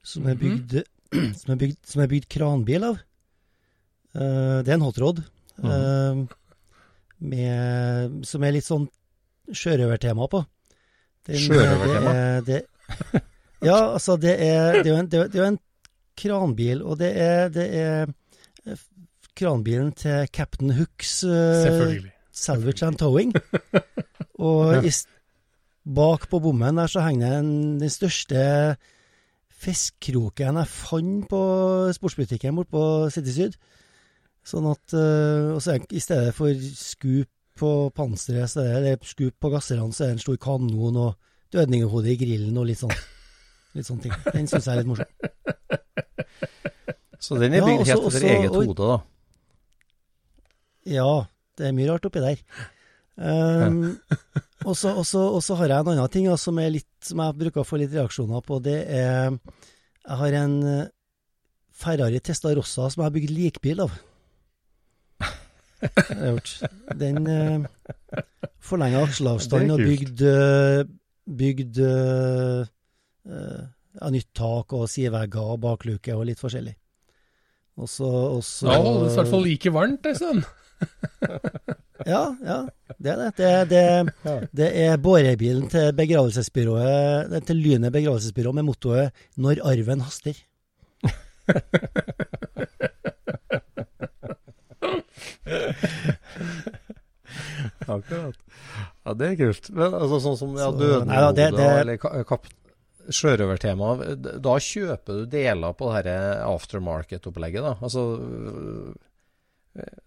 som 0.05 0.28
er 0.30 0.36
Mhm. 0.36 0.43
bygd, 0.43 0.76
som 1.39 1.53
er 1.55 1.58
bygd, 1.64 1.80
som 1.88 2.03
er 2.03 2.12
bygd 2.12 2.28
kranbil 2.30 2.84
av. 2.91 2.99
Uh, 4.18 4.60
det 4.64 4.70
er 4.72 4.78
en 4.80 4.86
hotrod 4.88 5.24
Mm. 5.58 5.72
Uh, 5.74 6.28
med, 7.18 8.26
som 8.30 8.43
er 8.45 8.51
litt 8.53 8.66
sånn 8.68 8.84
sjørøvertema 9.49 10.28
på. 10.30 10.43
Eh, 11.28 11.40
Sjørøvertema? 11.44 12.14
er- 12.14 13.22
Ja, 13.66 13.94
altså 13.94 14.16
det 14.22 14.36
er, 14.38 14.84
det 14.84 14.88
er 14.88 14.94
jo 14.94 15.00
en, 15.02 15.08
det 15.12 15.20
er, 15.20 15.40
jo 15.42 15.48
en 15.48 15.60
kranbil, 16.18 16.84
og 16.86 17.00
det 17.00 17.10
er, 17.18 17.50
det 17.50 17.66
er 17.76 18.12
eh, 18.68 18.84
kranbilen 19.38 19.92
til 19.98 20.28
Captain 20.34 20.72
Hooks 20.78 21.24
uh. 21.24 21.98
Salvage 22.32 22.86
and 22.86 23.00
Towing. 23.02 23.34
Og 24.48 24.86
i, 24.86 24.92
bak 25.88 26.28
på 26.30 26.40
bommen 26.44 26.78
der 26.78 26.88
så 26.92 27.02
henger 27.02 27.40
en, 27.40 27.80
den 27.82 27.90
største 27.90 28.78
fiskkroken 29.58 30.60
jeg 30.62 30.70
fant 30.70 31.26
på 31.32 31.40
sportsbutikken 31.98 32.60
borte 32.60 32.70
på 32.76 32.84
City 33.14 33.34
Syd. 33.34 33.58
Sånn 34.48 34.68
at 34.70 34.94
uh, 34.94 35.56
Og 35.56 35.64
så 35.66 35.80
i 35.90 36.00
stedet 36.04 36.36
for 36.38 36.54
skup 36.78 37.32
på 37.60 37.72
panseret, 37.95 38.51
så 38.51 38.64
er 38.66 38.86
det 38.86 38.95
skup 39.08 39.36
på 39.41 39.51
gasserne, 39.53 39.89
så 39.93 40.05
er 40.05 40.14
det 40.14 40.18
en 40.18 40.24
stor 40.24 40.39
kanon 40.41 40.99
og 41.01 41.12
dødninghode 41.53 42.12
i 42.12 42.18
grillen 42.20 42.58
og 42.60 42.68
litt 42.70 42.82
sånn. 42.82 42.95
Litt 43.78 43.88
sånne 43.88 44.08
ting. 44.08 44.16
Den 44.34 44.49
syns 44.49 44.68
jeg 44.68 44.74
er 44.74 44.82
litt 44.82 44.89
morsom. 44.89 45.10
Så 47.22 47.38
den 47.41 47.55
er 47.58 47.66
bygd 47.66 47.84
ja, 47.84 47.95
helt 47.95 48.08
etter 48.10 48.28
eget 48.30 48.55
hode, 48.55 48.76
da. 48.78 48.97
Ja, 50.88 51.12
det 51.58 51.68
er 51.68 51.76
mye 51.76 51.89
rart 51.89 52.05
oppi 52.08 52.22
der. 52.24 52.41
Um, 53.18 53.97
og 54.70 54.78
så 54.78 54.93
har 55.58 55.72
jeg 55.72 55.80
en 55.82 55.89
annen 55.93 56.12
ting 56.14 56.28
da, 56.30 56.38
som, 56.39 56.60
er 56.62 56.76
litt, 56.76 56.91
som 57.03 57.24
jeg 57.24 57.38
bruker 57.39 57.64
å 57.64 57.68
få 57.68 57.82
litt 57.82 57.95
reaksjoner 57.95 58.45
på. 58.45 58.60
Det 58.64 58.78
er 58.86 59.34
Jeg 59.34 60.20
har 60.22 60.38
en 60.43 60.60
Ferrari 60.62 60.93
Ferrari 61.78 62.20
Testarossa 62.24 62.88
som 62.89 63.01
jeg 63.01 63.05
har 63.05 63.16
bygd 63.18 63.34
likbil 63.34 63.84
av. 63.86 63.91
Det 65.20 65.26
har 65.26 65.28
jeg 65.28 65.34
gjort. 65.34 65.67
Den 66.98 67.28
uh, 67.28 67.66
forlenga 68.68 69.04
akselavstanden 69.06 69.74
og 69.76 69.82
er 69.82 69.92
bygd, 69.92 70.24
eh, 70.28 70.82
bygd 71.40 71.80
eh, 71.86 72.70
eh, 73.32 73.64
ja, 73.98 74.12
nytt 74.14 74.30
tak 74.38 74.76
og 74.78 74.88
sidevegger 74.92 75.54
og 75.56 75.62
bakluke 75.64 76.16
og 76.16 76.28
litt 76.30 76.42
forskjellig. 76.42 76.76
Og 77.78 77.90
så, 77.92 78.08
og 78.08 78.42
så 78.46 78.72
Da 78.72 78.80
holdes 78.82 79.12
det 79.12 79.14
i 79.14 79.20
hvert 79.22 79.34
fall 79.36 79.46
like 79.46 79.74
varmt 79.76 80.10
ei 80.10 80.18
stund. 80.18 80.48
Ja, 82.06 82.28
ja, 82.46 82.58
det 83.02 83.10
er 83.10 83.18
det. 83.18 83.30
Det, 83.36 83.48
det, 84.22 84.34
det 84.56 84.68
er 84.84 85.00
bårebilen 85.02 85.66
til 85.68 85.90
begravelsesbyrået, 85.98 87.34
er 87.34 87.42
til 87.44 87.58
Lynet 87.58 87.92
begravelsesbyrå 87.92 88.54
med 88.54 88.68
mottoet 88.70 89.18
'Når 89.36 89.66
arven 89.66 90.06
haster'. 90.06 90.38
Akkurat. 97.88 98.36
Ja, 99.06 99.14
det 99.18 99.28
er 99.32 99.36
kult. 99.39 99.70
Men 99.76 99.93
altså 99.98 100.20
sånn 100.24 100.38
som 100.39 100.56
ja, 100.60 100.70
Nei 100.72 101.20
da, 101.24 101.32
det- 101.36 101.52
eller 101.82 101.98
ka- 102.02 102.24
kap, 102.28 102.43
sjørøvertema, 103.08 103.88
da 104.43 104.54
kjøper 104.60 105.14
du 105.22 105.26
deler 105.32 105.74
på 105.80 105.86
det 105.93 106.04
her 106.12 106.41
aftermarket-opplegget, 106.48 107.64
da. 107.64 107.74
Altså 107.82 108.02
øh, 108.20 108.93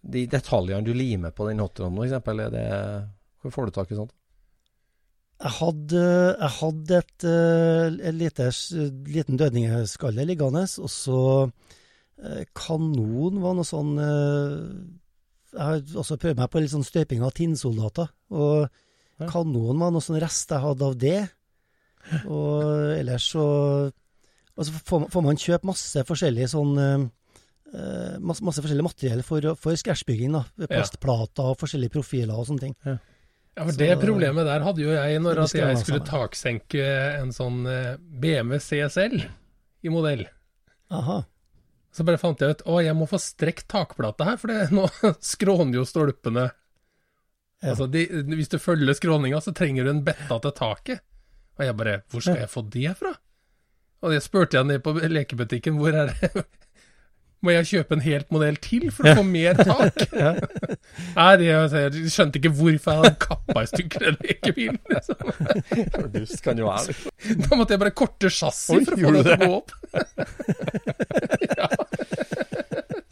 de 0.02 0.26
detaljene 0.26 0.84
du 0.84 0.92
limer 0.96 1.30
på 1.32 1.48
den 1.48 1.60
hotroden, 1.64 1.96
f.eks., 1.96 2.12
det 2.52 2.66
Hvor 3.40 3.50
får 3.54 3.64
du 3.66 3.70
tak 3.78 3.90
i 3.92 3.96
sånt? 3.96 4.12
Jeg 5.40 5.52
hadde, 5.56 6.00
jeg 6.36 6.52
hadde 6.58 6.94
et, 7.00 7.24
et 8.04 8.14
lite, 8.18 8.50
liten 9.08 9.36
dødningeskalle 9.40 10.26
liggende, 10.28 10.66
og 10.84 10.90
så 10.92 11.20
eh, 12.20 12.44
kanon 12.52 13.40
var 13.40 13.54
noe 13.56 13.64
sånn 13.64 13.94
eh, 14.04 14.60
Jeg 15.52 15.60
har 15.66 15.80
også 15.98 16.16
prøvd 16.22 16.36
meg 16.38 16.50
på 16.50 16.60
litt 16.62 16.70
sånn 16.70 16.84
støping 16.86 17.22
av 17.26 17.32
tinnsoldater, 17.34 18.08
og 18.30 18.68
Ja. 19.20 19.26
kanonen 19.26 19.78
var 19.80 19.90
noe 19.90 20.00
sånn 20.00 20.20
rest 20.22 20.48
jeg 20.48 20.60
hadde 20.62 20.82
av 20.86 20.96
det. 20.98 21.28
Og 22.26 22.96
ellers 22.98 23.26
så 23.34 23.92
Og 24.58 24.66
så 24.66 24.72
får, 24.84 25.00
man- 25.00 25.08
får 25.10 25.22
man 25.24 25.36
kjøpe 25.36 25.64
masse 25.64 26.02
forskjellig 26.04 26.46
sånn 26.50 26.72
eh, 26.78 27.08
eh, 27.72 28.18
masse, 28.18 28.42
masse 28.44 28.60
forskjellig 28.60 28.82
materiell 28.84 29.22
for, 29.24 29.40
for 29.56 29.72
scratchbygging. 29.78 30.34
Plastplater 30.68 31.44
og 31.52 31.56
forskjellige 31.58 31.92
profiler 31.94 32.34
og 32.36 32.44
sånne 32.46 32.60
ting. 32.60 32.74
Ja, 32.84 32.98
for 33.64 33.72
Så- 33.72 33.78
Det 33.78 33.98
problemet 34.00 34.44
der 34.44 34.60
hadde 34.60 34.82
jo 34.82 34.90
jeg 34.90 35.20
når 35.22 35.38
at 35.44 35.52
jeg 35.54 35.78
skulle 35.78 36.04
taksenke 36.04 36.84
en 37.22 37.30
sånn 37.32 37.66
eh, 37.66 37.96
BMW 37.96 38.58
CSL 38.58 39.24
i 39.84 39.88
modell. 39.88 40.26
Aha. 40.90 41.24
Så 41.90 42.06
bare 42.06 42.20
fant 42.22 42.40
jeg 42.40 42.54
ut 42.54 42.64
å, 42.70 42.78
jeg 42.84 42.94
må 42.94 43.08
få 43.10 43.18
strekt 43.18 43.66
takplata 43.72 44.28
her, 44.28 44.38
for 44.40 44.52
det, 44.52 44.68
nå 44.76 44.86
skråner 45.24 45.80
jo 45.80 45.86
stolpene. 45.88 46.50
Ja. 47.60 47.72
Altså, 47.72 47.90
de, 47.92 48.06
Hvis 48.32 48.52
du 48.52 48.58
følger 48.62 48.96
skråninga, 48.96 49.40
så 49.44 49.52
trenger 49.56 49.84
du 49.84 49.92
en 49.92 50.04
betta 50.06 50.38
til 50.40 50.54
taket. 50.56 51.02
Og 51.58 51.66
jeg 51.66 51.76
bare 51.76 51.98
Hvor 52.08 52.24
skal 52.24 52.40
jeg 52.40 52.52
få 52.52 52.62
det 52.72 52.94
fra? 52.96 53.12
Og 54.00 54.14
jeg 54.14 54.24
spurte 54.24 54.56
jeg 54.56 54.64
ned 54.64 54.80
på 54.80 54.94
lekebutikken, 54.96 55.76
hvor 55.76 55.92
er 55.92 56.08
det 56.14 56.44
Må 57.40 57.54
jeg 57.54 57.68
kjøpe 57.70 57.96
en 57.96 58.02
helt 58.04 58.28
modell 58.34 58.56
til 58.60 58.90
for 58.92 59.08
å 59.08 59.14
få 59.16 59.24
mer 59.24 59.56
tak? 59.56 60.02
Nei, 61.16 61.30
det, 61.40 61.46
jeg 61.48 62.10
skjønte 62.12 62.36
ikke 62.36 62.52
hvorfor 62.52 62.92
jeg 62.92 63.00
hadde 63.00 63.12
kappa 63.22 63.62
i 63.64 63.70
stykker 63.70 64.04
den 64.04 64.18
lekebilen. 64.26 64.80
Liksom. 64.92 65.16
Dust 66.12 66.40
kan 66.44 66.60
jo 66.60 66.68
være. 66.68 66.96
Da 67.46 67.56
måtte 67.56 67.72
jeg 67.74 67.80
bare 67.82 67.96
korte 67.96 68.28
chassis 68.32 68.84
for 68.88 68.92
å 68.92 68.98
få 69.00 69.12
det 69.16 69.22
til 69.24 69.32
å 69.32 69.38
gå 69.40 69.52
opp. 69.56 69.70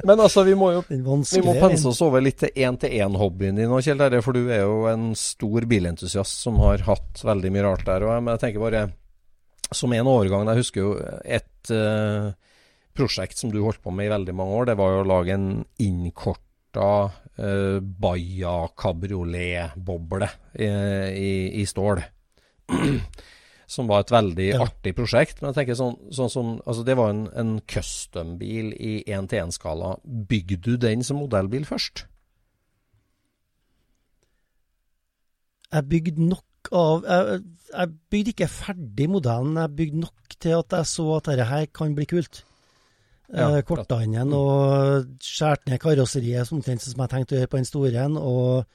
Men 0.09 0.22
altså, 0.24 0.41
vi 0.47 0.55
må 0.57 0.70
jo 0.72 0.83
vi 0.89 0.99
må 1.05 1.18
pense 1.59 1.85
oss 1.91 1.99
over 2.05 2.22
litt 2.24 2.39
til 2.41 2.53
én-til-én-hobbyen 2.64 3.59
din 3.61 3.68
nå, 3.68 3.81
Kjell 3.85 4.01
Terje. 4.01 4.22
For 4.24 4.33
du 4.37 4.49
er 4.49 4.62
jo 4.62 4.87
en 4.89 5.11
stor 5.18 5.66
bilentusiast 5.68 6.45
som 6.45 6.61
har 6.64 6.85
hatt 6.87 7.24
veldig 7.29 7.51
mye 7.53 7.64
rart 7.66 7.85
der. 7.89 8.07
Og 8.07 8.14
jeg, 8.14 8.24
men 8.24 8.33
jeg 8.37 8.43
tenker 8.45 8.64
bare, 8.64 8.83
som 9.68 9.93
en 9.93 10.09
overgang 10.09 10.49
Jeg 10.49 10.62
husker 10.62 10.81
jo 10.81 10.95
et 11.24 11.72
eh, 11.74 12.31
prosjekt 12.99 13.40
som 13.40 13.53
du 13.55 13.61
holdt 13.64 13.82
på 13.84 13.94
med 13.94 14.09
i 14.09 14.12
veldig 14.12 14.34
mange 14.36 14.59
år. 14.61 14.68
Det 14.70 14.76
var 14.80 14.92
jo 14.92 15.01
å 15.05 15.09
lage 15.09 15.34
en 15.38 15.49
innkorta 15.82 16.90
uh, 17.38 17.78
Baia 17.80 18.55
kabriolet-boble 18.78 20.28
i, 20.59 20.68
i, 20.68 21.32
i 21.62 21.66
stål. 21.70 22.03
som 23.68 23.88
var 23.88 24.01
et 24.01 24.11
veldig 24.12 24.49
Ja. 24.55 24.62
artig 24.64 24.94
prosjekt. 24.96 25.42
Men 25.42 25.53
jeg 25.53 25.61
tenker 25.61 25.76
sånn, 25.76 25.96
sånn 26.11 26.30
som 26.32 26.53
Altså, 26.64 26.84
det 26.88 26.96
var 26.96 27.11
en, 27.12 27.26
en 27.36 27.61
custom-bil 27.68 28.72
i 28.72 29.03
1-til-1-skala. 29.05 29.99
Bygde 30.05 30.57
du 30.64 30.76
den 30.80 31.05
som 31.05 31.20
modellbil 31.20 31.66
først? 31.68 32.07
Jeg 35.68 35.84
bygde 35.84 36.28
nok 36.30 36.44
av 36.72 37.05
jeg, 37.05 37.42
jeg 37.68 37.92
bygde 38.12 38.32
ikke 38.32 38.49
ferdig 38.51 39.09
modellen, 39.12 39.57
jeg 39.61 39.76
bygde 39.76 40.01
nok 40.01 40.36
til 40.40 40.57
at 40.57 40.72
jeg 40.78 40.88
så 40.88 41.05
at 41.18 41.28
dette 41.28 41.49
her 41.49 41.66
kan 41.76 41.94
bli 41.96 42.07
kult. 42.09 42.42
Ja, 43.29 43.51
eh, 43.53 43.61
igjen 43.61 44.33
og 44.33 45.09
skjærte 45.20 45.68
ned 45.68 45.81
karosseriet 45.83 46.53
omtrent 46.55 46.81
som 46.81 47.03
jeg 47.03 47.12
tenkte 47.12 47.37
å 47.37 47.41
gjøre 47.43 47.51
på 47.53 47.59
den 47.61 47.68
store 47.68 48.05
en, 48.07 48.16
og, 48.16 48.68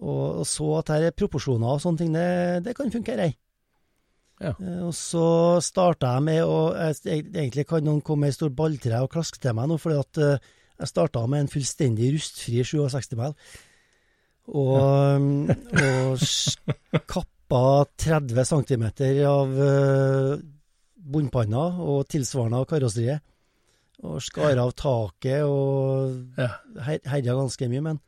og, 0.00 0.22
og 0.40 0.46
så 0.48 0.68
at 0.78 0.92
her 0.94 1.08
er 1.10 1.16
proporsjoner 1.16 1.74
og 1.74 1.82
sånne 1.82 2.00
ting, 2.00 2.14
det, 2.16 2.28
det 2.64 2.74
kan 2.78 2.92
fungere. 2.94 3.34
Ja. 4.40 4.54
Eh, 4.56 4.78
Og 4.86 4.94
så 4.96 5.26
starta 5.62 6.14
jeg 6.16 6.26
med 6.26 6.40
å 6.42 6.72
jeg, 6.74 7.26
Egentlig 7.30 7.66
kan 7.68 7.84
noen 7.86 8.00
komme 8.02 8.26
med 8.26 8.32
ei 8.32 8.38
stor 8.38 8.54
balltre 8.56 9.02
og 9.04 9.12
klaske 9.12 9.38
til 9.42 9.54
meg 9.58 9.68
nå, 9.68 9.76
fordi 9.82 10.00
at 10.00 10.22
eh, 10.24 10.48
jeg 10.82 10.90
starta 10.90 11.26
med 11.28 11.44
en 11.44 11.52
fullstendig 11.52 12.08
rustfri 12.14 12.62
67-mil. 12.64 13.36
Og, 14.52 15.52
og 15.84 17.04
kappa 17.12 17.60
30 18.02 18.48
cm 18.48 18.88
av 19.28 19.52
bunnpanna 21.12 21.66
og 21.84 22.08
tilsvarende 22.10 22.58
av 22.58 22.66
karosseriet. 22.72 23.22
Og 24.02 24.18
skar 24.24 24.58
av 24.58 24.72
taket 24.74 25.44
og 25.46 26.16
Ja. 26.38 26.48
herja 26.82 27.36
ganske 27.38 27.68
mye. 27.70 27.84
Men 27.86 28.00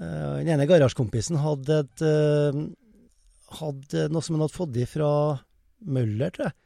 uh, 0.00 0.40
den 0.40 0.54
ene 0.56 0.66
garasjekompisen 0.66 1.38
hadde 1.38 1.84
et 1.84 2.02
uh, 2.02 2.64
hadde 3.60 4.08
noe 4.10 4.22
som 4.22 4.36
han 4.36 4.44
hadde 4.46 4.56
fått 4.56 4.78
i 4.78 4.86
fra 4.88 5.10
Møller, 5.80 6.32
tror 6.34 6.50
jeg. 6.50 6.56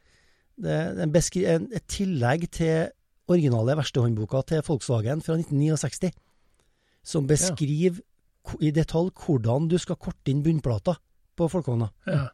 Det 0.65 0.75
en 1.03 1.11
en, 1.11 1.69
et 1.75 1.87
tillegg 1.87 2.49
til 2.51 2.89
originale 3.27 3.75
verkstedhåndboka 3.75 4.41
til 4.47 4.61
Volkswagen 4.65 5.21
fra 5.25 5.35
1969, 5.39 6.11
som 7.03 7.27
beskriver 7.27 7.99
ja. 7.99 8.59
i 8.61 8.71
detalj 8.71 9.11
hvordan 9.25 9.67
du 9.67 9.77
skal 9.81 9.97
korte 9.97 10.31
inn 10.31 10.43
bunnplata 10.45 10.95
på 11.35 11.49
folkevogna. 11.51 11.89
Ja. 12.07 12.29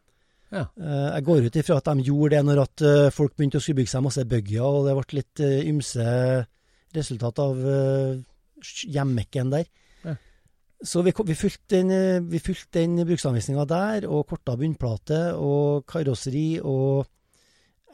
Eh, 0.52 1.10
Jeg 1.16 1.24
går 1.24 1.45
ut 1.47 1.56
ifra 1.56 1.78
at 1.80 1.88
de 1.88 2.08
gjorde 2.10 2.36
det 2.36 2.43
når 2.45 2.64
at 2.66 2.84
eh, 2.84 3.12
folk 3.14 3.36
begynte 3.38 3.62
å 3.62 3.64
skulle 3.64 3.82
bygge 3.82 3.93
seg 3.93 4.04
masse 4.04 4.26
bygger, 4.28 4.66
og 4.66 4.88
det 4.88 4.95
ble 4.97 5.20
litt 5.20 5.43
eh, 5.45 5.70
ymse 5.72 6.08
resultat 6.91 7.39
av 7.39 7.62
hjemmekken 8.84 9.54
der. 9.54 9.70
Ja. 10.04 10.18
Så 10.84 11.06
vi, 11.06 11.14
vi 11.16 11.38
fulgte 11.39 11.80
den, 11.80 12.28
vi 12.28 12.41
fulgte 12.43 12.82
den 12.82 12.99
bruksanvisninga 13.08 13.64
der, 13.70 14.10
og 14.12 14.28
korta 14.28 14.58
bunnplate 14.60 15.22
og 15.39 15.86
karosseri, 15.88 16.60
og 16.60 17.08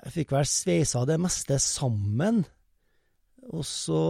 jeg 0.01 0.15
fikk 0.15 0.33
vel 0.33 0.49
sveisa 0.49 1.05
det 1.05 1.19
meste 1.21 1.59
sammen. 1.61 2.41
Og 3.53 3.63
så 3.67 4.01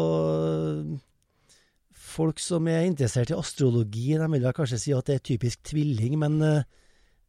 Folk 2.18 2.40
som 2.42 2.66
er 2.72 2.88
interessert 2.88 3.30
i 3.30 3.36
astrologi, 3.36 4.16
de 4.18 4.28
vil 4.32 4.42
vel 4.42 4.54
kanskje 4.56 4.80
si 4.82 4.94
at 4.96 5.06
det 5.06 5.18
er 5.20 5.26
typisk 5.28 5.60
tvilling, 5.68 6.16
men 6.18 6.40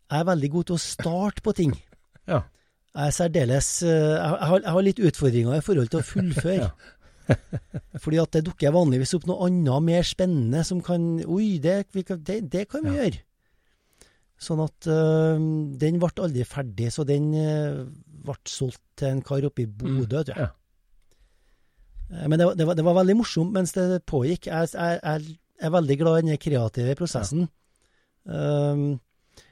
jeg 0.09 0.21
er 0.23 0.29
veldig 0.31 0.51
god 0.55 0.65
til 0.71 0.77
å 0.79 0.83
starte 0.83 1.43
på 1.45 1.53
ting. 1.59 1.75
Ja. 2.29 2.43
Jeg 2.97 3.11
er 3.13 3.15
særdeles 3.15 3.67
eh, 3.87 4.15
jeg, 4.17 4.39
har, 4.51 4.61
jeg 4.65 4.73
har 4.75 4.85
litt 4.87 5.03
utfordringer 5.11 5.59
i 5.59 5.65
forhold 5.65 5.91
til 5.93 6.01
å 6.01 6.07
fullføre. 6.09 6.69
Fordi 8.03 8.21
at 8.23 8.33
det 8.39 8.45
dukker 8.47 8.73
vanligvis 8.73 9.13
opp 9.19 9.27
noe 9.29 9.47
annet 9.51 9.85
mer 9.85 10.07
spennende 10.09 10.63
som 10.65 10.81
kan 10.85 11.03
Oi, 11.29 11.59
det, 11.63 11.83
det, 11.93 12.39
det 12.53 12.63
kan 12.73 12.87
vi 12.89 12.95
gjøre. 12.97 13.21
Sånn 14.39 14.63
at 14.65 14.87
øh, 14.89 15.35
den 15.83 15.99
ble 16.01 16.09
aldri 16.25 16.45
ferdig, 16.47 16.89
så 16.95 17.05
den 17.05 17.29
øh, 17.37 17.83
ble 18.25 18.37
solgt 18.49 18.81
til 19.01 19.11
en 19.17 19.23
kar 19.27 19.45
oppe 19.49 19.65
i 19.65 19.69
Bodø, 19.69 20.23
tror 20.23 20.39
jeg. 20.39 20.47
Ja. 20.47 20.55
Men 22.31 22.39
det, 22.41 22.47
var- 22.49 22.57
det, 22.57 22.67
var, 22.71 22.79
det 22.79 22.85
var 22.87 22.97
veldig 23.03 23.17
morsomt 23.19 23.53
mens 23.53 23.75
det 23.77 24.01
pågikk. 24.09 24.47
Jeg, 24.49 24.71
jeg, 24.73 25.01
jeg 25.05 25.67
er 25.69 25.75
veldig 25.75 25.97
glad 26.01 26.21
i 26.23 26.27
den 26.31 26.41
kreative 26.41 26.95
prosessen. 26.97 27.49
Um, 28.25 28.87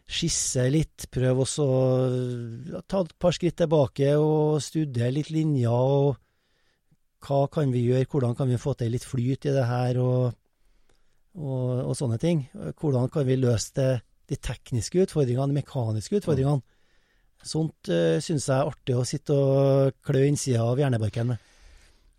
skisse 0.06 0.68
litt, 0.70 1.08
prøve 1.10 1.42
å 1.42 2.80
ta 2.86 3.02
et 3.02 3.14
par 3.18 3.34
skritt 3.34 3.58
tilbake 3.58 4.12
og 4.20 4.62
studere 4.62 5.12
litt 5.16 5.32
linjer. 5.34 5.70
og 5.70 6.16
Hva 7.26 7.46
kan 7.50 7.72
vi 7.74 7.88
gjøre, 7.88 8.06
hvordan 8.10 8.36
kan 8.38 8.50
vi 8.50 8.60
få 8.60 8.76
til 8.78 8.94
litt 8.94 9.06
flyt 9.06 9.48
i 9.50 9.54
det 9.56 9.66
her, 9.66 9.98
og, 9.98 10.36
og, 11.34 11.66
og 11.90 11.96
sånne 11.98 12.20
ting. 12.22 12.46
Hvordan 12.54 13.10
kan 13.10 13.26
vi 13.26 13.40
løse 13.40 13.74
det, 13.78 13.90
de 14.30 14.38
tekniske 14.38 15.04
utfordringene, 15.06 15.52
de 15.54 15.60
mekaniske 15.60 16.20
utfordringene. 16.20 16.62
Sånt 17.46 17.90
uh, 17.92 18.16
syns 18.22 18.48
jeg 18.48 18.56
er 18.56 18.70
artig 18.70 18.96
å 18.96 19.04
sitte 19.06 19.34
og 19.36 19.98
klø 20.06 20.24
innsida 20.26 20.64
av 20.66 20.80
hjernebarken 20.80 21.30
med. 21.30 21.52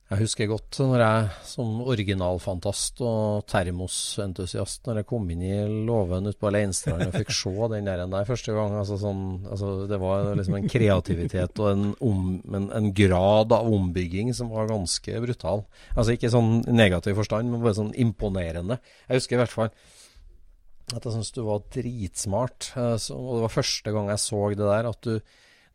Jeg 0.07 0.21
husker 0.21 0.47
godt 0.47 0.77
når 0.87 1.01
jeg 1.03 1.23
som 1.49 1.81
originalfantast 1.83 3.01
og 3.03 3.41
termosentusiast, 3.51 4.85
når 4.87 5.01
jeg 5.01 5.07
kom 5.09 5.25
inn 5.33 5.41
i 5.43 5.57
låven 5.67 6.29
ute 6.29 6.39
på 6.39 6.51
Leinstrand 6.55 7.09
og 7.09 7.17
fikk 7.17 7.33
se 7.35 7.51
den 7.73 7.89
der, 7.89 8.05
der 8.07 8.29
første 8.29 8.55
gang. 8.55 8.77
Altså 8.79 8.95
sånn, 9.01 9.25
altså 9.51 9.71
det 9.91 9.99
var 9.99 10.29
liksom 10.39 10.55
en 10.61 10.69
kreativitet 10.71 11.59
og 11.59 11.67
en, 11.73 11.83
om, 12.07 12.21
en, 12.55 12.69
en 12.79 12.87
grad 12.95 13.51
av 13.57 13.67
ombygging 13.67 14.31
som 14.37 14.53
var 14.55 14.71
ganske 14.71 15.19
brutal. 15.25 15.65
Altså 15.97 16.15
ikke 16.15 16.31
sånn 16.31 16.61
negativ 16.71 17.19
forstand, 17.19 17.51
men 17.51 17.65
bare 17.65 17.75
sånn 17.81 17.91
imponerende. 17.99 18.79
Jeg 19.09 19.19
husker 19.19 19.35
i 19.35 19.41
hvert 19.43 19.55
fall 19.57 19.73
at 20.95 21.03
jeg 21.03 21.17
syntes 21.17 21.33
du 21.35 21.41
var 21.43 21.65
dritsmart. 21.75 22.69
eh, 22.79 22.95
Og 23.11 23.27
det 23.35 23.43
var 23.43 23.55
første 23.57 23.91
gang 23.91 24.07
jeg 24.13 24.23
så 24.23 24.45
det 24.55 24.63
der, 24.71 24.87
at 24.87 25.03
du 25.03 25.19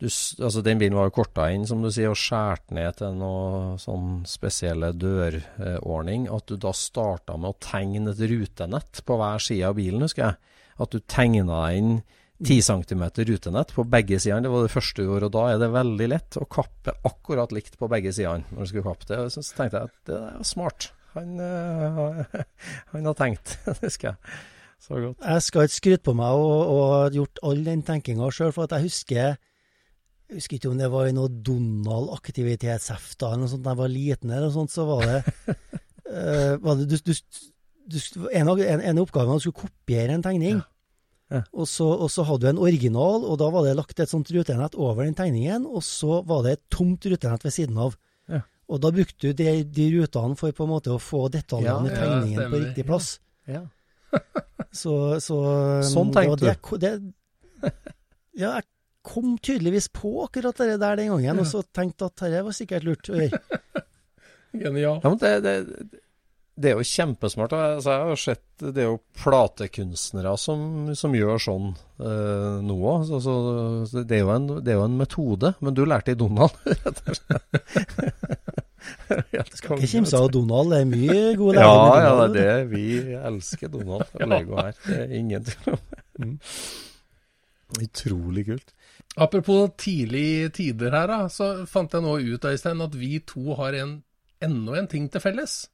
du, 0.03 0.09
altså 0.11 0.63
Den 0.67 0.81
bilen 0.81 0.97
var 0.99 1.07
jo 1.07 1.15
korta 1.21 1.45
inn, 1.55 1.67
som 1.69 1.83
du 1.85 1.91
sier, 1.95 2.11
og 2.11 2.19
skåret 2.19 2.73
ned 2.75 2.97
til 2.99 3.15
noe 3.21 3.77
sånn 3.79 4.23
spesielle 4.27 4.91
dørordning. 4.99 6.27
At 6.33 6.49
du 6.51 6.57
da 6.59 6.73
starta 6.75 7.37
med 7.39 7.53
å 7.53 7.61
tegne 7.63 8.11
et 8.11 8.25
rutenett 8.33 9.05
på 9.07 9.19
hver 9.21 9.45
side 9.47 9.69
av 9.69 9.79
bilen, 9.79 10.03
husker 10.03 10.25
jeg. 10.27 10.59
At 10.83 10.91
du 10.91 10.99
tegna 11.07 11.63
inn 11.77 12.01
10 12.43 12.65
cm 12.67 13.05
rutenett 13.29 13.75
på 13.77 13.85
begge 13.87 14.19
sidene. 14.19 14.43
Det 14.43 14.51
var 14.51 14.67
det 14.67 14.73
første 14.73 15.05
du 15.05 15.07
gjorde. 15.07 15.29
Og 15.29 15.37
da 15.37 15.45
er 15.53 15.61
det 15.63 15.69
veldig 15.77 16.09
lett 16.11 16.39
å 16.41 16.49
kappe 16.51 16.97
akkurat 17.07 17.55
likt 17.55 17.79
på 17.79 17.91
begge 17.93 18.11
sidene 18.17 18.43
når 18.51 18.65
du 18.65 18.73
skulle 18.73 18.89
kappe 18.89 19.07
det. 19.07 19.21
Så 19.31 19.45
tenkte 19.55 19.85
jeg 19.85 19.93
at 19.93 20.11
det 20.11 20.19
er 20.19 20.49
smart. 20.49 20.89
Han, 21.15 21.39
øh, 21.45 22.43
han 22.97 23.07
har 23.07 23.17
tenkt, 23.19 23.55
det 23.69 23.79
husker 23.85 24.11
jeg. 24.11 24.35
Så 24.83 24.99
godt. 24.99 25.23
Jeg 25.23 25.47
skal 25.47 25.69
ikke 25.69 25.79
skryte 25.79 26.05
på 26.09 26.17
meg 26.19 26.43
og, 26.43 26.75
og 26.75 27.15
gjort 27.15 27.43
all 27.47 27.63
den 27.69 27.85
tenkinga 27.87 28.33
sjøl, 28.35 28.51
for 28.51 28.67
at 28.67 28.75
jeg 28.75 28.89
husker 28.89 29.37
jeg 30.33 30.41
husker 30.41 30.57
ikke 30.57 30.71
om 30.73 30.79
det 30.81 30.89
var 30.89 31.09
i 31.09 31.15
noe 31.15 31.29
Donald-aktivitetshefte 31.45 33.29
eller 33.29 33.43
noe 33.45 33.53
sånt 33.53 33.65
da 33.67 33.75
jeg 33.75 33.81
var 33.83 33.91
liten, 33.93 34.31
eller 34.33 34.49
noe 34.49 34.55
sånt, 34.55 34.73
så 34.73 34.87
var 34.89 35.03
det, 35.05 35.19
uh, 36.09 36.55
var 36.65 36.79
det 36.81 36.87
du, 36.89 36.97
du, 37.05 37.13
du, 37.93 37.99
en, 38.33 38.49
av, 38.49 38.63
en, 38.65 38.85
en 38.93 39.03
oppgavene 39.03 39.35
var 39.35 39.43
du 39.43 39.45
skulle 39.45 39.67
kopiere 39.67 40.17
en 40.17 40.25
tegning. 40.25 40.63
Ja. 41.33 41.43
Og, 41.53 41.69
så, 41.69 41.87
og 41.89 42.09
så 42.13 42.25
hadde 42.29 42.45
du 42.45 42.51
en 42.51 42.63
original, 42.65 43.27
og 43.29 43.39
da 43.41 43.49
var 43.53 43.67
det 43.67 43.77
lagt 43.77 44.01
et 44.01 44.11
sånt 44.11 44.33
rutenett 44.33 44.77
over 44.77 45.05
den 45.05 45.17
tegningen, 45.17 45.69
og 45.69 45.85
så 45.85 46.21
var 46.29 46.45
det 46.47 46.57
et 46.57 46.65
tomt 46.73 47.05
rutenett 47.09 47.45
ved 47.45 47.57
siden 47.57 47.79
av. 47.81 47.97
Ja. 48.33 48.43
Og 48.73 48.81
da 48.85 48.93
brukte 48.95 49.29
du 49.29 49.37
de, 49.37 49.55
de 49.69 49.89
rutene 49.99 50.37
for 50.41 50.57
på 50.57 50.65
en 50.65 50.73
måte 50.73 50.93
å 50.97 51.01
få 51.01 51.27
detaljene 51.33 51.89
Ja, 51.89 51.93
i 51.93 51.95
ja, 51.95 52.03
tegningen 52.03 52.53
på 52.53 52.61
riktig 52.67 52.89
plass. 52.89 53.15
Ja. 53.49 53.67
Så, 54.73 55.21
så 55.21 55.39
Sånn 55.85 56.13
det 56.13 56.25
du? 56.41 56.47
tenkte 56.47 56.79
det, 56.81 56.93
det, 57.61 57.73
Ja, 58.43 58.55
jeg 58.57 58.65
kom 59.07 59.35
tydeligvis 59.39 59.89
på 59.95 60.15
akkurat 60.27 60.59
det 60.63 60.79
der 60.81 61.01
den 61.01 61.11
gangen, 61.15 61.43
og 61.43 61.49
så 61.51 61.63
tenkte 61.75 62.09
at 62.09 62.23
dette 62.23 62.45
var 62.47 62.57
sikkert 62.57 62.87
lurt 62.87 63.11
å 63.11 63.19
gjøre. 63.19 63.43
Genial. 64.63 65.01
Ja, 65.03 65.09
men 65.09 65.19
det, 65.23 65.33
det, 65.47 65.55
det 66.63 66.71
er 66.71 66.77
jo 66.77 66.85
kjempesmart. 66.85 67.55
Altså, 67.57 67.95
jeg 67.95 68.09
har 68.11 68.21
sett 68.21 68.43
Det 68.63 68.83
er 68.83 68.91
jo 68.91 68.99
platekunstnere 69.17 70.35
som, 70.39 70.91
som 70.99 71.15
gjør 71.17 71.41
sånn 71.41 71.71
eh, 71.73 72.59
nå 72.63 72.77
òg. 72.77 73.07
Så, 73.09 73.23
så, 73.25 73.37
så 73.89 74.03
det, 74.05 74.19
er 74.19 74.27
jo 74.27 74.35
en, 74.35 74.51
det 74.61 74.75
er 74.75 74.79
jo 74.79 74.85
en 74.85 74.99
metode. 75.01 75.55
Men 75.65 75.79
du 75.79 75.83
lærte 75.89 76.13
i 76.13 76.19
Donald, 76.21 76.55
rett 76.85 77.01
og 77.09 77.19
slett. 77.19 78.53
Helt 79.33 79.57
Ikke 79.57 79.89
kimse 79.89 80.19
av. 80.21 80.29
Donald, 80.35 80.75
det 80.75 80.83
er 80.83 80.89
mye 80.93 81.35
god 81.41 81.57
Ja, 81.57 81.65
lærdom 81.65 81.81
Donald. 81.81 82.05
ja, 82.05 82.13
det 82.37 82.45
er 82.45 82.53
det. 82.53 82.71
Vi 82.77 83.19
elsker 83.33 83.73
Donald 83.73 84.07
og 84.21 84.29
Lego 84.35 84.61
her. 84.61 84.77
Det 84.85 85.01
er 85.01 85.19
ingen 85.23 85.49
tvil 85.49 85.75
om. 85.79 85.85
Mm. 86.21 86.39
Utrolig 87.83 88.45
kult. 88.51 88.75
Apropos 89.21 89.75
tidlige 89.77 90.49
tider 90.57 90.95
her, 90.97 91.11
da, 91.11 91.27
så 91.29 91.67
fant 91.69 91.93
jeg 91.93 92.05
nå 92.05 92.15
ut 92.33 92.45
Øystein, 92.49 92.81
at 92.81 92.95
vi 92.97 93.19
to 93.29 93.53
har 93.59 93.77
en, 93.77 93.99
enda 94.41 94.79
en 94.79 94.89
ting 94.89 95.11
til 95.13 95.21
felles. 95.21 95.67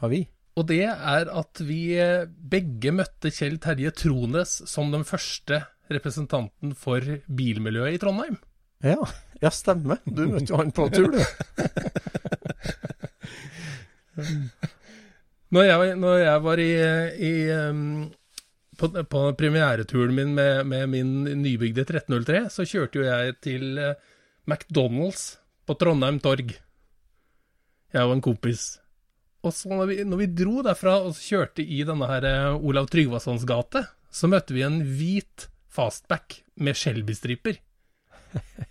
Har 0.00 0.08
vi? 0.12 0.22
Og 0.58 0.66
det 0.70 0.84
er 0.88 1.28
at 1.30 1.60
vi 1.62 1.98
eh, 2.00 2.26
begge 2.26 2.92
møtte 2.94 3.30
Kjell 3.34 3.58
Terje 3.62 3.90
Trones 3.94 4.62
som 4.66 4.90
den 4.94 5.04
første 5.06 5.60
representanten 5.92 6.74
for 6.76 7.00
bilmiljøet 7.28 7.94
i 7.94 7.98
Trondheim. 8.02 8.36
Ja, 8.84 8.96
ja 9.42 9.50
stemmer. 9.54 9.96
Du 10.04 10.26
møtte 10.26 10.52
jo 10.52 10.56
han 10.58 10.72
på 10.74 10.88
tur, 10.94 11.10
du. 11.14 11.20
Når 15.48 15.64
jeg, 15.64 15.96
når 15.96 16.18
jeg 16.20 16.40
var 16.44 16.60
i, 16.60 16.72
i 17.24 17.32
på, 18.78 18.88
på 19.10 19.20
premiereturen 19.38 20.14
min 20.14 20.34
med, 20.36 20.64
med 20.70 20.88
min 20.92 21.12
nybygde 21.42 21.82
1303, 21.86 22.44
så 22.54 22.66
kjørte 22.68 23.00
jo 23.00 23.06
jeg 23.06 23.36
til 23.44 23.78
eh, 23.82 23.94
McDonald's 24.48 25.36
på 25.68 25.76
Trondheim 25.80 26.20
torg. 26.24 26.54
Jeg 27.92 28.04
og 28.04 28.14
en 28.16 28.22
kompis. 28.24 28.78
Og 29.46 29.54
så 29.54 29.70
når 29.70 29.86
vi, 29.90 29.96
når 30.04 30.22
vi 30.22 30.28
dro 30.40 30.62
derfra 30.66 30.96
og 31.06 31.16
kjørte 31.18 31.64
i 31.64 31.82
denne 31.88 32.08
her 32.10 32.26
eh, 32.28 32.56
Olav 32.58 32.88
Tryggvasons 32.92 33.46
gate, 33.48 33.84
så 34.10 34.30
møtte 34.30 34.54
vi 34.56 34.64
en 34.66 34.80
hvit 34.82 35.48
fastback 35.72 36.40
med 36.58 36.78
Shelby-striper. 36.78 37.60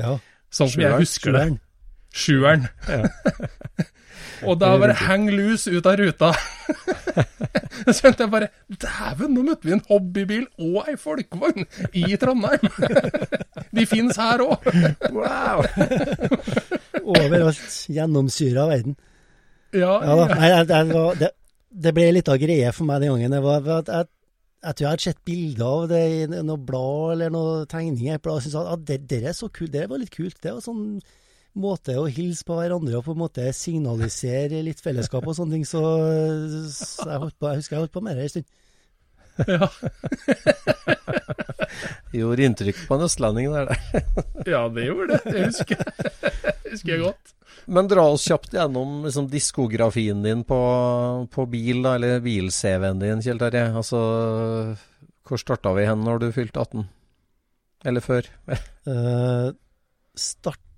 Ja, 0.00 0.14
Sånn 0.48 0.70
som 0.72 0.80
jeg 0.80 0.96
husker 0.96 1.34
det. 1.36 1.42
sjueren. 2.16 2.64
Sjueren. 2.88 3.42
og 4.46 4.58
da 4.60 4.72
bare 4.80 4.94
hang 5.06 5.28
loose 5.30 5.70
ut 5.72 5.86
av 5.86 5.96
ruta. 6.00 6.32
Så 7.82 7.94
skjønte 7.98 8.22
jeg 8.26 8.30
bare 8.32 8.48
Dæven, 8.70 9.32
nå 9.34 9.42
møtte 9.46 9.66
vi 9.66 9.72
en 9.74 9.82
hobbybil 9.88 10.44
og 10.62 10.88
ei 10.90 10.94
folkevogn 11.00 11.64
i 11.98 12.16
Trondheim! 12.20 12.68
De 13.76 13.84
fins 13.88 14.18
her 14.20 14.42
òg! 14.44 14.66
Wow! 15.14 15.64
Overalt. 17.16 17.62
Gjennomsyra 17.90 18.66
verden. 18.70 18.96
Ja, 19.72 19.94
Ja. 20.04 20.26
Nei, 20.34 20.48
jeg- 20.52 20.68
jeg 20.68 20.88
var- 20.92 21.14
det, 21.18 21.30
det 21.72 21.94
ble 21.94 22.12
litt 22.12 22.28
av 22.28 22.38
greie 22.38 22.72
for 22.72 22.84
meg 22.84 23.00
den 23.00 23.10
gangen. 23.14 23.32
Jeg, 23.32 23.42
var, 23.42 23.60
jeg, 23.64 24.06
jeg 24.64 24.74
tror 24.74 24.84
jeg 24.86 24.90
hadde 24.92 25.02
sett 25.08 25.24
bilder 25.24 25.66
av 25.66 25.88
det 25.88 26.02
i 26.12 26.26
noe 26.42 26.56
blad 26.58 27.12
eller 27.16 27.30
noe 27.30 27.64
tegninger. 27.66 28.12
Jeg 28.20 28.20
syntes 28.42 28.54
at 28.54 28.66
ah, 28.66 28.76
det, 28.76 29.00
det 29.08 29.22
er 29.24 29.32
så 29.32 29.48
kult, 29.48 29.72
det 29.72 29.88
var 29.90 29.98
litt 29.98 30.10
kult. 30.14 30.36
Det 30.42 30.52
var 30.52 30.60
sånn 30.60 31.00
måte 31.58 31.98
å 32.00 32.08
hilse 32.08 32.46
på 32.48 32.56
hverandre 32.56 32.98
og 32.98 33.06
på 33.06 33.14
en 33.16 33.22
måte 33.22 33.44
signalisere 33.56 34.62
litt 34.64 34.80
fellesskap 34.82 35.26
og 35.26 35.36
sånne 35.36 35.58
ting. 35.58 35.66
Så, 35.68 35.82
så 36.72 37.08
jeg, 37.10 37.22
holdt 37.26 37.38
på, 37.38 37.50
jeg 37.50 37.62
husker 37.62 37.76
jeg 37.76 37.84
holdt 37.84 37.96
på 37.96 38.04
med 38.04 38.18
det 38.18 38.28
en 38.28 38.34
stund. 38.36 38.48
ja. 39.48 39.68
Gjorde 42.12 42.44
inntrykk 42.44 42.82
på 42.88 42.96
en 42.96 43.06
østlending 43.06 43.52
der. 43.52 43.70
ja, 44.54 44.66
det 44.72 44.88
gjorde 44.88 45.16
det. 45.16 45.20
Det 45.24 45.46
husker 45.46 45.78
jeg, 45.80 46.56
husker 46.68 46.92
jeg 46.92 47.04
godt. 47.06 47.36
Men 47.72 47.88
dra 47.88 48.04
oss 48.10 48.24
kjapt 48.26 48.56
gjennom 48.56 49.04
liksom, 49.06 49.28
diskografien 49.32 50.24
din 50.24 50.42
på, 50.44 50.58
på 51.32 51.46
bil, 51.48 51.84
da, 51.84 51.94
eller 51.96 52.20
bil-CV-en 52.24 53.00
din, 53.00 53.22
Kjell 53.24 53.40
Terje. 53.40 53.68
Altså, 53.80 54.02
hvor 55.28 55.40
starta 55.40 55.72
vi 55.76 55.86
hen 55.88 56.02
når 56.04 56.24
du 56.24 56.28
fylte 56.34 56.64
18? 56.64 56.84
Eller 57.88 58.04
før? 58.04 58.28
Uh, 58.86 59.54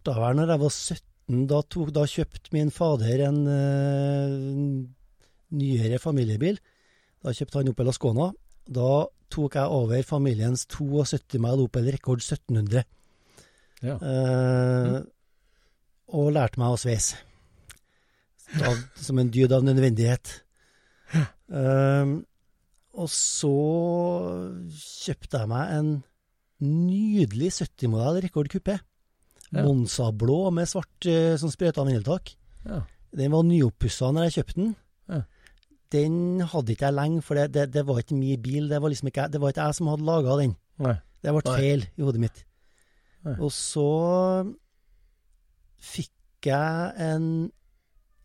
starta 0.04 0.20
vel 0.20 0.36
når 0.36 0.52
jeg 0.52 0.60
var 0.60 0.74
17. 0.74 1.44
Da, 1.48 1.58
tok, 1.72 1.90
da 1.96 2.04
kjøpte 2.04 2.52
min 2.52 2.70
fader 2.70 3.22
en 3.24 3.38
uh, 3.48 4.84
nyere 5.56 5.98
familiebil. 5.98 6.58
Da 7.24 7.32
kjøpte 7.32 7.62
han 7.62 7.70
Opel 7.72 7.88
Ascona. 7.88 8.28
Da 8.68 9.06
tok 9.32 9.56
jeg 9.56 9.72
over 9.72 10.04
familiens 10.04 10.66
72 10.68 11.40
mile 11.40 11.64
Opel 11.64 11.88
Rekord 11.94 12.20
1700. 12.20 12.84
Ja. 13.84 13.96
Eh, 13.96 15.00
Og 16.14 16.30
lærte 16.32 16.60
meg 16.60 16.72
å 16.72 16.78
sveise. 16.80 17.16
Som 19.00 19.18
en 19.18 19.32
dyd 19.32 19.52
av 19.56 19.64
nødvendighet. 19.64 20.40
Uh, 21.48 22.20
og 22.94 23.08
så 23.10 23.56
kjøpte 24.68 25.40
jeg 25.40 25.50
meg 25.50 25.76
en 25.78 25.94
nydelig 26.64 27.54
70-modell 27.56 28.26
Rekord 28.28 28.52
Coupé. 28.52 28.78
Ja. 29.54 29.62
Monsa-blå 29.62 30.38
med 30.54 30.68
svart 30.70 31.08
eh, 31.10 31.36
sånn 31.40 31.52
sprøyta 31.52 31.84
vindeltak. 31.86 32.34
Ja. 32.66 32.82
Den 33.14 33.34
var 33.34 33.46
nyoppussa 33.46 34.10
når 34.10 34.28
jeg 34.28 34.36
kjøpte 34.38 34.58
den. 34.60 34.74
Ja. 35.12 35.20
Den 35.94 36.16
hadde 36.50 36.74
ikke 36.74 36.88
jeg 36.88 36.96
lenge, 36.96 37.22
for 37.22 37.38
det, 37.38 37.52
det, 37.54 37.68
det 37.76 37.84
var 37.86 38.00
ikke 38.02 38.18
min 38.18 38.40
bil. 38.42 38.66
Det 38.70 38.80
var 38.82 38.90
liksom 38.90 39.10
ikke, 39.12 39.28
det 39.30 39.40
var 39.42 39.54
ikke 39.54 39.68
jeg 39.68 39.78
som 39.78 39.92
hadde 39.92 40.08
laga 40.08 40.38
den. 40.40 40.56
Nei. 40.82 40.96
Det 41.24 41.32
ble 41.32 41.54
feil 41.54 41.86
i 41.86 42.04
hodet 42.04 42.22
mitt. 42.24 42.42
Nei. 43.24 43.36
Og 43.38 43.52
så 43.54 43.88
fikk 45.84 46.48
jeg 46.50 46.90
en 47.00 47.28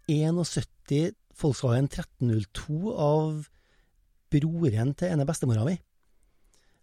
71 0.10 1.16
Volkswagen 1.40 1.86
1302 1.88 2.96
av 3.00 3.46
broren 4.34 4.90
til 4.98 5.14
ene 5.14 5.28
bestemora 5.28 5.64
mi. 5.64 5.78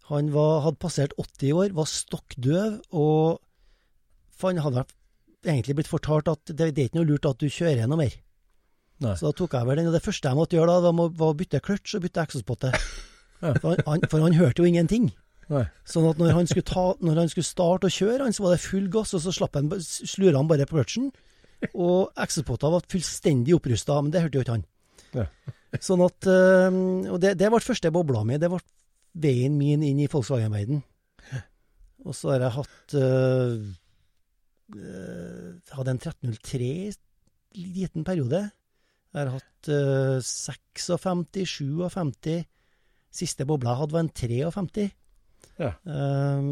Han 0.07 0.31
var, 0.33 0.63
hadde 0.63 0.81
passert 0.81 1.13
80 1.19 1.53
år, 1.53 1.75
var 1.77 1.89
stokk 1.91 2.33
døv, 2.41 2.79
og 2.95 3.43
for 4.37 4.51
han 4.53 4.61
hadde 4.63 4.85
egentlig 5.47 5.75
blitt 5.79 5.89
fortalt 5.91 6.29
at 6.31 6.49
det, 6.53 6.71
det 6.75 6.83
er 6.83 6.89
ikke 6.89 6.99
noe 7.01 7.09
lurt 7.11 7.25
at 7.29 7.39
du 7.41 7.47
kjører 7.49 7.87
noe 7.89 7.99
mer. 7.99 8.15
Nei. 9.03 9.13
Så 9.19 9.27
da 9.29 9.35
tok 9.37 9.53
jeg 9.53 9.67
over 9.67 9.77
den, 9.77 9.87
og 9.91 9.93
det 9.93 10.01
første 10.05 10.29
jeg 10.31 10.37
måtte 10.39 10.57
gjøre 10.57 10.79
da, 10.81 10.91
var, 10.97 11.11
å 11.29 11.35
bytte 11.37 11.59
kløtsj 11.61 11.97
og 11.99 12.05
bytte 12.07 12.23
eksospotte. 12.27 12.71
For, 13.37 13.53
han- 13.69 13.83
han- 13.85 14.07
for 14.09 14.23
han 14.25 14.33
hørte 14.33 14.63
jo 14.63 14.65
ingenting. 14.65 15.11
Nei. 15.53 15.61
Sånn 15.85 16.07
at 16.09 16.17
når 16.17 16.31
han 16.33 16.47
skulle, 16.49 16.65
ta, 16.65 16.85
når 17.05 17.19
han 17.21 17.29
skulle 17.29 17.45
starte 17.45 17.85
å 17.85 17.93
kjøre, 17.93 18.23
han, 18.25 18.33
så 18.33 18.41
var 18.47 18.55
det 18.55 18.63
full 18.63 18.87
gass, 18.91 19.13
og 19.13 19.21
så 19.21 19.29
slapp 19.35 19.53
han, 19.59 19.69
slura 19.85 20.39
han 20.41 20.49
bare 20.49 20.65
på 20.65 20.79
kløtsjen. 20.79 21.11
Og 21.77 22.09
eksospotta 22.17 22.71
var 22.73 22.87
fullstendig 22.89 23.53
opprusta, 23.59 23.99
men 24.01 24.09
det 24.15 24.23
hørte 24.25 24.39
jo 24.41 24.43
ikke 24.47 24.55
han. 24.57 24.65
Ja. 25.13 25.27
Sånn 25.85 26.01
at 26.05 26.25
øh, 26.31 26.81
Og 27.13 27.21
det, 27.21 27.35
det 27.37 27.51
ble 27.53 27.61
første 27.61 27.91
bobla 27.93 28.23
mi. 28.25 28.39
Det 28.41 28.49
ble 28.49 28.59
veien 29.21 29.53
min 29.61 29.85
inn 29.85 30.01
i 30.01 30.09
Volkswagen-verden. 30.09 30.81
Og 32.09 32.15
så 32.17 32.33
har 32.33 32.47
jeg 32.47 32.55
hatt 32.57 32.97
øh, 32.97 33.55
Hadde 34.67 35.93
en 35.93 35.99
1303 36.01 36.69
i 37.57 37.65
liten 37.77 38.03
periode. 38.07 38.41
Jeg 39.15 39.21
har 39.21 39.31
hatt 39.37 39.69
uh, 39.71 40.19
56, 40.19 41.07
57 41.95 42.43
Siste 43.17 43.47
bobla 43.47 43.71
jeg 43.71 43.81
hadde, 43.81 43.95
var 43.95 44.03
en 44.03 44.11
53. 44.21 44.87
Ja. 45.57 45.71
Um, 45.87 46.49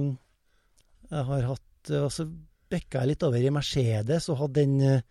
jeg 1.11 1.25
har 1.27 1.49
hatt 1.51 1.91
Og 1.93 2.07
så 2.13 2.23
bikka 2.71 3.03
jeg 3.03 3.13
litt 3.13 3.25
over 3.25 3.43
i 3.43 3.53
Mercedes 3.53 4.29
og 4.31 4.39
hadde 4.43 4.63
den, 4.63 4.79
eh, 4.81 5.05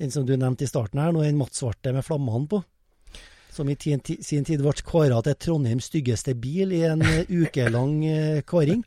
den 0.00 0.12
som 0.12 0.26
du 0.26 0.34
nevnte 0.36 0.64
i 0.64 0.70
starten 0.70 1.00
her, 1.00 1.12
nå 1.12 1.24
den 1.24 1.38
mattsvarte 1.40 1.92
med 1.92 2.04
flammene 2.06 2.48
på. 2.48 2.62
Som 3.52 3.70
i 3.72 3.76
sin 3.76 4.44
tid 4.44 4.60
ble 4.60 4.72
kåra 4.84 5.22
til 5.24 5.36
Trondheims 5.40 5.88
styggeste 5.90 6.34
bil 6.36 6.72
i 6.76 6.82
en 6.88 7.02
eh, 7.02 7.28
ukelang 7.28 8.04
eh, 8.04 8.42
kåring. 8.42 8.84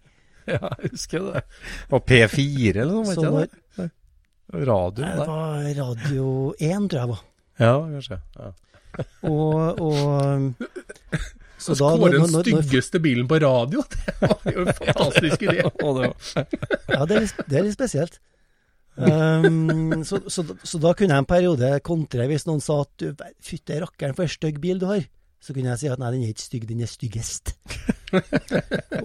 Ja, 0.56 0.70
jeg 0.82 0.92
husker 0.96 1.26
det. 1.34 1.44
Og 1.94 2.06
P4 2.10 2.74
eller 2.76 2.94
noe, 2.94 3.06
Så 3.06 3.22
vet 3.36 3.52
jeg 3.78 3.90
det? 3.90 3.90
Radio 4.70 5.04
Det 5.06 5.12
der. 5.14 5.26
var 5.30 5.68
Radio 5.78 6.30
1, 6.58 6.90
tror 6.90 7.00
jeg 7.00 7.10
var. 7.14 7.22
Ja, 7.60 7.74
kanskje. 7.94 8.20
Ja. 8.40 8.52
Og, 9.30 9.78
og 9.80 10.54
så 11.60 11.76
da, 11.76 11.78
Skåre 11.78 12.10
den 12.10 12.22
når- 12.24 12.32
når- 12.32 12.32
når- 12.34 12.64
styggeste 12.64 13.00
bilen 13.04 13.28
på 13.30 13.38
radio, 13.44 13.84
det 13.94 14.16
var 14.24 14.54
jo 14.56 14.64
en 14.66 14.74
fantastisk 14.74 15.44
idé. 15.46 15.62
Det 15.68 16.10
Ja, 16.90 17.06
det 17.06 17.16
er 17.16 17.20
litt, 17.28 17.42
det 17.52 17.60
er 17.60 17.64
litt 17.68 17.78
spesielt. 17.78 18.18
Um, 19.00 20.02
så, 20.04 20.20
så, 20.28 20.44
så 20.64 20.80
da 20.82 20.92
kunne 20.98 21.14
jeg 21.16 21.24
en 21.24 21.30
periode 21.30 21.70
kontre 21.88 22.26
hvis 22.28 22.44
noen 22.50 22.60
sa 22.64 22.82
at 22.84 22.90
du, 23.00 23.14
fytte 23.46 23.78
rakkeren 23.86 24.16
for 24.18 24.26
en 24.26 24.34
stygg 24.34 24.58
bil 24.64 24.80
du 24.82 24.88
har. 24.90 25.06
Så 25.40 25.54
kunne 25.56 25.72
jeg 25.72 25.80
si 25.80 25.88
at 25.88 26.00
nei, 26.02 26.10
den 26.12 26.24
er 26.28 26.32
ikke 26.34 26.44
stygg, 26.44 26.66
den 26.68 26.82
er 26.84 26.90
styggest. 26.92 27.54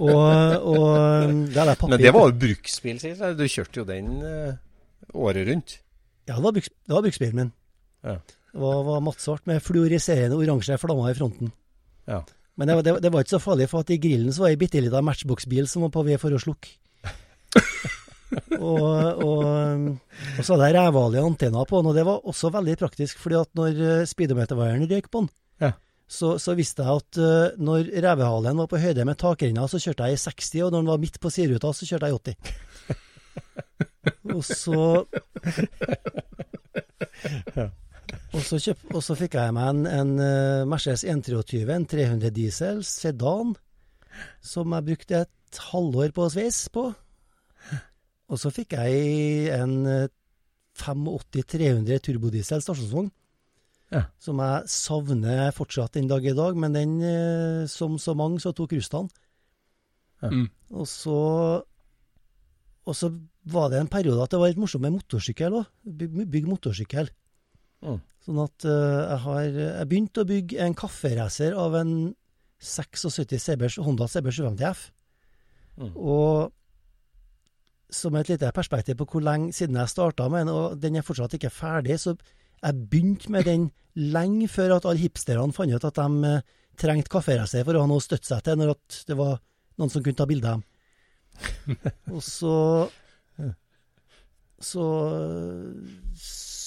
og, 0.03 0.23
og 0.67 1.35
det 1.47 1.61
er 1.61 1.69
jeg 1.71 1.79
papir 1.79 1.93
men 1.93 2.01
det 2.03 2.13
var 2.17 2.29
jo 2.31 2.37
bruksbil, 2.45 2.97
sier 3.03 3.15
jeg. 3.21 3.37
Du 3.39 3.45
kjørte 3.47 3.81
jo 3.83 3.85
den 3.89 4.09
eh, 4.27 4.57
året 5.15 5.47
rundt. 5.51 5.77
Ja, 6.27 6.35
det 6.39 6.43
var, 6.47 6.55
bruks, 6.57 6.71
det 6.73 6.97
var 6.97 7.05
bruksbilen 7.07 7.39
min. 7.39 7.53
Ja. 8.05 8.17
Det 8.55 8.63
var, 8.63 8.81
var 8.87 9.03
mattsvart 9.05 9.47
med 9.51 9.63
fluoriserende 9.63 10.39
oransje 10.39 10.79
flammer 10.83 11.11
i 11.13 11.17
fronten. 11.19 11.53
Ja. 12.11 12.23
Men 12.59 12.71
det, 12.71 12.77
var- 12.79 12.87
det, 12.87 12.97
det 13.07 13.13
var 13.15 13.25
ikke 13.25 13.35
så 13.37 13.43
farlig, 13.43 13.69
for 13.71 13.83
at 13.87 13.91
i 13.95 13.99
grillen 14.03 14.33
så 14.35 14.45
var 14.45 14.51
det 14.53 14.57
ei 14.59 14.63
bitte 14.65 14.83
lita 14.85 15.01
matchbox-bil 15.07 15.67
som 15.71 15.87
var 15.87 15.93
på 15.95 16.05
vei 16.07 16.19
for 16.23 16.35
å 16.35 16.41
slukke. 16.43 16.75
og, 18.59 19.23
og, 19.23 19.47
og 20.39 20.43
så 20.43 20.55
hadde 20.55 20.69
jeg 20.71 20.77
rævhale 20.79 21.23
antenner 21.23 21.67
på 21.71 21.79
den, 21.81 21.91
og 21.93 21.97
det 21.99 22.05
var 22.09 22.27
også 22.31 22.51
veldig 22.55 22.77
praktisk, 22.81 23.19
fordi 23.23 23.39
at 23.41 23.51
når 23.59 23.81
eh, 23.89 24.05
speedometervaieren 24.11 24.87
røyk 24.91 25.11
på 25.15 25.25
den, 25.25 25.33
Ja. 25.63 25.73
Så, 26.15 26.35
så 26.39 26.55
visste 26.59 26.85
jeg 26.87 27.03
at 27.03 27.19
uh, 27.19 27.57
når 27.59 27.91
rævehalen 28.05 28.61
var 28.63 28.69
på 28.71 28.81
høyde 28.83 29.07
med 29.09 29.19
takrenna, 29.21 29.67
så 29.71 29.81
kjørte 29.83 30.07
jeg 30.07 30.19
i 30.19 30.23
60, 30.23 30.51
og 30.63 30.73
når 30.73 30.81
den 30.81 30.93
var 30.93 31.03
midt 31.03 31.21
på 31.21 31.33
sideruta, 31.35 31.73
så 31.75 31.89
kjørte 31.89 32.07
jeg 32.07 32.15
i 32.15 32.19
80. 32.19 32.35
og 34.37 34.43
så 34.45 34.81
Og 38.35 38.43
så, 38.43 38.59
kjøp, 38.59 38.81
og 38.91 39.03
så 39.07 39.15
fikk 39.19 39.37
jeg 39.39 39.55
meg 39.55 39.69
en, 39.71 39.85
en 39.87 40.13
uh, 40.19 40.67
Mercedes 40.69 41.05
123, 41.07 41.63
en 41.71 41.87
300 41.87 42.35
diesel 42.35 42.83
sedan, 42.87 43.55
som 44.43 44.75
jeg 44.75 44.87
brukte 44.89 45.23
et 45.23 45.61
halvår 45.71 46.11
på 46.15 46.27
å 46.27 46.33
sveise 46.35 46.71
på. 46.75 46.89
Og 48.31 48.41
så 48.41 48.51
fikk 48.55 48.75
jeg 48.75 49.55
en 49.55 49.77
uh, 49.87 50.11
85-300 50.75 52.03
turbodiesel 52.09 52.63
stasjonsvogn, 52.65 53.13
Ja. 53.95 54.03
som 54.19 54.41
jeg 54.43 54.71
savner 54.73 55.53
fortsatt 55.55 55.95
den 55.95 56.09
dag 56.11 56.25
i 56.27 56.35
dag, 56.35 56.57
men 56.59 56.75
den, 56.75 56.97
eh, 57.03 57.67
som 57.71 57.95
så 58.03 58.17
mange, 58.19 58.41
så 58.43 58.51
tok 58.53 58.75
russene. 58.75 59.09
Mm. 60.25 60.49
Og 60.73 60.89
så 60.89 61.65
Og 62.85 62.93
så 62.93 63.09
var 63.49 63.71
det 63.71 63.79
en 63.81 63.89
periode 63.89 64.21
at 64.23 64.31
det 64.31 64.39
var 64.39 64.51
litt 64.51 64.61
morsomt 64.61 64.83
med 64.85 64.93
motorsykkel 64.93 65.55
òg. 65.57 65.69
Bygge 65.85 66.27
byg 66.29 66.49
motorsykkel. 66.49 67.09
Mm. 67.81 68.01
Sånn 68.25 68.41
at 68.43 68.67
uh, 68.69 69.01
jeg 69.09 69.21
har 69.25 69.41
Jeg 69.49 69.89
begynte 69.89 70.21
å 70.21 70.29
bygge 70.29 70.59
en 70.61 70.77
kafferacer 70.77 71.57
av 71.57 71.77
en 71.81 71.95
76 72.61 73.41
CB, 73.41 73.65
Honda 73.85 74.09
CB 74.09 74.29
750F. 74.37 74.85
Mm. 75.81 75.97
Og 75.97 76.53
som 77.95 78.15
et 78.17 78.29
lite 78.29 78.53
perspektiv 78.53 78.99
på 79.01 79.07
hvor 79.15 79.25
lenge 79.25 79.53
siden 79.53 79.77
jeg 79.81 79.93
starta 79.93 80.29
med 80.29 80.47
den, 80.47 80.55
og 80.55 80.79
den 80.81 80.97
er 80.97 81.07
fortsatt 81.07 81.37
ikke 81.39 81.53
ferdig, 81.53 81.99
så 82.01 82.17
jeg 82.65 82.87
begynte 82.91 83.33
med 83.33 83.49
den 83.49 83.71
lenge 83.95 84.49
før 84.51 84.79
at 84.79 84.87
alle 84.89 85.03
hipsterne 85.05 85.55
fant 85.55 85.75
ut 85.75 85.85
at 85.87 86.01
de 86.01 86.31
eh, 86.31 86.45
trengte 86.81 87.13
kafferacer 87.13 87.67
for 87.67 87.77
å 87.77 87.85
ha 87.85 87.91
noe 87.91 88.03
å 88.03 88.05
støtte 88.05 88.27
seg 88.33 88.43
til 88.47 88.59
når 88.59 88.75
det 89.07 89.17
var 89.19 89.37
noen 89.79 89.93
som 89.93 90.03
kunne 90.03 90.19
ta 90.19 90.27
bilde 90.27 90.51
av 90.51 90.59
dem. 90.59 90.65
og 92.15 92.23
så 92.25 92.57
så 94.65 94.85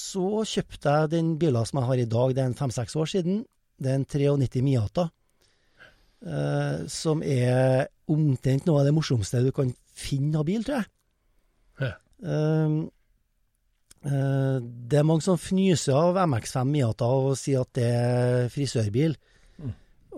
så 0.08 0.42
kjøpte 0.48 0.92
jeg 0.94 1.10
den 1.12 1.32
bilen 1.40 1.66
som 1.68 1.80
jeg 1.80 1.88
har 1.90 2.02
i 2.02 2.08
dag, 2.08 2.34
det 2.34 2.42
er 2.42 2.50
en 2.50 2.58
fem-seks 2.58 2.96
år 2.96 3.10
siden. 3.12 3.42
Det 3.78 3.90
er 3.92 3.98
en 3.98 4.06
93 4.08 4.62
Miata. 4.64 5.10
eh, 6.24 6.86
som 6.90 7.20
er 7.22 7.86
omtrent 8.10 8.64
noe 8.66 8.80
av 8.80 8.88
det 8.88 8.94
morsomste 8.96 9.42
du 9.44 9.52
kan 9.54 9.68
finne 9.94 10.40
av 10.40 10.46
bil, 10.48 10.64
tror 10.66 10.80
jeg. 10.80 10.88
Ja. 11.84 11.92
Eh, 12.24 12.78
det 14.02 14.98
er 14.98 15.06
mange 15.06 15.24
som 15.24 15.38
fnyser 15.40 15.96
av 15.98 16.18
MX5 16.30 16.70
Miata 16.70 17.08
og 17.10 17.32
sier 17.38 17.64
at 17.64 17.72
det 17.76 17.88
er 17.88 18.50
frisørbil. 18.52 19.16
Mm. 19.58 19.72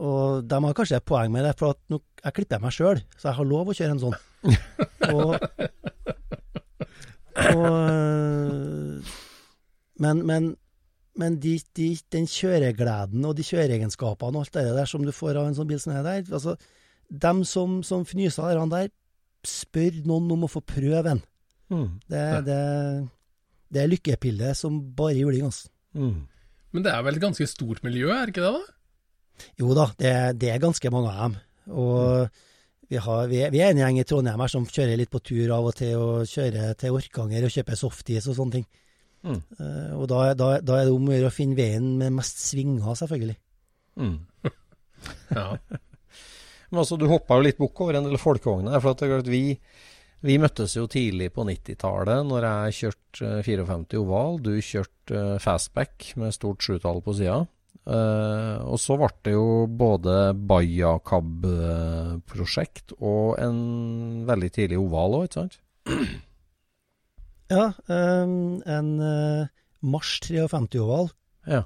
Og 0.04 0.44
de 0.44 0.58
har 0.66 0.76
kanskje 0.76 1.00
et 1.00 1.08
poeng 1.08 1.32
med 1.32 1.46
det, 1.48 1.54
for 1.58 1.74
at 1.74 1.80
nå, 1.92 2.00
jeg 2.20 2.36
klipper 2.36 2.60
meg 2.62 2.76
sjøl, 2.76 3.00
så 3.16 3.30
jeg 3.30 3.38
har 3.38 3.48
lov 3.48 3.70
å 3.70 3.76
kjøre 3.76 3.96
en 3.96 4.02
sånn. 4.04 4.18
og 5.14 5.36
og 7.40 9.06
Men, 10.00 10.22
men, 10.24 10.46
men 11.20 11.34
de, 11.40 11.58
de, 11.76 11.90
den 12.12 12.26
kjøregleden 12.30 13.24
og 13.28 13.34
de 13.36 13.44
kjøreegenskapene 13.44 14.38
og 14.40 14.46
alt 14.46 14.56
det 14.56 14.76
der 14.78 14.88
som 14.88 15.04
du 15.04 15.12
får 15.12 15.36
av 15.36 15.50
en 15.50 15.56
sånn 15.58 15.68
bil 15.68 15.80
som 15.82 15.92
er 15.92 16.06
der 16.06 16.22
altså, 16.24 16.56
Dem 17.10 17.42
som, 17.44 17.80
som 17.84 18.06
fnyser 18.06 18.46
av 18.46 18.70
det 18.70 18.76
der, 18.76 18.90
spør 19.44 19.96
noen 20.06 20.30
om 20.30 20.44
å 20.46 20.50
få 20.52 20.60
prøve 20.62 21.16
en. 21.16 21.22
Mm. 21.72 21.88
Det, 22.06 22.22
det, 22.46 22.58
det 23.70 23.82
er 23.82 23.90
lykkepille 23.90 24.52
som 24.58 24.78
bare 24.96 25.18
juling, 25.20 25.46
altså. 25.48 25.70
Mm. 25.94 26.26
Men 26.74 26.86
det 26.86 26.92
er 26.92 27.02
vel 27.06 27.18
et 27.18 27.24
ganske 27.24 27.46
stort 27.50 27.82
miljø, 27.86 28.10
er 28.14 28.30
ikke 28.30 28.44
det 28.44 28.52
da? 28.58 28.76
Jo 29.58 29.74
da, 29.76 29.88
det, 29.98 30.12
det 30.42 30.52
er 30.52 30.62
ganske 30.62 30.92
mange 30.92 31.10
av 31.10 31.20
dem. 31.22 31.36
Og 31.80 32.28
vi, 32.90 32.98
har, 32.98 33.26
vi, 33.30 33.40
er, 33.44 33.52
vi 33.54 33.62
er 33.62 33.72
en 33.72 33.80
gjeng 33.80 34.00
i 34.02 34.06
Trondheim 34.06 34.42
her 34.42 34.52
som 34.52 34.66
kjører 34.68 34.98
litt 35.00 35.12
på 35.12 35.22
tur 35.22 35.52
av 35.54 35.70
og 35.70 35.76
til, 35.78 35.94
og 35.98 36.30
kjører 36.30 36.74
til 36.78 36.96
Orkanger 36.98 37.46
og 37.46 37.54
kjøper 37.54 37.78
softis 37.78 38.26
og 38.30 38.38
sånne 38.38 38.58
ting. 38.58 38.66
Mm. 39.20 39.38
Uh, 39.60 39.92
og 40.00 40.06
da, 40.10 40.22
da, 40.34 40.48
da 40.64 40.78
er 40.80 40.88
det 40.88 40.96
om 40.96 41.08
å 41.08 41.14
gjøre 41.14 41.30
å 41.30 41.34
finne 41.34 41.58
veien 41.58 41.92
med 42.00 42.16
mest 42.16 42.42
svinger, 42.48 42.92
selvfølgelig. 43.04 43.38
Mm. 44.00 44.18
Ja. 45.32 45.54
Men 46.70 46.82
altså, 46.82 46.98
du 47.00 47.06
hoppa 47.08 47.38
jo 47.38 47.44
litt 47.46 47.56
bukk 47.58 47.80
over 47.86 47.96
en 47.96 48.04
del 48.04 48.18
folkevogner. 48.20 48.76
For 48.84 48.92
at 49.16 49.28
vi, 49.30 49.54
vi 50.26 50.36
møttes 50.42 50.74
jo 50.76 50.84
tidlig 50.90 51.30
på 51.32 51.44
90-tallet, 51.48 52.26
når 52.28 52.46
jeg 52.46 52.76
kjørte 52.80 53.30
eh, 53.38 53.46
54 53.46 54.00
oval. 54.02 54.38
Du 54.44 54.52
kjørte 54.60 55.16
eh, 55.16 55.38
fastback 55.40 56.10
med 56.20 56.34
stort 56.36 56.62
sjutall 56.66 57.00
på 57.04 57.14
sida. 57.16 57.38
Eh, 57.90 58.56
og 58.68 58.76
så 58.78 58.98
ble 59.00 59.08
det 59.24 59.32
jo 59.32 59.46
både 59.80 60.16
Baja 60.36 60.98
Cab-prosjekt 61.08 62.92
og 63.00 63.38
en 63.40 63.60
veldig 64.28 64.50
tidlig 64.54 64.78
oval 64.82 65.20
òg, 65.20 65.28
ikke 65.30 65.40
sant? 65.44 65.60
Ja, 67.50 67.64
eh, 67.90 68.28
en 68.70 68.90
eh, 69.02 69.48
Mars 69.82 70.20
53-oval 70.22 71.08
Ja. 71.50 71.64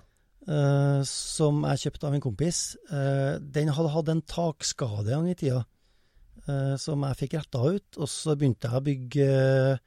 eh, 0.48 1.02
som 1.05 1.59
jeg 1.68 1.82
kjøpte 1.82 2.09
av 2.09 2.14
en 2.16 2.22
kompis. 2.24 2.61
Eh, 2.88 3.34
den 3.42 3.68
hadde 3.76 3.90
hatt 3.92 4.09
en 4.09 4.22
takskade 4.24 5.11
en 5.12 5.26
gang 5.26 5.28
i 5.34 5.36
tida, 5.42 5.59
eh, 5.61 5.66
som 6.80 7.05
jeg 7.09 7.18
fikk 7.22 7.36
retta 7.38 7.61
ut. 7.74 7.99
Og 7.99 8.11
så 8.11 8.34
begynte 8.36 8.68
jeg 8.68 8.80
å 8.80 8.84
bygge 8.84 9.28
eh, 9.32 9.82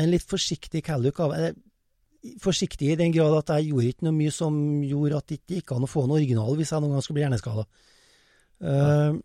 en 0.00 0.10
litt 0.10 0.26
forsiktig 0.26 0.84
Calluc 0.86 1.20
av 1.22 1.34
eh, 1.36 1.52
Forsiktig 2.42 2.90
i 2.92 2.98
den 3.00 3.14
grad 3.14 3.32
at 3.32 3.48
jeg 3.54 3.70
gjorde 3.70 3.90
ikke 3.94 4.04
noe 4.04 4.12
mye 4.12 4.32
som 4.34 4.56
gjorde 4.84 5.16
at 5.22 5.30
det 5.30 5.38
ikke 5.38 5.54
gikk 5.56 5.72
an 5.72 5.86
å 5.86 5.88
få 5.88 6.02
en 6.04 6.12
original 6.18 6.58
hvis 6.58 6.74
jeg 6.74 6.84
noen 6.84 6.92
gang 6.92 7.04
skulle 7.06 7.16
bli 7.16 7.22
hjerneskada. 7.24 7.62
Uh, 8.60 9.16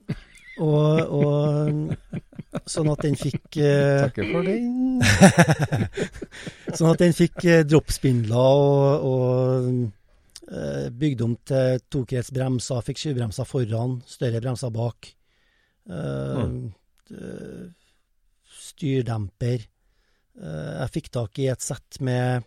og, 0.64 1.02
og 1.12 2.62
sånn 2.72 2.92
at 2.94 3.04
den 3.04 3.20
fikk 3.20 3.58
uh, 3.60 4.06
Takker 4.06 4.32
for 4.32 4.48
den. 4.48 5.04
Sånn 6.78 6.94
at 6.94 7.04
den 7.04 7.18
fikk 7.20 7.36
uh, 7.44 7.58
droppspindler 7.68 8.64
og, 8.64 9.10
og 9.12 9.68
uh, 10.56 10.88
bygd 11.04 11.28
om 11.28 11.36
til 11.52 11.84
tokretsbremser, 11.92 12.88
fikk 12.88 13.04
skyvebremser 13.04 13.52
foran, 13.52 14.00
større 14.08 14.40
bremser 14.40 14.72
bak. 14.72 15.12
Eh, 15.90 16.46
eh, 17.12 17.66
styrdemper. 18.60 19.66
Eh, 20.42 20.74
jeg 20.82 20.94
fikk 20.96 21.12
tak 21.14 21.40
i 21.40 21.48
et 21.52 21.62
sett 21.62 22.00
med 22.02 22.44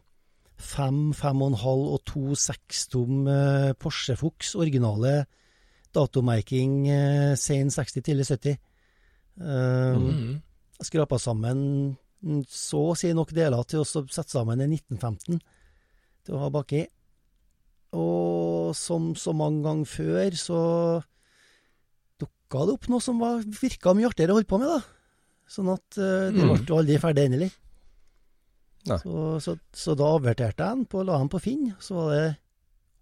fem, 0.59 1.12
fem 1.14 1.43
og 1.43 1.53
en 1.53 1.61
halv 1.62 1.93
og 1.95 2.01
to 2.09 2.34
sekstom 2.34 3.28
Porsche 3.78 4.16
Fuchs, 4.18 4.57
originale 4.59 5.20
datomerking 5.95 6.89
sen 7.39 7.70
60, 7.70 8.03
tidlig 8.03 8.26
70. 8.26 8.59
Eh, 9.39 9.95
Mm. 9.99 10.43
skrapa 10.82 11.18
sammen 11.18 11.97
mm, 12.22 12.43
så 12.51 12.91
å 12.91 12.97
si 12.99 13.12
nok 13.14 13.30
deler 13.32 13.62
til 13.64 13.80
å 13.80 13.86
sette 13.86 14.30
sammen 14.30 14.61
en 14.61 14.72
1915 14.74 15.39
til 16.26 16.34
å 16.34 16.43
ha 16.43 16.51
baki. 16.51 16.86
Og 17.95 18.74
som 18.76 19.14
så 19.16 19.32
mange 19.32 19.62
ganger 19.64 19.86
før, 19.86 20.36
så 20.36 20.59
dukka 22.49 22.65
det 22.67 22.75
opp 22.79 22.89
noe 22.89 23.01
som 23.05 23.19
var, 23.21 23.43
virka 23.45 23.93
mye 23.95 24.09
artigere 24.09 24.33
å 24.33 24.39
holde 24.39 24.49
på 24.49 24.59
med, 24.59 24.69
da. 24.73 24.81
Sånn 25.49 25.69
at 25.73 25.99
uh, 26.01 26.29
det 26.33 26.43
Mm. 26.45 26.55
ble 26.57 26.65
jo 26.69 26.79
aldri 26.81 26.99
ferdig 27.01 27.25
endelig. 27.29 27.51
Så, 28.89 29.41
så, 29.45 29.53
så 29.77 29.95
da 29.99 30.07
averterte 30.17 30.65
jeg 30.65 30.77
den 30.79 30.85
på, 30.89 31.03
la 31.05 31.19
den 31.21 31.29
på 31.29 31.41
Finn, 31.45 31.75
så 31.79 31.95
var 31.99 32.13
det 32.15 32.37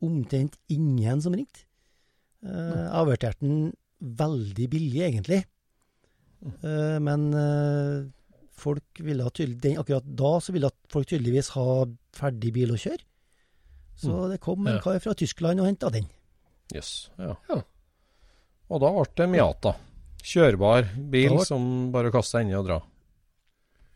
omtrent 0.02 0.56
ingen 0.68 1.20
som 1.22 1.32
ringte. 1.36 1.62
Eh, 2.42 2.50
Jeg 2.50 2.88
averterte 2.90 3.44
den 3.46 3.68
veldig 4.00 4.66
billig, 4.72 5.02
egentlig. 5.06 5.44
Uh, 6.62 6.98
men 7.02 7.28
uh, 7.34 8.02
folk 8.58 8.98
ville 8.98 9.28
tydelig, 9.30 9.60
den, 9.62 9.78
akkurat 9.78 10.04
da 10.18 10.32
så 10.42 10.52
ville 10.52 10.66
at 10.72 10.76
folk 10.90 11.06
tydeligvis 11.06 11.52
ha 11.54 11.86
ferdig 12.18 12.52
bil 12.56 12.74
å 12.74 12.80
kjøre. 12.82 13.02
Så 13.96 14.26
det 14.32 14.40
kom 14.44 14.66
en 14.68 14.80
kar 14.84 14.98
fra 15.00 15.14
Tyskland 15.16 15.60
og 15.62 15.66
henta 15.70 15.88
den. 15.94 16.10
Jøss. 16.74 17.10
ja. 17.18 17.36
Ja. 17.48 17.62
Og 18.70 18.80
da 18.82 18.90
ble 18.96 19.04
det 19.16 19.28
Miata. 19.30 19.74
Kjørbar 20.26 20.88
bil 21.10 21.28
Da 21.30 21.36
ble- 21.38 21.46
som 21.46 21.66
bare 21.94 22.10
kaster 22.14 22.40
ende 22.42 22.58
og 22.58 22.66
dra. 22.66 22.80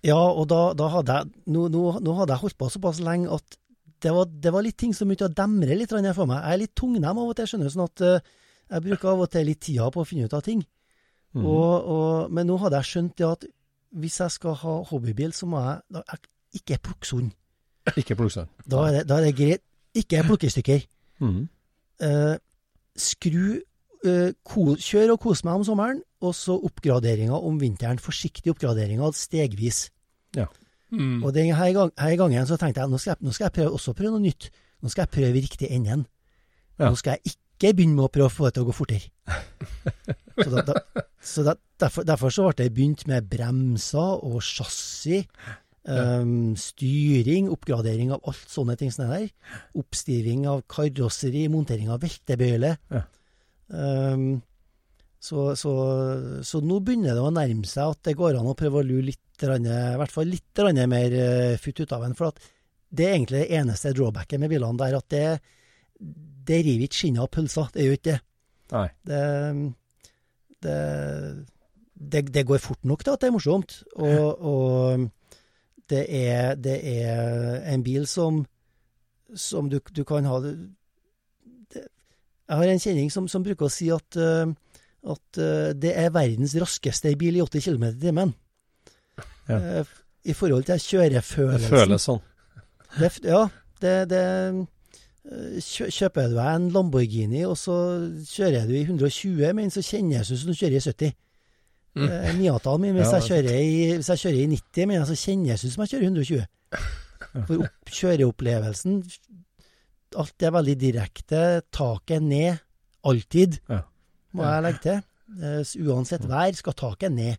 Ja, 0.07 0.17
og 0.17 0.47
da, 0.49 0.73
da 0.79 0.87
hadde 0.95 1.17
jeg 1.19 1.31
nå, 1.53 1.67
nå, 1.69 1.83
nå 2.01 2.13
hadde 2.17 2.33
jeg 2.37 2.41
holdt 2.45 2.57
på 2.61 2.69
såpass 2.73 3.01
lenge 3.05 3.29
at 3.35 3.57
det 4.01 4.13
var, 4.17 4.25
det 4.25 4.53
var 4.55 4.63
litt 4.65 4.79
ting 4.81 4.95
som 4.97 5.11
begynte 5.11 5.27
å 5.29 5.35
demre 5.37 5.75
litt 5.77 5.91
for 5.93 6.25
meg. 6.31 6.39
Jeg 6.41 6.55
er 6.55 6.61
litt 6.63 6.75
tungnem 6.79 7.05
av 7.11 7.19
og 7.29 7.35
til, 7.37 7.45
skjønner 7.51 7.69
du, 7.69 7.73
sånn 7.75 7.85
at 7.85 8.01
eh, 8.07 8.23
jeg 8.71 8.85
bruker 8.87 9.11
av 9.11 9.21
og 9.27 9.31
til 9.35 9.45
litt 9.51 9.61
tida 9.61 9.91
på 9.93 10.01
å 10.01 10.07
finne 10.09 10.25
ut 10.31 10.37
av 10.39 10.41
ting. 10.47 10.63
Mm. 11.37 11.45
Og, 11.45 11.91
og, 11.97 12.31
men 12.33 12.49
nå 12.49 12.57
hadde 12.63 12.81
jeg 12.81 12.89
skjønt 12.95 13.17
det 13.21 13.27
at 13.29 13.45
hvis 14.01 14.17
jeg 14.23 14.33
skal 14.39 14.55
ha 14.63 14.77
hobbybil, 14.89 15.35
så 15.37 15.47
må 15.51 15.61
jeg, 15.67 15.83
da, 15.93 16.03
jeg 16.15 16.63
ikke 16.63 16.79
plukke 16.89 17.11
sund. 17.11 17.35
Ikke 17.99 18.17
pluggsand. 18.17 18.49
Da, 18.65 18.87
er 18.89 18.93
det- 19.01 19.07
da 19.11 19.19
er 19.21 19.27
det 19.29 19.35
greit. 19.37 19.63
Ikke 19.99 20.23
plukke 20.25 20.47
i 20.49 20.55
stykker. 20.55 20.87
Mhm. 21.21 21.45
Eh, 22.07 22.37
skru 22.97 23.61
eh, 24.07 24.33
ko, 24.47 24.75
Kjør 24.81 25.15
og 25.15 25.23
kose 25.25 25.47
meg 25.47 25.61
om 25.61 25.67
sommeren, 25.67 26.03
og 26.21 26.35
så 26.37 26.57
oppgraderinga 26.57 27.37
om 27.37 27.59
vinteren. 27.61 28.01
Forsiktig 28.03 28.53
oppgraderinga 28.55 29.11
stegvis. 29.17 29.89
Mm. 30.91 31.21
Og 31.23 31.35
denne 31.35 31.55
her, 31.55 31.71
gang, 31.77 31.93
her 31.99 32.17
gangen 32.19 32.49
så 32.49 32.59
tenkte 32.59 32.83
jeg 32.83 32.91
nå 32.91 32.99
skal 32.99 33.15
jeg, 33.15 33.23
nå 33.23 33.35
skal 33.35 33.47
jeg 33.47 33.57
prøve, 33.61 33.77
også 33.79 33.95
prøve 33.97 34.17
noe 34.17 34.25
nytt. 34.25 34.51
Nå 34.83 34.91
skal 34.91 35.07
jeg 35.07 35.15
prøve 35.15 35.45
riktig 35.45 35.71
enden. 35.71 36.05
Ja. 36.81 36.89
Nå 36.89 36.99
skal 36.99 37.19
jeg 37.19 37.35
ikke 37.35 37.75
begynne 37.77 37.99
med 37.99 38.09
å 38.09 38.13
prøve 38.13 38.31
å 38.31 38.35
få 38.35 38.49
det 38.49 38.57
til 38.57 38.65
å 38.65 38.71
gå 38.71 38.75
fortere. 38.75 39.11
så 40.43 40.49
da, 40.51 40.65
da, 40.67 41.05
så 41.23 41.45
da, 41.47 41.55
derfor, 41.83 42.07
derfor 42.09 42.35
så 42.35 42.49
ble 42.49 42.57
det 42.65 42.75
begynt 42.75 43.07
med 43.11 43.29
bremser 43.31 44.25
og 44.27 44.41
chassis. 44.45 45.29
Um, 45.91 46.53
styring, 46.61 47.47
oppgradering 47.51 48.11
av 48.13 48.27
alt 48.29 48.51
sånne 48.53 48.75
ting 48.79 48.91
som 48.93 49.07
det 49.07 49.15
der. 49.15 49.55
Oppstiving 49.81 50.45
av 50.51 50.65
karosseri, 50.71 51.47
montering 51.53 51.89
av 51.93 52.03
veltebøyle. 52.03 52.75
Ja. 52.93 53.07
Um, 53.71 54.41
så, 55.21 55.51
så, 55.57 55.73
så 56.47 56.61
nå 56.65 56.79
begynner 56.83 57.15
det 57.15 57.23
å 57.23 57.33
nærme 57.35 57.69
seg 57.69 57.93
at 57.93 58.09
det 58.09 58.17
går 58.19 58.39
an 58.39 58.49
å 58.51 58.57
prøve 58.59 58.81
å 58.81 58.87
lure 58.87 59.11
litt, 59.11 59.21
i 59.41 59.49
hvert 60.01 60.13
fall 60.13 60.29
litt 60.29 60.63
mer 60.91 61.15
uh, 61.17 61.61
futt 61.61 61.83
ut 61.85 61.95
av 61.97 62.07
en. 62.07 62.17
For 62.17 62.33
at 62.33 62.41
det 62.91 63.07
er 63.07 63.15
egentlig 63.19 63.45
det 63.45 63.61
eneste 63.61 63.93
drawbacket 63.95 64.41
med 64.43 64.51
bilene 64.51 64.81
der, 64.81 64.97
at 64.99 65.13
det, 65.13 65.27
det 66.49 66.63
river 66.67 66.89
ikke 66.89 67.03
skinnet 67.03 67.25
av 67.25 67.31
pølsa. 67.37 67.69
Det 67.75 67.87
gjør 67.87 67.99
ikke 67.99 68.11
det. 68.11 68.21
Det, 69.07 69.23
det, 70.65 70.77
det, 71.95 72.25
det 72.35 72.47
går 72.49 72.63
fort 72.63 72.85
nok 72.89 73.05
til 73.05 73.15
at 73.15 73.23
det 73.23 73.31
er 73.31 73.37
morsomt. 73.37 73.77
Og, 73.95 74.45
og 74.51 75.07
det, 75.91 76.03
er, 76.09 76.57
det 76.59 76.77
er 76.97 77.61
en 77.71 77.85
bil 77.87 78.09
som, 78.11 78.43
som 79.35 79.71
du, 79.71 79.79
du 79.95 80.03
kan 80.09 80.27
ha 80.27 80.41
Jeg 82.51 82.59
har 82.59 82.73
en 82.73 82.83
kjenning 82.83 83.13
som, 83.15 83.29
som 83.31 83.45
bruker 83.47 83.69
å 83.69 83.71
si 83.71 83.87
at, 83.95 84.17
eh, 84.19 84.51
at 85.15 85.39
eh, 85.39 85.69
det 85.79 85.93
er 85.95 86.11
verdens 86.11 86.57
raskeste 86.59 87.13
bil 87.21 87.39
i 87.39 87.45
80 87.45 87.63
km 87.63 87.85
i 87.93 88.01
timen. 88.03 88.33
Ja. 89.47 89.59
Eh, 89.61 89.93
I 90.27 90.35
forhold 90.35 90.67
til 90.67 90.75
Det 90.75 90.83
kjørefølelsen. 90.83 91.71
føles 91.71 92.07
sånn. 92.09 92.21
Det, 92.99 93.13
ja, 93.31 93.45
det, 93.81 93.95
det 94.11 94.25
Kjøper 95.63 96.31
du 96.31 96.35
deg 96.35 96.47
en 96.49 96.71
Lamborghini, 96.75 97.45
og 97.47 97.55
så 97.61 97.75
kjører 98.27 98.65
du 98.67 98.73
i 98.75 98.83
120, 98.83 99.53
men 99.55 99.71
så 99.71 99.83
kjennes 99.85 100.27
det 100.27 100.35
ut 100.35 100.41
som 100.41 100.51
du 100.51 100.57
kjører 100.59 100.79
i 100.79 100.83
70. 100.83 101.13
Mm. 102.01 102.09
Miataen 102.39 102.83
min, 102.83 102.97
hvis, 102.97 103.13
Ja, 103.13 103.21
jeg 103.21 103.29
kjører 103.29 103.59
i, 103.61 103.75
hvis 104.01 104.09
jeg 104.11 104.23
kjører 104.25 104.41
i 104.41 104.49
90, 104.57 104.89
men 104.91 105.07
så 105.07 105.17
kjennes 105.21 105.63
det 105.63 105.69
ut 105.71 105.75
som 105.77 105.85
jeg 105.85 105.93
kjører 105.93 106.03
i 106.03 106.11
120. 106.11 106.47
For 107.47 107.63
opp, 107.67 107.93
kjøreopplevelsen 108.01 108.97
Alt 110.19 110.43
er 110.43 110.51
veldig 110.51 110.75
direkte. 110.81 111.63
Taket 111.71 112.23
ned. 112.23 112.59
Alltid, 113.07 113.61
Ja. 113.71 113.83
må 114.35 114.43
jeg 114.45 114.63
legge 114.67 114.81
til. 114.83 115.03
Eh, 115.41 115.63
Uansett 115.87 116.25
vær 116.27 116.53
skal 116.59 116.75
taket 116.75 117.13
ned. 117.13 117.39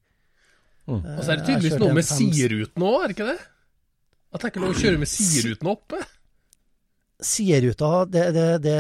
Mm. 0.88 1.04
Eh, 1.06 1.18
Og 1.18 1.24
så 1.24 1.32
er 1.34 1.36
det 1.42 1.46
tydeligvis 1.46 1.80
noe 1.80 1.94
med 1.94 2.06
sideruten 2.08 2.82
òg, 2.88 3.04
er 3.04 3.08
det 3.12 3.16
ikke 3.18 3.28
det? 3.28 3.40
At 4.32 4.42
det 4.42 4.48
er 4.48 4.52
ikke 4.54 4.70
å 4.72 4.80
kjøre 4.82 5.00
med 5.00 5.08
sideruten 5.12 5.68
oppe? 5.68 6.00
Sideruta, 7.22 8.06
det, 8.10 8.24
det, 8.34 8.46
det, 8.64 8.78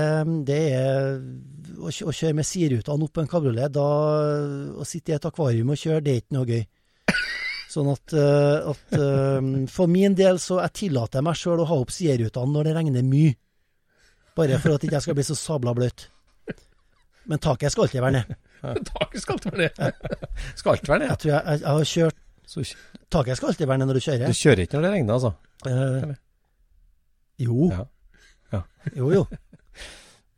det 0.48 0.62
er 0.74 1.20
å, 1.78 1.92
kjøre 1.92 2.34
med 2.40 2.48
siderutene 2.48 3.06
opp 3.06 3.14
på 3.14 3.22
en 3.22 3.30
kabriolet, 3.30 3.70
da 3.76 3.86
å 4.82 4.88
sitte 4.88 5.12
i 5.14 5.16
et 5.20 5.28
akvarium 5.30 5.70
og 5.76 5.78
kjøre, 5.78 6.02
det 6.02 6.16
er 6.16 6.24
ikke 6.24 6.38
noe 6.40 6.48
gøy. 6.50 6.64
Sånn 7.72 7.92
at, 7.94 8.16
eh, 8.18 8.72
at 8.72 9.70
for 9.72 9.88
min 9.92 10.16
del 10.18 10.40
så 10.42 10.58
jeg 10.64 10.74
tillater 10.82 11.22
meg 11.24 11.38
sjøl 11.40 11.62
å 11.62 11.68
ha 11.70 11.78
opp 11.84 11.94
siderutene 11.94 12.52
når 12.56 12.64
det 12.72 12.74
regner 12.80 13.06
mye. 13.06 13.36
Bare 14.36 14.60
for 14.64 14.74
at 14.76 14.84
jeg 14.84 14.92
ikke 14.92 15.02
skal 15.04 15.18
bli 15.18 15.26
så 15.28 15.36
sabla 15.36 15.74
bløt. 15.76 16.08
Men 17.30 17.40
taket 17.42 17.74
skal 17.74 17.86
alltid 17.86 18.02
være 18.02 18.16
ned. 18.18 18.34
Taket 18.92 19.22
skal 19.22 19.38
alltid 19.38 19.52
være 19.52 19.62
ned. 19.68 19.94
Skal 20.56 20.74
alltid 20.74 20.92
være 20.92 21.00
ned. 21.04 21.10
Jeg 21.10 21.20
tror 21.24 21.32
jeg, 21.32 21.42
jeg, 21.46 21.62
jeg 21.62 21.78
har 21.78 21.90
kjørt 21.94 22.20
Taket 23.12 23.38
skal 23.38 23.52
alltid 23.52 23.68
være 23.70 23.82
ned 23.82 23.90
når 23.92 23.98
du 24.00 24.04
kjører. 24.06 24.28
du 24.28 24.40
kjører. 24.42 24.64
ikke 24.66 24.78
når 24.78 24.86
det 24.86 24.92
regner, 24.96 25.14
altså? 25.14 25.32
Eh, 25.68 26.14
jo. 27.46 27.70
Ja. 27.72 27.86
Ja. 28.52 28.62
Jo, 28.98 29.12
jo. 29.14 29.26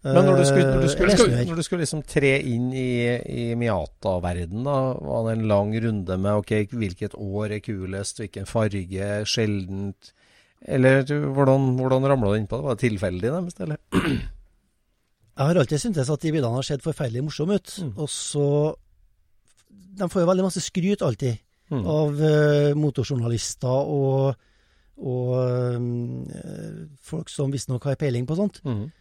Men 0.04 0.26
når 0.28 0.42
du 0.42 0.46
skulle, 0.46 0.68
når 0.68 0.82
du 0.84 0.90
skulle, 0.92 1.14
skulle, 1.16 1.44
når 1.48 1.56
du 1.56 1.64
skulle 1.64 1.86
liksom 1.86 2.02
tre 2.04 2.34
inn 2.52 2.66
i, 2.76 2.88
i 3.24 3.44
Miata-verden, 3.56 4.66
da, 4.68 4.76
var 5.00 5.30
det 5.30 5.38
en 5.38 5.46
lang 5.48 5.72
runde 5.86 6.18
med 6.20 6.42
ok, 6.42 6.52
hvilket 6.76 7.16
år 7.16 7.56
er 7.56 7.64
kulest, 7.64 8.20
hvilken 8.20 8.50
farge, 8.50 9.08
sjeldent 9.32 10.12
Eller 10.66 11.04
du- 11.04 11.28
hvordan, 11.36 11.76
hvordan 11.78 12.06
ramla 12.08 12.32
du 12.32 12.38
innpå 12.40 12.58
det? 12.60 12.64
Var 12.64 12.76
det 12.76 12.84
tilfeldig, 12.90 13.32
nærmest? 13.34 13.60
Eller? 13.60 13.78
Jeg 13.92 15.48
har 15.50 15.56
alltid 15.58 15.80
syntes 15.82 16.10
at 16.14 16.22
de 16.22 16.32
bildene 16.32 16.56
har 16.56 16.64
sett 16.68 16.84
forferdelig 16.86 17.24
morsomme 17.26 17.56
ut. 17.58 17.74
Mm. 17.82 17.94
Og 17.98 18.10
så 18.10 18.76
De 19.98 20.08
får 20.10 20.22
jo 20.24 20.28
veldig 20.30 20.44
masse 20.46 20.62
skryt 20.64 21.02
alltid 21.06 21.40
Mm. 21.72 21.86
av 21.88 22.20
uh, 22.22 22.74
motorjournalister 22.78 23.88
og, 23.88 24.36
og 25.00 25.30
eh, 25.40 26.88
folk 27.02 27.30
som 27.32 27.50
visstnok 27.50 27.84
har 27.88 27.96
peiling 27.98 28.28
på 28.30 28.36
sånt. 28.38 28.60
Mm. 28.68 28.92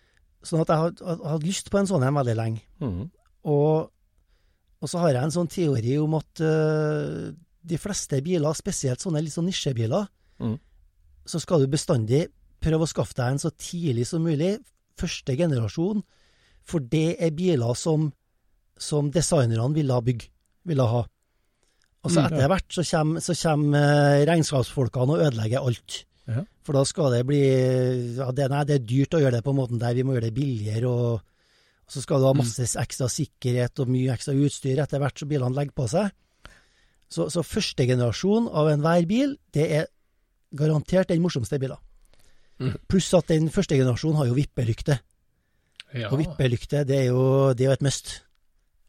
Sånn 0.46 0.62
at 0.62 0.68
jeg 0.70 0.78
har, 0.78 1.18
hatt 1.34 1.42
lyst 1.44 1.68
på 1.70 1.80
en 1.80 1.86
sånn 1.90 2.06
en 2.06 2.14
veldig 2.16 2.36
lenge. 2.38 2.62
Mhm. 2.80 3.10
Og, 3.44 3.90
og 4.80 4.88
så 4.88 5.02
har 5.02 5.10
jeg 5.12 5.22
en 5.26 5.34
sånn 5.34 5.50
teori 5.52 5.98
om 6.00 6.14
at 6.16 6.40
uh, 6.40 7.32
de 7.66 7.76
fleste 7.82 8.22
biler, 8.24 8.54
spesielt 8.56 9.02
sånne 9.04 9.20
litt 9.26 9.34
sånn 9.34 9.50
nisjebiler, 9.50 10.08
Mm. 10.40 10.56
Så 11.28 11.40
skal 11.42 11.62
du 11.62 11.70
bestandig 11.72 12.26
prøve 12.62 12.86
å 12.86 12.90
skaffe 12.90 13.16
deg 13.18 13.34
en 13.34 13.42
så 13.42 13.50
tidlig 13.50 14.06
som 14.08 14.24
mulig, 14.24 14.56
første 14.98 15.34
generasjon, 15.38 16.02
for 16.62 16.84
det 16.92 17.16
er 17.22 17.34
biler 17.34 17.74
som, 17.78 18.10
som 18.78 19.10
designerne 19.10 19.74
ville 19.74 19.98
bygge, 20.06 20.30
ville 20.68 20.86
ha. 20.86 21.02
Og 22.02 22.10
så 22.10 22.22
Mm, 22.22 22.26
etter 22.26 22.48
hvert 22.50 22.74
så 22.74 22.82
kommer, 22.86 23.22
så 23.22 23.34
kommer 23.38 23.78
eh, 23.78 24.24
regnskapsfolkene 24.26 25.14
og 25.14 25.26
ødelegger 25.26 25.62
alt. 25.62 26.04
Ja. 26.26 26.44
For 26.62 26.74
da 26.74 26.84
skal 26.86 27.12
det 27.14 27.26
bli 27.26 27.42
ja, 28.16 28.30
det, 28.30 28.48
Nei, 28.50 28.64
det 28.66 28.74
er 28.78 28.86
dyrt 28.86 29.14
å 29.14 29.20
gjøre 29.22 29.38
det 29.38 29.44
på 29.46 29.50
en 29.54 29.58
måte 29.58 29.78
der, 29.78 29.94
vi 29.94 30.04
må 30.06 30.14
gjøre 30.14 30.30
det 30.30 30.38
billigere. 30.38 30.88
og 30.88 31.22
og 31.92 31.96
så 31.96 32.02
skal 32.06 32.22
du 32.22 32.28
ha 32.28 32.36
masse 32.36 32.64
ekstra 32.80 33.08
sikkerhet 33.10 33.80
og 33.82 33.90
mye 33.92 34.14
ekstra 34.14 34.32
utstyr 34.38 34.78
etter 34.80 35.02
hvert 35.02 35.18
som 35.18 35.28
bilene 35.28 35.56
legger 35.58 35.74
på 35.76 35.88
seg. 35.90 36.12
Så, 37.12 37.26
så 37.28 37.42
første 37.44 37.84
generasjon 37.84 38.46
av 38.48 38.70
enhver 38.72 39.04
bil, 39.10 39.34
det 39.52 39.66
er 39.76 39.90
garantert 40.57 41.09
den 41.09 41.22
morsomste 41.24 41.59
bilen. 41.62 41.76
Mm. 42.61 42.76
Pluss 42.88 43.09
at 43.18 43.26
den 43.32 43.48
første 43.50 43.76
generasjonen 43.78 44.18
har 44.20 44.28
jo 44.30 44.36
vippelykte. 44.36 44.98
Ja. 45.94 46.09
Og 46.12 46.20
vippelykte, 46.22 46.84
det 46.88 46.98
er 47.03 47.09
jo, 47.11 47.24
det 47.57 47.66
er 47.66 47.72
jo 47.72 47.76
et 47.78 47.82
must. 47.84 48.12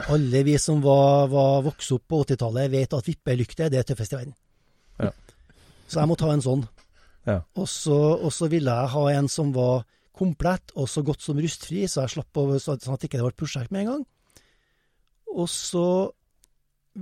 Alle 0.09 0.43
vi 0.47 0.57
som 0.61 0.82
var, 0.84 1.28
var 1.32 1.61
vokst 1.66 1.91
opp 1.95 2.05
på 2.09 2.22
80-tallet, 2.26 2.72
vet 2.74 2.93
at 2.97 3.07
vippelykte 3.07 3.70
det 3.72 3.80
er 3.82 3.88
tøffest 3.88 4.14
i 4.16 4.20
verden. 4.20 4.36
Ja. 4.99 5.11
Så 5.88 5.99
jeg 6.01 6.09
må 6.09 6.16
ta 6.20 6.32
en 6.34 6.43
sånn. 6.43 6.64
Ja. 7.28 7.39
Og 7.55 7.68
så 7.72 7.95
og 8.18 8.32
så 8.36 8.49
ville 8.51 8.72
jeg 8.74 8.91
ha 8.95 9.03
en 9.14 9.30
som 9.32 9.51
var 9.55 9.86
komplett 10.14 10.74
og 10.78 10.89
så 10.91 11.01
godt 11.05 11.24
som 11.26 11.39
rustfri, 11.41 11.86
så 11.89 12.03
jeg 12.03 12.14
slapp 12.18 12.38
å, 12.38 12.43
så- 12.59 12.76
sånn 12.78 12.93
at 12.97 13.01
det 13.01 13.09
ikke 13.09 13.18
det 13.22 13.26
ble 13.26 13.34
et 13.34 13.39
prosjekt 13.41 13.72
med 13.72 13.82
en 13.86 13.91
gang. 13.93 14.03
Og 15.34 15.47
så 15.49 16.11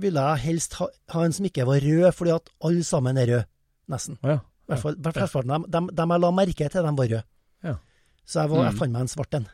ville 0.00 0.22
jeg 0.30 0.44
helst 0.46 0.78
ha, 0.80 0.86
ha 1.12 1.24
en 1.26 1.34
som 1.36 1.44
ikke 1.44 1.66
var 1.68 1.82
rød, 1.84 2.06
fordi 2.16 2.32
at 2.32 2.48
alle 2.64 2.84
sammen 2.86 3.18
er 3.20 3.26
røde, 3.28 3.46
nesten. 3.92 4.16
Ja. 4.24 4.38
Hvert 4.72 4.82
fall, 4.82 4.96
flesteparten 4.96 5.12
hvert 5.20 5.30
fall 5.36 5.46
de, 5.52 5.60
de, 5.76 5.82
de 6.00 6.06
jeg 6.14 6.22
la 6.24 6.30
merke 6.34 6.68
til, 6.72 6.86
de 6.88 6.94
var 6.98 7.10
røde. 7.12 7.22
Ja. 7.68 7.74
Så 8.24 8.40
jeg, 8.42 8.50
var, 8.52 8.64
jeg 8.64 8.72
Mm. 8.74 8.78
fant 8.78 8.92
meg 8.96 9.00
en 9.06 9.12
svart 9.12 9.34
en, 9.38 9.46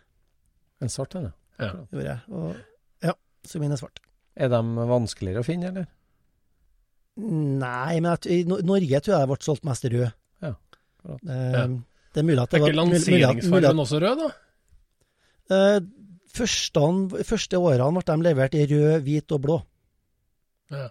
En 0.80 0.88
svart 0.94 1.14
en, 1.18 1.28
ja. 1.28 1.32
Ja. 1.66 1.70
gjorde 1.90 2.04
jeg. 2.06 2.18
Og, 2.30 2.56
ja, 3.02 3.12
så 3.44 3.58
min 3.60 3.72
er 3.74 3.80
svart. 3.80 3.98
Er 4.38 4.48
de 4.52 4.60
vanskeligere 4.88 5.42
å 5.42 5.46
finne, 5.46 5.72
eller? 5.72 5.86
Nei, 7.18 7.98
men 7.98 8.12
jeg, 8.14 8.44
i 8.44 8.44
Norge 8.46 9.00
tror 9.02 9.14
jeg 9.16 9.22
det 9.24 9.30
ble 9.32 9.38
solgt 9.42 9.64
mest 9.66 9.84
rød. 9.90 10.04
Ja. 10.44 10.52
Det, 11.08 11.38
det 12.14 12.20
er 12.22 12.26
mulig 12.28 12.42
at 12.44 12.52
det 12.52 12.60
Er 12.60 12.66
ikke 12.68 12.78
lanseringsfargen 12.78 13.82
også 13.82 13.98
rød, 14.04 14.22
da? 14.22 14.28
Eh, 15.56 15.80
første, 16.38 16.84
første 17.26 17.58
årene 17.58 17.98
ble 17.98 18.06
de 18.12 18.26
levert 18.28 18.54
i 18.54 18.66
rød, 18.70 19.00
hvit 19.08 19.34
og 19.34 19.42
blå. 19.48 19.56
Ja. 20.70 20.86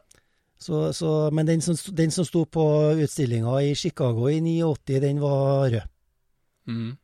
Så, 0.57 0.93
så, 0.93 1.29
men 1.31 1.45
den 1.45 1.61
som, 1.61 1.75
den 1.95 2.11
som 2.11 2.25
sto 2.25 2.45
på 2.49 2.63
utstillinga 2.97 3.59
i 3.61 3.75
Chicago 3.77 4.29
i 4.29 4.39
89, 4.41 4.99
den 5.03 5.19
var 5.21 5.69
rød. 5.69 5.91
Mm. 6.67 6.95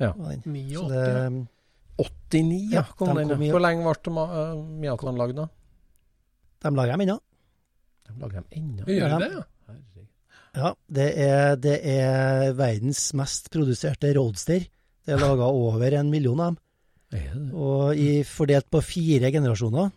Ja. 0.00 0.12
den. 0.16 0.42
89, 0.44 0.74
Så 0.76 0.88
det, 0.88 1.46
89, 1.98 2.60
ja. 2.72 2.84
Kom 2.96 3.08
de 3.10 3.18
den, 3.20 3.28
kom 3.34 3.42
i- 3.42 3.50
Hvor 3.50 3.60
lenge 3.60 3.82
ble 3.82 4.22
uh, 4.22 4.94
eh, 4.94 5.16
lagd, 5.18 5.36
da? 5.36 5.48
de 6.60 6.70
lager 6.76 6.92
dem 6.92 7.00
ennå. 7.06 7.18
De 8.06 8.18
lager 8.20 8.40
dem 8.40 8.46
ennå. 8.52 8.84
Gjør 8.86 9.08
Ja. 9.08 9.18
det 9.18 9.32
ja? 9.32 9.42
Ja, 10.50 10.74
det 10.90 11.08
er, 11.18 11.56
det 11.56 11.76
er 11.86 12.52
verdens 12.58 13.12
mest 13.14 13.50
produserte 13.54 14.10
roadster. 14.16 14.64
Det 15.06 15.14
er 15.14 15.20
laga 15.22 15.46
over 15.46 15.94
en 15.94 16.10
million 16.10 16.40
av 16.40 16.56
dem. 16.56 17.52
Og 17.54 17.94
i, 17.98 18.22
fordelt 18.26 18.66
på 18.70 18.80
fire 18.82 19.30
generasjoner. 19.30 19.90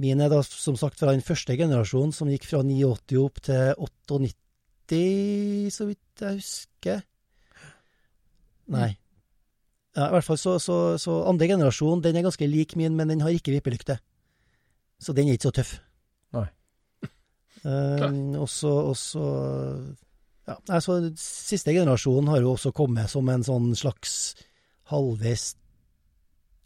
Min 0.00 0.22
er 0.24 0.30
da 0.32 0.40
som 0.46 0.78
sagt 0.80 1.00
fra 1.00 1.12
den 1.12 1.24
første 1.24 1.56
generasjonen, 1.58 2.12
som 2.16 2.30
gikk 2.32 2.46
fra 2.48 2.62
89 2.64 3.18
opp 3.20 3.40
til 3.44 3.74
98, 3.76 5.00
så 5.74 5.86
vidt 5.90 6.24
jeg 6.24 6.38
husker. 6.40 7.02
Nei. 8.70 8.94
Ja, 9.96 10.06
I 10.06 10.12
hvert 10.14 10.24
fall 10.24 10.38
så, 10.38 10.54
så, 10.62 10.76
så 11.02 11.18
andre 11.28 11.50
generasjon, 11.50 12.00
den 12.04 12.16
er 12.16 12.24
ganske 12.24 12.46
lik 12.48 12.76
min, 12.78 12.96
men 12.96 13.10
den 13.10 13.24
har 13.24 13.34
ikke 13.34 13.52
vippelykte. 13.56 13.98
Så 15.02 15.12
den 15.16 15.28
er 15.28 15.36
ikke 15.36 15.50
så 15.50 15.56
tøff. 15.60 15.74
Nei. 16.36 16.46
Um, 17.64 18.36
og 18.42 18.48
så 18.48 18.70
og 18.92 18.96
så- 18.96 19.96
ja, 20.48 20.56
altså, 20.72 21.00
Siste 21.20 21.74
generasjon 21.76 22.30
har 22.30 22.40
jo 22.40 22.54
også 22.54 22.72
kommet 22.74 23.10
som 23.12 23.28
en 23.28 23.44
sånn 23.46 23.74
slags 23.78 24.34
halvveis 24.90 25.54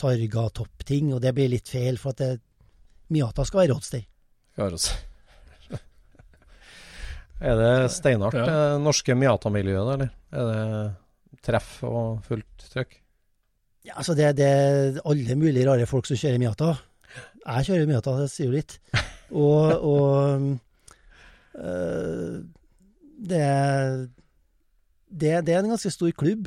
Targa-topp-ting, 0.00 1.12
og 1.14 1.20
det 1.22 1.34
blir 1.36 1.50
litt 1.52 1.68
feil, 1.70 1.98
for 2.00 2.14
at 2.14 2.22
det, 2.22 2.40
Miata 3.10 3.44
skal 3.44 3.60
være 3.64 3.74
roadster. 3.74 4.04
Er 7.44 7.56
det 7.58 7.90
steinhardt, 7.92 8.34
Ja. 8.38 8.44
det 8.46 8.80
norske 8.84 9.14
Miata-miljøet, 9.18 9.92
eller? 9.94 10.08
Er 10.32 10.44
det 10.48 11.40
treff 11.44 11.82
og 11.84 12.22
fullt 12.24 12.68
trøkk? 12.72 13.00
Ja, 13.84 13.92
altså 13.98 14.14
det, 14.16 14.36
det 14.38 14.46
er 14.46 15.00
alle 15.04 15.34
mulige 15.36 15.66
rare 15.68 15.86
folk 15.86 16.06
som 16.06 16.16
kjører 16.16 16.38
Miata. 16.40 16.70
Jeg 17.44 17.66
kjører 17.66 17.86
Miata, 17.90 18.14
det 18.22 18.30
sier 18.32 18.46
jo 18.48 18.52
litt. 18.56 18.78
Og, 19.34 19.82
og 19.82 20.58
øh, 21.58 22.44
det, 23.28 23.40
er- 23.40 24.06
det, 25.10 25.46
det 25.46 25.54
er 25.54 25.58
en 25.64 25.68
ganske 25.74 25.90
stor 25.90 26.10
klubb, 26.16 26.46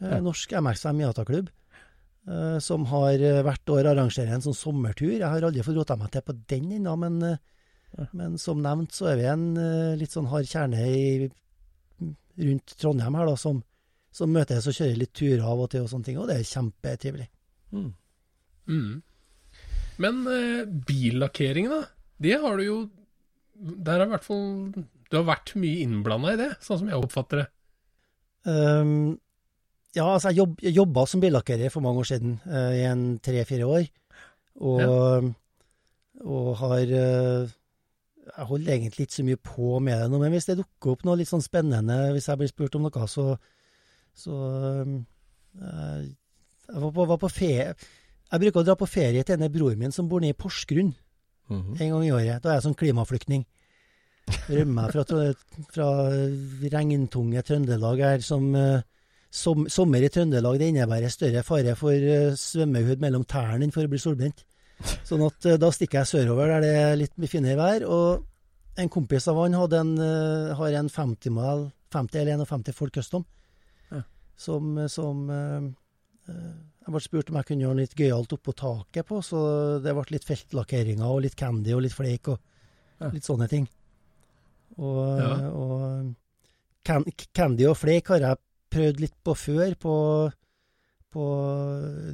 eh, 0.00 0.08
Ja. 0.08 0.20
norsk 0.20 0.52
MX5 0.52 0.92
Miata-klubb, 0.92 1.48
eh, 1.48 1.67
som 2.60 2.84
har 2.90 3.22
eh, 3.24 3.42
hvert 3.46 3.72
år 3.72 3.90
arrangerer 3.92 4.34
en 4.34 4.44
sånn 4.44 4.56
sommertur. 4.56 5.14
Jeg 5.14 5.24
har 5.24 5.44
aldri 5.44 5.64
fått 5.64 5.78
rota 5.78 5.96
meg 5.96 6.12
til 6.12 6.24
på 6.26 6.36
den 6.50 6.72
ennå, 6.76 6.94
men, 7.00 7.18
eh, 7.24 8.08
men 8.12 8.36
som 8.40 8.60
nevnt 8.64 8.96
så 8.96 9.12
er 9.12 9.20
vi 9.20 9.28
en 9.30 9.46
eh, 9.56 9.96
litt 10.00 10.14
sånn 10.14 10.28
hard 10.32 10.48
kjerne 10.50 10.84
i, 10.88 11.28
rundt 12.38 12.76
Trondheim 12.78 13.16
her, 13.18 13.30
da, 13.30 13.36
som, 13.40 13.62
som 14.14 14.32
møtes 14.32 14.68
og 14.68 14.76
kjører 14.76 15.00
litt 15.00 15.14
turer 15.16 15.44
av 15.46 15.64
og 15.64 15.70
til 15.72 15.86
og 15.86 15.92
sånne 15.92 16.10
ting, 16.10 16.20
og 16.20 16.28
det 16.30 16.38
er 16.38 16.50
kjempetrivelig. 16.52 17.28
Mm. 17.72 17.88
Mm. 18.68 18.92
Men 20.04 20.20
eh, 20.30 20.64
billakkering, 20.88 21.70
da? 21.72 21.82
Det 22.18 22.34
har 22.42 22.58
du 22.58 22.64
jo 22.64 22.78
Der 23.54 24.00
har 24.00 24.08
i 24.08 24.10
hvert 24.10 24.24
fall 24.26 24.46
Du 24.74 25.16
har 25.16 25.26
vært 25.28 25.52
mye 25.58 25.84
innblanda 25.84 26.32
i 26.34 26.38
det, 26.40 26.48
sånn 26.64 26.80
som 26.82 26.90
jeg 26.90 26.98
oppfatter 26.98 27.42
det. 27.42 27.46
Ehm, 28.48 29.18
ja, 29.96 30.04
altså 30.04 30.28
jeg, 30.30 30.36
jobb, 30.42 30.58
jeg 30.62 30.74
jobba 30.76 31.04
som 31.08 31.20
billakkerer 31.22 31.70
for 31.72 31.80
mange 31.84 32.02
år 32.02 32.08
siden, 32.10 32.34
uh, 32.46 32.72
i 32.76 32.82
en 32.88 33.18
tre-fire 33.24 33.66
år. 33.66 33.86
Og, 34.60 35.28
og 36.26 36.48
har 36.58 36.82
uh, 36.90 37.48
Jeg 38.28 38.44
holder 38.50 38.72
egentlig 38.74 39.06
ikke 39.06 39.14
så 39.14 39.24
mye 39.24 39.40
på 39.40 39.78
med 39.80 40.02
det 40.02 40.10
nå, 40.10 40.18
men 40.18 40.34
hvis 40.34 40.48
det 40.50 40.58
dukker 40.58 40.92
opp 40.92 41.04
noe 41.06 41.16
litt 41.20 41.30
sånn 41.30 41.44
spennende, 41.44 42.12
hvis 42.12 42.26
jeg 42.28 42.40
blir 42.40 42.50
spurt 42.50 42.74
om 42.76 42.82
noe, 42.84 43.06
så, 43.08 43.36
så 44.18 44.34
eh, 44.84 46.02
Jeg 46.68 46.82
var 46.82 46.92
på, 46.92 47.06
var 47.08 47.20
på 47.22 47.30
ferie 47.32 47.70
Jeg 47.72 48.42
bruker 48.42 48.60
å 48.60 48.66
dra 48.68 48.76
på 48.76 48.90
ferie 48.90 49.22
til 49.24 49.38
denne 49.38 49.48
broren 49.54 49.80
min 49.80 49.94
som 49.94 50.10
bor 50.10 50.20
nede 50.20 50.36
i 50.36 50.38
Porsgrunn 50.38 50.92
Mhm. 51.48 51.78
en 51.80 51.90
gang 51.94 52.02
i 52.04 52.10
året. 52.12 52.42
Da 52.44 52.50
er 52.50 52.58
jeg 52.58 52.64
sånn 52.66 52.74
klimaflyktning. 52.76 53.46
Rømmer 54.52 54.92
fra, 54.92 55.04
fra 55.72 55.86
regntunge 56.74 57.40
Trøndelag 57.40 58.02
her 58.04 58.20
som 58.20 58.50
eh, 58.54 58.82
som, 59.30 59.66
Sommer 59.68 60.02
i 60.02 60.08
Trøndelag 60.08 60.58
det 60.58 60.70
innebærer 60.72 61.12
større 61.12 61.42
fare 61.44 61.74
for 61.76 61.92
eh, 61.92 62.32
svømmehud 62.38 63.00
mellom 63.02 63.26
tærne 63.28 63.66
enn 63.66 63.72
for 63.74 63.84
å 63.84 63.90
bli 63.92 64.00
solbrent. 64.00 64.44
Sånn 65.04 65.24
at 65.26 65.44
eh, 65.46 65.58
da 65.60 65.68
stikker 65.74 66.00
jeg 66.00 66.10
sørover 66.12 66.48
der 66.54 66.64
det 66.64 66.72
er 66.80 66.96
litt 66.96 67.28
finere 67.28 67.58
vær. 67.60 67.84
Og 67.84 68.24
en 68.80 68.88
kompis 68.94 69.26
av 69.28 69.36
han 69.42 69.56
hadde 69.58 69.80
en, 69.82 69.92
eh, 69.98 70.54
har 70.56 70.78
en 70.80 70.88
50 70.88 71.34
mal 71.34 71.66
50 71.92 72.20
eller 72.22 72.44
51 72.44 72.72
Ford 72.76 72.92
Custom 72.92 73.24
Ja. 73.90 74.02
som, 74.36 74.76
som 74.88 75.26
jeg 76.28 76.92
ble 76.92 77.00
spurt 77.00 77.30
om 77.30 77.36
jeg 77.40 77.46
kunne 77.48 77.62
gjøre 77.64 77.76
noe 77.76 77.84
litt 77.84 77.96
gøyalt 77.96 78.32
oppå 78.36 78.52
taket 78.56 79.06
på, 79.08 79.20
så 79.24 79.38
det 79.84 79.92
ble 79.96 80.04
litt 80.14 80.24
feltlakkeringer 80.28 81.04
og 81.08 81.22
litt 81.24 81.36
candy 81.36 81.72
og 81.76 81.82
litt 81.84 81.96
flake 81.96 82.32
og 82.36 82.38
Ja. 83.00 83.08
litt 83.14 83.22
sånne 83.24 83.48
ting. 83.48 83.68
Og, 84.78 85.18
Ja. 85.20 85.50
og 85.50 86.14
can, 86.84 87.04
candy 87.32 87.64
og 87.68 87.76
flake 87.76 88.08
har 88.08 88.20
jeg 88.20 88.38
prøvd 88.72 89.00
litt 89.04 89.14
på 89.24 89.34
før, 89.38 89.74
på, 89.80 89.94
på 91.14 91.24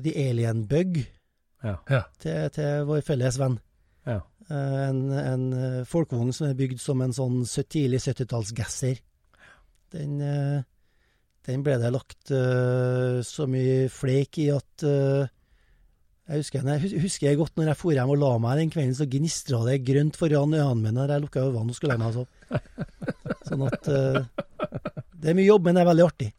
The 0.05 0.13
Alien 0.29 0.65
Bug 0.71 1.01
Ja. 1.65 1.79
Ja. 1.89 2.03
til, 2.21 2.51
til 2.53 2.85
vår 2.89 3.01
felles 3.07 3.39
venn. 3.41 3.59
Ja. 4.07 4.19
Eh, 4.51 4.81
En, 4.91 4.99
en 5.17 5.45
eh, 5.57 5.85
folkevogn 5.89 6.33
som 6.37 6.51
er 6.51 6.59
bygd 6.59 6.81
som 6.83 7.01
en 7.01 7.15
sånn 7.17 7.39
tidlig 7.49 8.03
70-talls-gasser. 8.05 8.99
Den, 9.95 10.19
eh, 10.21 10.61
den 11.49 11.63
ble 11.65 11.79
det 11.81 11.91
lagt 11.93 12.31
så 12.31 13.47
mye 13.49 13.89
fleik 13.93 14.39
i 14.41 14.47
at 14.55 14.85
jeg 16.25 16.41
husker, 16.41 16.65
jeg 16.65 17.01
husker 17.03 17.27
jeg 17.29 17.37
godt 17.37 17.59
når 17.61 17.67
jeg 17.69 17.77
for 17.77 17.93
hjem 17.93 18.13
og 18.15 18.17
la 18.23 18.31
meg 18.41 18.63
den 18.63 18.71
kvelden, 18.73 18.95
så 18.97 19.05
gnistra 19.13 19.59
det 19.67 19.75
grønt 19.85 20.17
foran 20.17 20.55
øynene 20.57 20.81
mine 20.81 21.05
da 21.05 21.19
jeg 21.19 21.25
lukka 21.27 21.43
øynene 21.45 21.75
og 21.75 21.77
skulle 21.77 21.93
legge 21.93 22.01
meg 22.01 22.09
og 22.09 22.17
sove. 22.17 22.31
Sånn 23.45 23.65
at 23.69 23.91
uh, 23.93 24.25
Det 25.21 25.35
er 25.35 25.37
mye 25.37 25.51
jobb, 25.51 25.69
men 25.69 25.77
det 25.77 25.83
er 25.85 25.91
veldig 25.91 26.07
artig. 26.07 26.31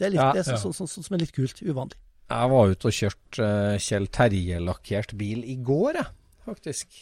Det 0.00 0.06
er, 0.06 0.14
litt, 0.14 0.22
Ja, 0.22 0.30
det 0.32 0.46
er 0.46 0.56
så, 0.56 0.70
så, 0.72 0.86
så, 0.88 1.02
som 1.04 1.16
er 1.16 1.20
litt 1.26 1.34
kult. 1.36 1.60
Uvanlig. 1.60 1.98
Jeg 2.30 2.50
var 2.52 2.70
ute 2.70 2.88
og 2.88 2.94
kjørte 2.94 3.46
uh, 3.46 3.78
Kjell 3.82 4.06
Terje-lakkert 4.14 5.12
bil 5.18 5.42
i 5.44 5.58
går, 5.66 5.98
jeg, 5.98 6.12
faktisk. 6.46 7.00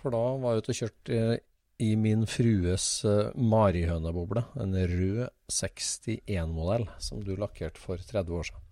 For 0.00 0.14
da 0.14 0.22
var 0.42 0.56
jeg 0.56 0.64
ute 0.64 0.74
og 0.74 0.78
kjørte 0.80 1.18
uh, 1.20 1.34
i 1.84 1.90
min 2.00 2.24
frues 2.26 2.86
uh, 3.06 3.28
marihøneboble. 3.38 4.42
En 4.58 4.74
rød 4.74 5.28
61-modell 5.52 6.88
som 7.04 7.20
du 7.22 7.36
lakkerte 7.38 7.78
for 7.82 8.00
30 8.00 8.40
år 8.40 8.48
siden. 8.48 8.64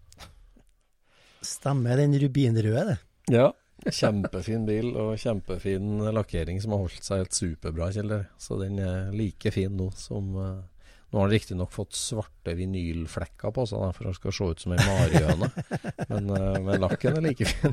Stemmer 1.47 2.01
den 2.01 2.17
rubinrøde, 2.19 2.97
det. 2.97 2.99
Ja. 3.37 3.51
Kjempefin 3.87 4.65
bil 4.67 4.95
og 4.99 5.19
kjempefin 5.21 6.01
lakkering 6.17 6.59
som 6.63 6.73
har 6.75 6.87
holdt 6.87 7.05
seg 7.07 7.23
helt 7.23 7.37
superbra, 7.37 7.91
Kjeller. 7.95 8.25
Så 8.41 8.59
den 8.59 8.81
er 8.83 9.13
like 9.15 9.53
fin 9.55 9.77
nå 9.79 9.91
som 10.01 10.33
eh, 10.43 10.65
Nå 11.17 11.23
har 11.23 11.31
han 11.31 11.33
riktignok 11.33 11.71
fått 11.73 11.95
svarte 11.97 12.53
vinylflekker 12.59 13.53
på 13.57 13.63
seg 13.65 13.85
for 13.97 14.05
han 14.05 14.17
skal 14.19 14.35
se 14.37 14.49
ut 14.53 14.61
som 14.61 14.73
ei 14.75 14.83
marihøne. 14.85 15.47
men, 16.11 16.27
eh, 16.37 16.57
men 16.67 16.83
lakken 16.83 17.15
er 17.17 17.23
like 17.25 17.47
fin. 17.49 17.73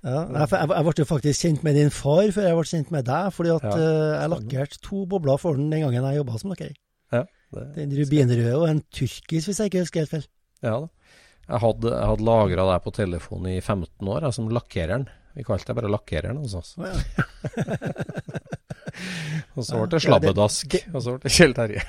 Ja, 0.00 0.22
jeg, 0.24 0.46
jeg, 0.56 0.84
ble 0.86 0.94
jo 1.02 1.04
faktisk 1.04 1.44
kjent 1.44 1.66
med 1.66 1.76
din 1.76 1.92
far 1.92 2.32
før 2.32 2.46
jeg 2.48 2.56
ble 2.56 2.70
kjent 2.70 2.94
med 2.94 3.04
deg, 3.10 3.28
fordi 3.36 3.52
at 3.52 3.66
Ja, 3.68 3.74
eh, 3.76 4.12
jeg 4.14 4.30
lakkerte 4.32 4.80
to 4.86 5.02
bobler 5.10 5.42
for 5.42 5.60
den 5.60 5.68
den 5.68 5.84
gangen 5.84 6.06
jeg 6.08 6.20
jobba 6.22 6.40
som 6.40 6.54
lakker. 6.54 6.72
Ja, 7.12 7.22
Den 7.76 7.92
rubinrøde 7.98 8.54
og 8.56 8.64
en 8.70 8.80
turkisk, 8.88 9.50
hvis 9.50 9.60
jeg 9.60 9.68
ikke 9.68 9.84
husker 9.84 10.06
helt 10.06 10.14
feil. 10.14 10.26
ja 10.64 10.78
da. 10.86 10.88
Jeg 11.50 11.64
hadde, 11.66 11.92
jeg 11.92 12.08
hadde 12.12 12.28
lagra 12.30 12.66
deg 12.70 12.86
på 12.86 12.94
telefonen 13.02 13.52
i 13.52 13.60
15 13.60 14.08
år, 14.08 14.24
jeg, 14.24 14.38
som 14.38 14.48
lakkereren. 14.48 15.08
Vi 15.36 15.44
kalte 15.44 15.68
deg 15.68 15.82
bare 15.82 15.92
lakkereren 15.92 16.40
hos 16.40 16.56
oss. 16.56 16.72
Å, 16.80 16.88
ja. 16.88 18.56
Og 19.56 19.64
så 19.66 19.78
ble 19.80 19.88
det 19.94 20.00
slabbedask, 20.04 20.76
og 20.94 21.02
så 21.04 21.14
ble 21.16 21.22
det 21.24 21.32
Kjell 21.34 21.54
Terje. 21.56 21.82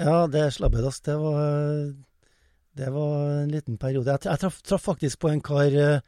ja, 0.00 0.26
det 0.32 0.46
slabbedask, 0.56 1.02
det 1.06 1.16
var 1.20 1.92
Det 2.80 2.88
var 2.94 3.42
en 3.42 3.50
liten 3.52 3.76
periode. 3.78 4.06
Jeg, 4.14 4.24
jeg 4.30 4.38
traff, 4.40 4.82
faktisk 4.84 5.18
på 5.20 5.28
en 5.32 5.40
kar 5.44 5.74
eh, 5.74 6.00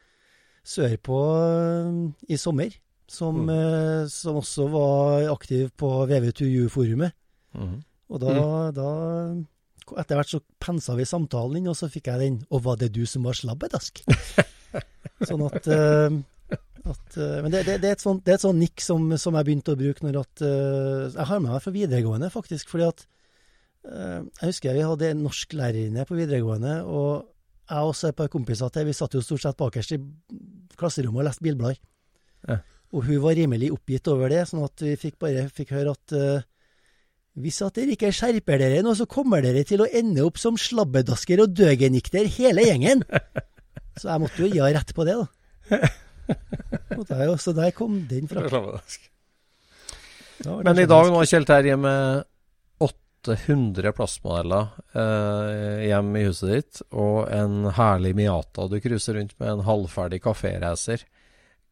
sørpå 0.65 1.17
eh, 1.43 1.89
i 2.33 2.37
sommer, 2.39 2.71
som, 3.11 3.43
Mm. 3.43 3.49
eh, 3.51 4.05
som 4.09 4.39
også 4.39 4.69
var 4.71 5.27
aktiv 5.33 5.69
på 5.77 5.89
VV2U-forumet. 6.09 7.11
Mm. 7.53 7.81
Og 8.09 8.19
da, 8.23 8.71
da 8.71 8.87
Etter 9.99 10.15
hvert 10.15 10.31
så 10.31 10.39
pensa 10.63 10.95
vi 10.95 11.03
samtalen 11.05 11.57
inn, 11.59 11.67
og 11.67 11.75
så 11.75 11.89
fikk 11.91 12.07
jeg 12.07 12.19
den 12.21 12.35
'Og 12.49 12.63
var 12.63 12.77
det 12.79 12.93
du 12.95 13.05
som 13.05 13.23
var 13.27 13.33
slabbedask?' 13.35 13.99
sånn 15.27 15.43
at, 15.45 15.67
eh, 15.67 16.09
at 16.83 17.17
eh, 17.17 17.39
Men 17.43 17.53
det, 17.53 17.63
det, 17.67 17.79
det 17.83 17.89
er 17.89 17.97
et 17.97 18.03
sånt, 18.03 18.23
det 18.25 18.33
er 18.33 18.39
et 18.39 18.45
sånt 18.45 18.59
nikk 18.59 18.83
som, 18.83 19.05
som 19.19 19.37
jeg 19.37 19.47
begynte 19.47 19.75
å 19.75 19.79
bruke 19.79 20.05
når 20.05 20.19
at 20.23 20.43
eh, 20.45 21.05
Jeg 21.13 21.27
har 21.29 21.41
med 21.43 21.53
meg 21.53 21.63
fra 21.63 21.75
videregående, 21.75 22.31
faktisk, 22.33 22.71
fordi 22.73 22.89
at 22.89 23.05
eh, 23.87 24.19
Jeg 24.19 24.49
husker 24.51 24.77
vi 24.77 24.85
hadde 24.89 25.11
en 25.13 25.23
norsklærerinne 25.27 26.05
på 26.09 26.19
videregående, 26.19 26.81
og 26.83 27.29
jeg 27.71 27.89
og 27.89 28.05
et 28.09 28.17
par 28.19 28.29
kompiser 28.29 28.69
til, 28.75 28.85
vi 28.85 28.95
satt 28.95 29.15
jo 29.15 29.23
stort 29.23 29.45
sett 29.45 29.57
bakerst 29.57 29.95
i 29.95 29.99
klasserommet 30.77 31.23
og 31.23 31.27
leste 31.29 31.45
bilblader. 31.45 31.77
Ja. 32.49 32.57
Og 32.93 33.07
hun 33.07 33.21
var 33.23 33.37
rimelig 33.39 33.71
oppgitt 33.73 34.09
over 34.11 34.29
det, 34.29 34.43
sånn 34.49 34.65
at 34.65 34.83
vi 34.83 34.97
fikk 34.99 35.15
bare 35.23 35.47
fikk 35.49 35.71
høre 35.73 35.93
at 35.95 36.13
uh, 36.13 36.43
hvis 37.39 37.61
at 37.65 37.79
dere 37.79 37.95
ikke 37.95 38.11
skjerper 38.13 38.61
dere 38.61 38.83
nå, 38.85 38.93
så 38.99 39.07
kommer 39.09 39.41
dere 39.41 39.63
til 39.65 39.81
å 39.81 39.89
ende 39.89 40.21
opp 40.27 40.37
som 40.41 40.59
slabbedasker 40.59 41.41
og 41.41 41.55
døgenikter 41.57 42.29
hele 42.35 42.67
gjengen. 42.67 43.01
Så 43.97 44.09
jeg 44.09 44.21
måtte 44.21 44.41
jo 44.43 44.49
gi 44.49 44.59
henne 44.59 44.75
rett 44.75 44.93
på 44.93 45.05
det, 45.07 45.15
da. 45.17 45.89
Jo, 46.93 47.37
Så 47.37 47.53
der 47.57 47.71
kom 47.71 48.05
den 48.09 48.27
fra. 48.29 48.45
Ja, 50.43 50.59
Men 50.63 50.79
i 50.79 50.85
dag 50.85 51.09
nå 51.09 51.17
har 51.17 51.25
Kjell 51.29 51.45
Terje 51.47 51.77
med 51.79 52.23
800 53.23 53.91
plastmodeller 53.95 54.67
eh, 54.93 55.85
hjem 55.87 56.15
i 56.19 56.23
huset 56.27 56.49
ditt, 56.51 56.81
og 56.91 57.29
en 57.31 57.69
herlig 57.77 58.13
Miata 58.17 58.67
du 58.67 58.79
cruiser 58.83 59.15
rundt 59.17 59.37
med, 59.39 59.49
en 59.49 59.65
halvferdig 59.67 60.19
kaféracer. 60.25 61.05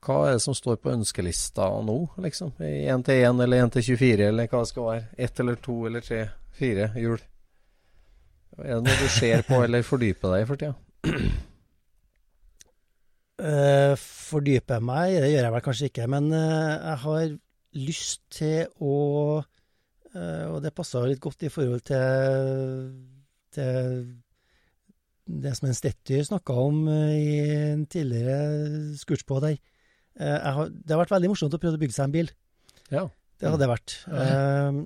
Hva 0.01 0.21
er 0.29 0.37
det 0.37 0.45
som 0.45 0.55
står 0.57 0.79
på 0.81 0.93
ønskelista 0.93 1.67
nå, 1.85 1.97
liksom? 2.23 2.55
I 2.63 2.87
1 2.89 3.03
til 3.05 3.25
1 3.27 3.43
eller 3.45 3.65
1 3.67 3.75
til 3.75 3.87
24, 3.91 4.29
eller 4.31 4.47
hva 4.49 4.63
det 4.63 4.71
skal 4.71 4.87
være? 4.87 5.03
Ett 5.27 5.43
eller 5.43 5.59
to 5.61 5.77
eller 5.89 6.07
tre, 6.07 6.23
fire 6.57 6.89
hjul? 6.95 7.19
Er 8.61 8.73
det 8.77 8.81
noe 8.87 8.97
du 9.03 9.07
ser 9.11 9.45
på 9.47 9.61
eller 9.65 9.85
fordyper 9.85 10.37
deg 10.37 10.45
i 10.45 10.49
for 10.49 10.63
tida? 10.63 10.73
Eh, 13.41 13.93
fordype 13.97 14.77
meg, 14.85 15.15
det 15.23 15.31
gjør 15.31 15.47
jeg 15.47 15.53
vel 15.55 15.63
kanskje 15.65 15.87
ikke, 15.89 16.07
men 16.11 16.27
eh, 16.35 16.73
jeg 16.75 16.97
har 17.05 17.23
lyst 17.81 18.21
til 18.35 18.67
å 18.83 18.97
eh, 19.39 20.45
Og 20.51 20.59
det 20.61 20.73
passer 20.75 21.07
litt 21.09 21.23
godt 21.23 21.47
i 21.47 21.49
forhold 21.49 21.81
til, 21.87 22.91
til 23.55 24.03
det 25.25 25.55
som 25.57 25.69
en 25.69 25.77
Stetty 25.77 26.19
snakka 26.27 26.53
om 26.67 26.83
i 26.91 27.39
en 27.71 27.85
tidligere 27.89 28.97
scootspod 28.99 29.47
her. 29.47 29.57
Har, 30.19 30.67
det 30.69 30.91
har 30.91 30.99
vært 30.99 31.13
veldig 31.13 31.31
morsomt 31.31 31.55
å 31.55 31.59
prøve 31.61 31.79
å 31.79 31.81
bygge 31.81 31.95
seg 31.95 32.09
en 32.09 32.15
bil. 32.17 32.31
Ja. 32.91 33.05
Det 33.39 33.49
hadde 33.49 33.63
det 33.63 33.71
vært. 33.71 33.93
Eh, 34.11 34.81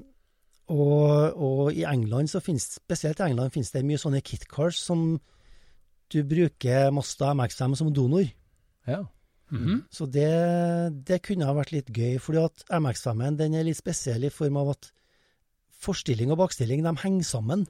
og, 0.71 1.41
og 1.43 1.75
i 1.75 1.83
England, 1.89 2.31
så 2.31 2.41
finnes, 2.41 2.69
spesielt 2.79 3.19
i 3.19 3.27
England, 3.27 3.51
finnes 3.53 3.73
det 3.73 3.83
mye 3.85 3.99
sånne 4.01 4.23
kitcars 4.25 4.79
som 4.79 5.17
du 6.13 6.19
bruker 6.25 6.93
Mazda 6.93 7.33
MX5 7.35 7.75
som 7.81 7.91
donor. 7.93 8.29
Ja. 8.87 9.03
Mhm. 9.51 9.83
Så 9.93 10.07
det, 10.09 10.25
det 11.05 11.21
kunne 11.21 11.45
ha 11.45 11.53
vært 11.53 11.71
litt 11.71 11.89
gøy, 11.93 12.15
fordi 12.19 12.39
at 12.43 12.63
MX5-en 12.73 13.37
den 13.37 13.53
er 13.53 13.63
litt 13.67 13.77
spesiell 13.77 14.23
i 14.25 14.31
form 14.33 14.57
av 14.57 14.71
at 14.73 14.87
forstilling 15.85 16.31
og 16.33 16.39
bakstilling 16.39 16.81
de 16.83 16.93
henger 17.03 17.27
sammen. 17.27 17.67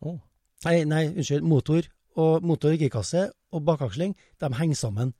Oh. 0.00 0.18
Nei, 0.64 0.84
nei, 0.84 1.06
unnskyld. 1.10 1.42
Motor 1.42 1.88
og 2.20 2.44
motor 2.46 2.76
girkasse 2.78 3.26
og 3.52 3.64
bakaksling, 3.66 4.14
de 4.38 4.52
henger 4.54 4.76
sammen 4.78 5.12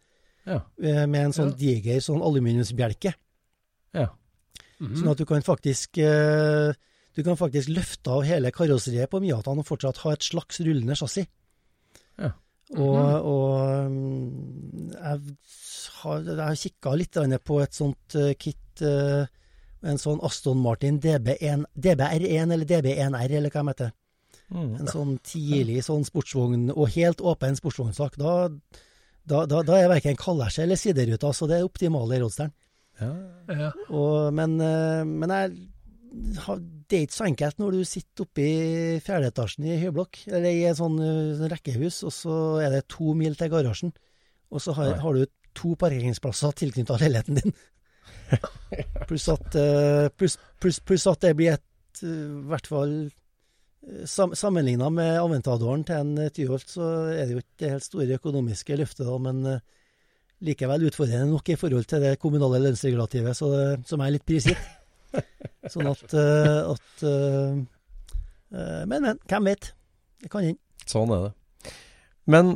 Ja. 0.46 0.60
eh, 0.82 1.06
med 1.06 1.24
en 1.26 1.32
sånn 1.32 1.50
Ja. 1.52 1.56
diger 1.56 1.98
sånn 2.00 2.22
aluminiumsbjelke. 2.22 3.14
Ja. 3.94 4.08
Mhm. 4.80 4.94
Sånn 4.96 5.10
at 5.10 5.18
du 5.18 5.24
kan 5.26 5.42
faktisk 5.42 5.98
eh, 5.98 6.72
du 7.16 7.22
kan 7.24 7.36
faktisk 7.36 7.68
løfte 7.68 8.08
av 8.10 8.22
hele 8.22 8.52
karosseriet 8.52 9.10
på 9.10 9.20
Miataen 9.20 9.58
og 9.58 9.66
fortsatt 9.66 9.96
ha 9.98 10.12
et 10.12 10.20
slags 10.22 10.60
rullende 10.60 10.94
chassis. 10.96 11.26
Og, 12.78 12.98
og 13.26 13.90
mm, 13.90 14.90
jeg 14.94 15.22
har, 16.02 16.20
jeg 16.26 16.40
har 16.40 16.58
kikka 16.58 16.92
litt 16.98 17.18
på 17.46 17.58
et 17.64 17.74
sånt 17.74 18.14
eh, 18.18 18.34
kit, 18.38 18.82
eh, 18.86 19.24
en 19.80 19.98
sånn 19.98 20.20
Aston 20.26 20.60
Martin 20.62 21.00
DB1, 21.02 21.66
DBR1 21.74 22.54
eller 22.54 22.68
DB1R, 22.68 23.34
eller 23.40 23.50
hva 23.50 23.64
de 23.64 23.72
heter. 23.72 23.92
Mm. 24.50 24.70
En 24.82 24.90
sånn 24.90 25.18
tidlig 25.26 25.82
sånn 25.86 26.06
sportsvogn, 26.06 26.70
og 26.74 26.94
helt 26.94 27.22
åpen 27.22 27.58
sportsvognsak. 27.58 28.18
Da, 28.20 28.36
da, 29.26 29.44
da, 29.50 29.64
da 29.66 29.78
er 29.78 29.90
verken 29.90 30.18
kalesje 30.18 30.64
eller 30.66 30.78
sideruta, 30.78 31.32
så 31.34 31.50
det 31.50 31.58
er 31.58 31.68
optimale 31.68 32.22
roadsteren. 32.22 32.54
Ja. 33.00 33.12
Ja. 33.48 33.70
Men 34.36 34.58
eh, 34.60 35.02
men 35.08 35.32
jeg, 35.32 35.54
det 36.10 36.96
er 36.96 37.04
ikke 37.06 37.14
så 37.14 37.26
enkelt 37.28 37.60
når 37.62 37.76
du 37.76 37.80
sitter 37.86 38.24
oppe 38.26 38.42
i 38.42 39.00
fjerde 39.04 39.30
etasjen 39.30 39.66
i 39.68 39.78
høyblokk, 39.78 40.24
eller 40.30 40.50
i 40.50 40.64
et 40.66 40.78
sånn, 40.78 40.96
eh, 41.04 41.36
sånn 41.38 41.52
rekkehus, 41.52 42.00
og 42.08 42.14
så 42.14 42.36
er 42.64 42.74
det 42.74 42.88
to 42.90 43.14
mil 43.18 43.36
til 43.38 43.52
garasjen. 43.52 43.92
Og 44.50 44.62
så 44.62 44.74
har, 44.74 44.96
har 44.98 45.16
du 45.16 45.26
to 45.54 45.76
parkeringsplasser 45.78 46.54
tilknyttet 46.58 47.02
leiligheten 47.04 47.38
din. 47.38 47.54
pluss, 49.08 49.28
at, 49.30 49.48
plus, 49.50 50.14
plus, 50.18 50.36
pluss, 50.62 50.80
pluss 50.86 51.06
at 51.10 51.24
det 51.24 51.34
blir 51.38 51.56
et, 51.56 52.02
eh, 52.02 52.26
i 52.26 52.46
hvert 52.50 52.70
fall 52.70 52.94
eh, 53.06 54.06
sam, 54.06 54.34
Sammenligna 54.38 54.90
med 54.94 55.18
Aventadoren 55.20 55.84
til 55.86 56.00
en 56.00 56.24
eh, 56.26 56.32
Tyholt, 56.34 56.68
så 56.70 56.90
er 57.12 57.24
det 57.24 57.36
jo 57.36 57.44
ikke 57.44 57.62
det 57.64 57.72
helt 57.76 57.86
store 57.86 58.18
økonomiske 58.18 58.80
løftet, 58.82 59.06
da, 59.06 59.20
men 59.22 59.46
eh, 59.54 59.62
likevel 60.50 60.88
utfordrende 60.88 61.30
nok 61.34 61.52
i 61.52 61.58
forhold 61.60 61.86
til 61.90 62.02
det 62.02 62.18
kommunale 62.18 62.62
lønnsregulativet, 62.64 63.36
så 63.36 63.50
som 63.86 64.02
er 64.02 64.14
litt 64.16 64.26
prisgitt. 64.26 64.79
Sånn 65.72 65.90
at, 65.90 66.14
eh, 66.16 66.70
at 66.70 67.04
eh, 67.06 67.60
eh, 68.54 68.82
Men, 68.88 69.04
men. 69.04 69.20
Hvem 69.28 69.50
vet? 69.50 69.70
Det 70.20 70.32
kan 70.32 70.46
hende. 70.46 70.60
Sånn 70.88 71.12
er 71.14 71.28
det. 71.28 71.72
Men 72.30 72.52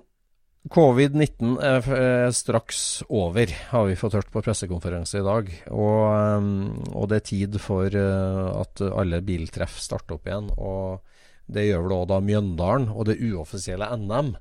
covid-19 0.73 1.59
er, 1.61 1.87
straks 2.33 3.03
over, 3.13 3.51
har 3.71 3.89
vi 3.89 3.97
fått 4.01 4.15
hørt 4.17 4.31
på 4.33 4.41
pressekonferanse 4.45 5.21
i 5.21 5.25
dag. 5.27 5.51
Og, 5.77 6.47
og 6.95 7.09
det 7.11 7.19
er 7.19 7.27
tid 7.29 7.59
for 7.61 7.93
at 7.93 8.81
alle 8.87 9.21
biltreff 9.25 9.77
starter 9.83 10.17
opp 10.17 10.31
igjen. 10.31 10.49
Og 10.57 11.05
det 11.53 11.67
gjør 11.67 11.85
vel 11.85 11.97
òg 11.99 12.07
da 12.13 12.21
Mjøndalen 12.25 12.89
og 12.95 13.11
det 13.11 13.19
uoffisielle 13.21 13.91
NM. 14.01 14.33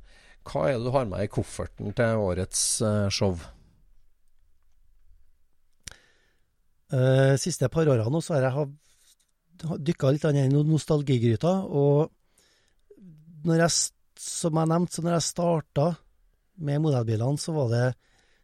Hva 0.47 0.69
er 0.69 0.77
det 0.77 0.87
du 0.87 0.93
har 0.95 1.09
med 1.11 1.25
i 1.25 1.31
kofferten 1.31 1.91
til 1.97 2.23
årets 2.23 2.63
show? 3.11 3.35
Uh, 6.93 7.33
siste 7.41 7.69
par 7.73 7.89
årene 7.89 8.11
nå 8.13 8.21
så 8.21 8.35
har 8.37 8.45
jeg 8.45 9.77
dykka 9.89 10.11
litt 10.13 10.25
inn 10.29 10.41
i 10.43 10.51
noen 10.51 10.69
nostalgigryta. 10.75 11.53
Og 11.65 12.11
når 13.47 13.65
jeg, 13.65 13.75
som 14.19 14.59
jeg 14.61 14.71
nevnte, 14.71 14.95
så 14.95 15.05
når 15.05 15.17
jeg 15.17 15.27
starta 15.31 15.87
med 16.63 16.83
modellbilene, 16.83 17.41
så 17.41 17.55
var 17.55 17.71
det 17.73 17.85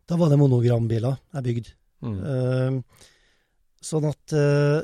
da 0.10 0.18
var 0.18 0.32
det 0.32 0.40
monogrambiler 0.42 1.20
jeg 1.36 1.46
bygde. 1.46 1.74
Mm. 2.02 2.20
Uh, 2.24 3.04
sånn 3.86 4.08
at 4.10 4.34
uh, 4.34 4.80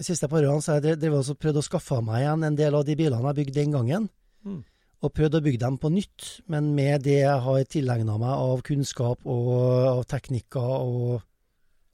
de 0.00 0.06
siste 0.06 0.28
par 0.30 0.40
årene 0.40 0.64
så 0.64 0.72
har 0.72 0.80
jeg 0.80 0.86
drev- 0.86 1.02
drevet 1.02 1.32
og 1.34 1.40
prøvd 1.42 1.60
å 1.60 1.66
skaffe 1.66 1.98
meg 2.06 2.22
igjen 2.22 2.46
en 2.48 2.56
del 2.56 2.78
av 2.78 2.86
de 2.88 2.96
bilene 2.98 3.28
jeg 3.28 3.38
bygde 3.42 3.58
den 3.58 3.76
gangen. 3.76 4.08
Mm. 4.46 4.62
Og 5.04 5.12
prøvd 5.12 5.36
å 5.36 5.44
bygge 5.44 5.60
dem 5.60 5.76
på 5.82 5.90
nytt, 5.92 6.30
men 6.48 6.72
med 6.72 7.04
det 7.04 7.18
jeg 7.20 7.44
har 7.44 7.68
tilegna 7.68 8.16
meg 8.16 8.32
av 8.32 8.64
kunnskap 8.64 9.26
og 9.28 9.50
av 9.90 10.02
teknikker 10.08 10.64
og, 10.80 11.18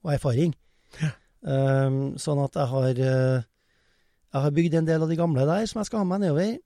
og 0.06 0.12
erfaring. 0.14 0.54
Eh, 1.40 1.94
sånn 2.20 2.40
at 2.44 2.56
jeg 2.58 2.68
har 2.68 2.98
eh, 3.00 3.44
Jeg 4.28 4.42
har 4.44 4.50
bygd 4.52 4.74
en 4.76 4.88
del 4.90 5.04
av 5.06 5.08
de 5.08 5.16
gamle 5.16 5.46
der 5.48 5.62
som 5.64 5.78
jeg 5.80 5.88
skal 5.88 6.02
ha 6.02 6.08
med 6.10 6.20
nedover. 6.20 6.58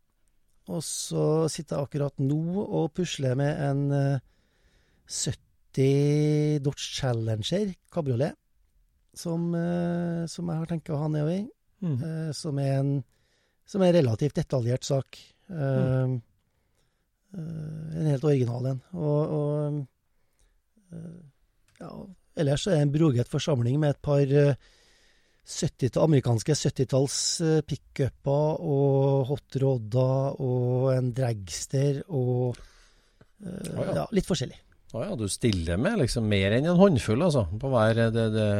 Og 0.74 0.80
så 0.82 1.24
sitter 1.52 1.76
jeg 1.76 1.86
akkurat 1.86 2.18
nå 2.18 2.64
og 2.64 2.90
pusler 2.96 3.36
med 3.38 3.60
en 3.62 3.84
eh, 3.94 4.24
70 5.06 6.64
Dodge 6.64 6.90
Challenger 6.96 7.74
kabriolet, 7.94 8.34
som, 9.14 9.46
eh, 9.54 10.26
som 10.26 10.50
jeg 10.50 10.62
har 10.64 10.70
tenkt 10.70 10.90
å 10.90 10.98
ha 11.04 11.08
nedover. 11.12 11.44
Mm. 11.84 11.96
Uh, 12.00 12.30
som, 12.32 12.58
er 12.62 12.78
en, 12.78 12.92
som 13.68 13.82
er 13.82 13.92
en 13.92 13.98
relativt 13.98 14.38
detaljert 14.38 14.86
sak. 14.86 15.18
Uh, 15.50 16.08
mm. 16.08 16.14
uh, 17.36 17.88
en 18.00 18.08
helt 18.08 18.24
original 18.24 18.70
en. 18.72 18.80
Og, 18.96 19.34
og 19.38 20.94
eh, 20.94 21.18
ja, 21.82 21.90
ellers 22.36 22.66
er 22.66 22.78
det 22.78 22.86
en 22.86 22.94
broget 22.94 23.30
forsamling 23.30 23.78
med 23.82 23.94
et 23.94 24.02
par 24.04 24.22
eh, 24.24 24.56
70 25.44 25.98
amerikanske 26.00 26.56
70-talls 26.56 27.18
eh, 27.44 27.60
pickuper 27.68 28.62
og 28.64 29.26
hotrodder 29.28 30.40
og 30.40 30.88
en 30.94 31.12
dragster 31.16 32.00
og 32.08 32.56
uh, 32.56 33.44
ah, 33.44 33.84
ja. 33.84 33.94
ja, 34.00 34.06
litt 34.16 34.28
forskjellig. 34.28 34.56
Å 34.94 35.02
ja, 35.02 35.14
du 35.18 35.26
stiller 35.28 35.80
med 35.80 35.98
liksom 36.04 36.26
mer 36.30 36.54
enn 36.54 36.70
en 36.70 36.78
håndfull, 36.78 37.26
altså? 37.26 37.48
På 37.60 37.72
hver 37.72 37.98
det, 38.14 38.28
det 38.32 38.50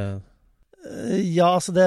Eh, 0.85 1.35
Ja, 1.35 1.55
altså 1.55 1.72
det 1.72 1.87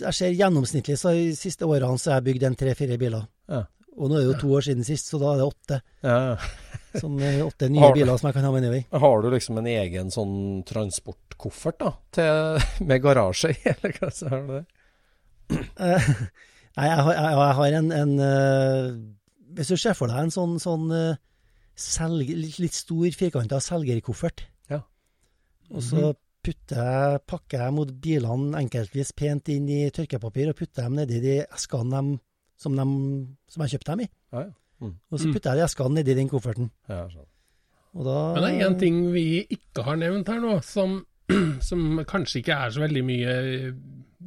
Jeg 0.00 0.14
ser 0.14 0.36
gjennomsnittlig, 0.38 0.98
så 0.98 1.12
de 1.16 1.34
siste 1.36 1.68
årene 1.68 1.98
så 1.98 2.12
har 2.12 2.20
jeg 2.20 2.28
bygd 2.30 2.48
en 2.48 2.56
tre-fire 2.56 2.98
biler. 3.00 3.26
Ja. 3.50 3.64
Og 4.00 4.08
nå 4.08 4.16
er 4.16 4.22
det 4.24 4.30
jo 4.30 4.36
to 4.40 4.50
år 4.56 4.64
siden 4.64 4.86
sist, 4.86 5.10
så 5.12 5.18
da 5.20 5.34
er 5.34 5.40
det 5.42 5.46
åtte. 5.50 5.78
Ja, 6.06 6.18
sånn 6.96 7.18
er 7.20 7.42
åtte 7.44 7.68
nye 7.68 7.82
Har 7.84 7.92
biler 7.94 8.16
som 8.16 8.30
jeg 8.30 8.36
kan 8.38 8.46
ha 8.48 8.52
med 8.54 8.64
nedover. 8.64 9.00
Har 9.02 9.22
du 9.22 9.28
liksom 9.34 9.60
en 9.60 9.68
egen 9.68 10.12
sånn 10.14 10.36
transportkoffert 10.68 11.80
da, 11.82 11.90
til, 12.16 12.62
med 12.88 13.02
garasje 13.04 13.52
i, 13.52 13.58
eller 13.74 13.98
hva 13.98 14.10
så 14.14 14.30
er 14.32 14.46
det? 14.48 14.62
Eh, 15.52 16.08
Nei, 16.78 16.86
jeg 16.86 17.02
har, 17.02 17.12
jeg, 17.12 17.34
jeg 17.34 17.54
har 17.58 17.76
en, 17.80 17.88
en 17.90 18.12
uh, 18.22 18.92
Hvis 19.58 19.72
du 19.72 19.76
ser 19.82 19.96
for 19.98 20.06
deg 20.06 20.22
en 20.22 20.30
sånn, 20.32 20.52
sånn 20.62 20.84
uh, 20.94 21.18
selg, 21.74 22.30
litt, 22.30 22.60
litt 22.62 22.76
stor, 22.78 23.08
firkanta 23.18 23.58
selgerkoffert, 23.64 24.46
Ja. 24.70 24.78
og 25.74 25.82
så 25.84 26.12
putter 26.40 26.78
jeg, 26.80 27.20
pakker 27.28 27.66
jeg 27.66 27.74
mot 27.76 27.90
bilene 28.00 28.56
enkeltvis 28.62 29.10
pent 29.18 29.50
inn 29.52 29.66
i 29.68 29.82
tørkepapir 29.92 30.52
og 30.52 30.56
putter 30.56 30.86
dem 30.86 30.96
nedi 30.96 31.18
de 31.20 31.34
eskene 31.44 31.92
dem, 31.98 32.12
som, 32.60 32.76
de, 32.76 32.86
som 33.50 33.64
jeg 33.64 33.76
kjøpte 33.76 33.94
dem 33.94 34.04
i. 34.04 34.10
Ja, 34.34 34.46
ja. 34.48 34.56
Mm. 34.80 34.94
Og 35.12 35.20
så 35.20 35.28
putter 35.28 35.58
jeg 35.58 35.68
eskene 35.68 35.98
nedi 35.98 36.16
den 36.16 36.30
kofferten. 36.30 36.70
Ja, 36.88 37.04
sånn. 37.12 37.28
Og 37.98 38.06
da 38.06 38.16
Men 38.36 38.44
det 38.44 38.50
er 38.50 38.68
én 38.68 38.78
ting 38.80 38.98
vi 39.12 39.24
ikke 39.50 39.84
har 39.84 39.98
nevnt 40.00 40.30
her 40.30 40.40
nå, 40.40 40.56
som, 40.64 41.00
som 41.68 42.00
kanskje 42.08 42.40
ikke 42.40 42.56
er 42.56 42.74
så 42.74 42.84
veldig 42.84 43.04
mye 43.04 43.36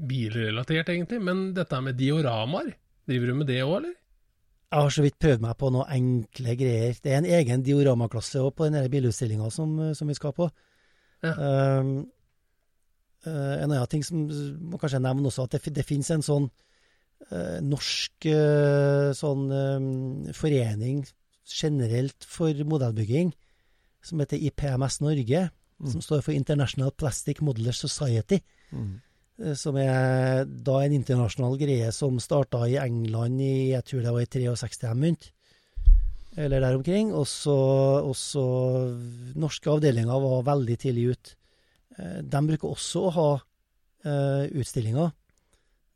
bilrelatert, 0.10 0.92
egentlig. 0.94 1.22
Men 1.24 1.46
dette 1.58 1.82
med 1.82 1.98
dioramaer, 1.98 2.74
driver 3.08 3.32
du 3.32 3.38
med 3.40 3.50
det 3.50 3.62
òg, 3.64 3.78
eller? 3.80 3.96
Jeg 4.74 4.82
har 4.82 4.94
så 4.96 5.04
vidt 5.06 5.20
prøvd 5.22 5.44
meg 5.44 5.58
på 5.62 5.70
noen 5.70 5.90
enkle 5.94 6.56
greier. 6.58 6.98
Det 6.98 7.12
er 7.14 7.20
en 7.22 7.30
egen 7.40 7.64
dioramaklasse 7.66 8.42
også 8.42 8.58
på 8.58 8.70
den 8.70 8.90
bilutstillinga 8.90 9.50
som, 9.54 9.76
som 9.94 10.10
vi 10.10 10.18
skal 10.18 10.34
på. 10.34 10.48
Ja. 11.24 11.34
Um, 11.80 11.92
eh, 13.24 13.54
en 13.62 13.70
annen 13.70 13.92
ting 13.92 14.02
som 14.04 14.26
må 14.26 14.80
kanskje 14.82 15.02
nevne 15.04 15.30
også, 15.30 15.46
at 15.46 15.60
det, 15.60 15.76
det 15.78 15.86
finnes 15.88 16.10
en 16.12 16.26
sånn 16.26 16.50
eh, 16.50 16.73
norsk 17.64 18.28
eh, 18.32 19.12
sånn 19.18 19.48
eh, 19.52 20.34
forening 20.38 21.04
generelt 21.48 22.26
for 22.28 22.56
modellbygging, 22.68 23.34
som 24.04 24.20
heter 24.24 24.42
IPMS 24.50 25.02
Norge, 25.04 25.50
som 25.92 26.04
står 26.04 26.22
for 26.24 26.36
International 26.36 26.92
Plastic 26.96 27.42
Modeler 27.44 27.76
Society. 27.76 28.40
Mm. 28.72 29.02
eh, 29.40 29.54
Som 29.60 29.78
er 29.78 30.46
da 30.46 30.80
en 30.84 30.96
internasjonal 30.96 31.58
greie 31.60 31.92
som 31.92 32.20
starta 32.20 32.66
i 32.68 32.78
England 32.80 33.42
i 33.42 33.72
jeg 33.74 33.84
tror 33.90 34.02
det 34.02 34.14
var 34.14 34.22
i 34.22 34.30
63 34.30 34.90
de 34.90 35.00
begynte. 35.02 35.32
Eller 36.36 36.62
der 36.62 36.76
omkring. 36.76 37.14
Og 37.14 37.28
så 37.28 37.56
også 38.02 38.44
norske 39.36 39.70
avdelinger 39.70 40.20
var 40.24 40.48
veldig 40.48 40.78
tidlig 40.80 41.10
ut. 41.14 41.36
Eh, 41.98 42.22
De 42.22 42.42
bruker 42.48 42.70
også 42.70 43.08
å 43.08 43.14
ha 43.18 43.32
uh, 44.06 44.44
utstillinger. 44.50 45.12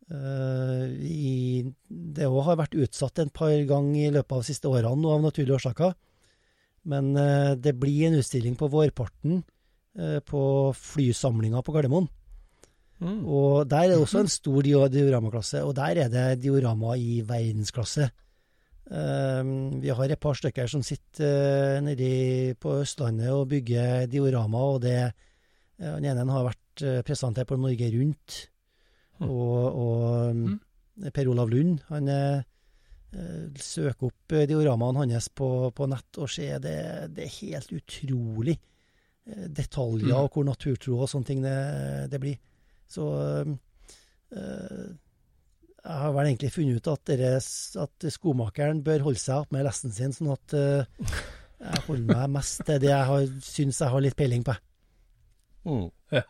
Eh, 0.08 0.84
i, 1.04 1.68
det 1.88 2.28
òg 2.30 2.46
har 2.48 2.60
vært 2.62 2.78
utsatt 2.80 3.20
en 3.20 3.32
par 3.34 3.52
ganger 3.68 4.06
i 4.06 4.14
løpet 4.16 4.36
av 4.38 4.44
de 4.44 4.48
siste 4.48 4.70
årene, 4.72 4.96
nå 5.02 5.12
av 5.12 5.26
naturlige 5.26 5.58
årsaker. 5.60 5.96
Men 6.88 7.12
eh, 7.20 7.56
det 7.60 7.76
blir 7.80 8.08
en 8.08 8.20
utstilling 8.22 8.56
på 8.60 8.70
vårparten 8.72 9.42
eh, 10.00 10.20
på 10.24 10.44
flysamlinga 10.80 11.64
på 11.64 11.76
Gardermoen. 11.76 12.08
Mm. 13.04 13.20
Og 13.28 13.68
der 13.70 13.84
er 13.84 13.94
det 13.94 14.00
også 14.02 14.24
en 14.24 14.32
stor 14.32 14.64
dioramaklasse, 14.64 15.62
og 15.68 15.76
der 15.78 16.06
er 16.06 16.10
det 16.10 16.40
diorama 16.42 16.96
i 16.98 17.20
verdensklasse. 17.26 18.10
Vi 18.88 19.92
har 19.92 20.10
et 20.10 20.22
par 20.24 20.38
stykker 20.40 20.70
som 20.72 20.80
sitter 20.80 21.82
nede 21.84 22.54
på 22.56 22.78
Østlandet 22.86 23.34
og 23.36 23.50
bygger 23.52 24.06
diorama, 24.08 24.62
og 24.64 24.80
det 24.86 25.12
Den 25.78 26.08
ene 26.08 26.24
har 26.32 26.48
vært 26.48 27.04
presentert 27.06 27.52
på 27.52 27.60
Norge 27.60 27.92
Rundt. 27.92 28.38
Og, 29.26 29.80
og 29.82 30.36
mm. 30.36 30.56
Per 31.14 31.30
Olav 31.30 31.50
Lund 31.50 31.80
han 31.90 32.10
uh, 32.10 32.42
søker 33.62 34.10
opp 34.10 34.36
dioramaene 34.50 35.06
hans 35.06 35.30
på, 35.30 35.50
på 35.74 35.88
nett 35.90 36.20
og 36.22 36.30
ser 36.30 36.60
det, 36.62 36.78
det 37.16 37.26
er 37.26 37.38
helt 37.40 37.72
utrolig 37.78 38.58
detaljer 39.28 40.08
Mm. 40.08 40.22
og 40.22 40.30
hvor 40.32 40.46
naturtro 40.48 41.02
og 41.04 41.10
sånne 41.12 41.28
ting 41.28 41.42
det, 41.44 41.56
det 42.14 42.20
blir. 42.24 42.38
Så 42.88 43.04
uh, 43.12 44.88
jeg 45.88 46.00
har 46.02 46.14
vel 46.16 46.30
egentlig 46.30 46.52
funnet 46.52 46.80
ut 46.80 46.90
at, 46.92 47.12
deres, 47.16 47.50
at 47.80 48.08
skomakeren 48.12 48.82
bør 48.84 49.06
holde 49.08 49.22
seg 49.22 49.44
opp 49.44 49.54
med 49.56 49.64
lesten 49.68 49.94
sin, 49.96 50.16
sånn 50.16 50.34
at 50.34 50.56
øh, 50.58 51.12
jeg 51.62 51.84
holder 51.86 52.08
meg 52.10 52.34
mest 52.34 52.64
til 52.68 52.82
det 52.84 52.92
jeg 52.92 53.10
har, 53.12 53.28
syns 53.46 53.80
jeg 53.84 53.94
har 53.94 54.04
litt 54.04 54.18
peiling 54.20 54.44
på. 54.48 54.56
Mm. 55.68 55.86
Ja. 56.16 56.24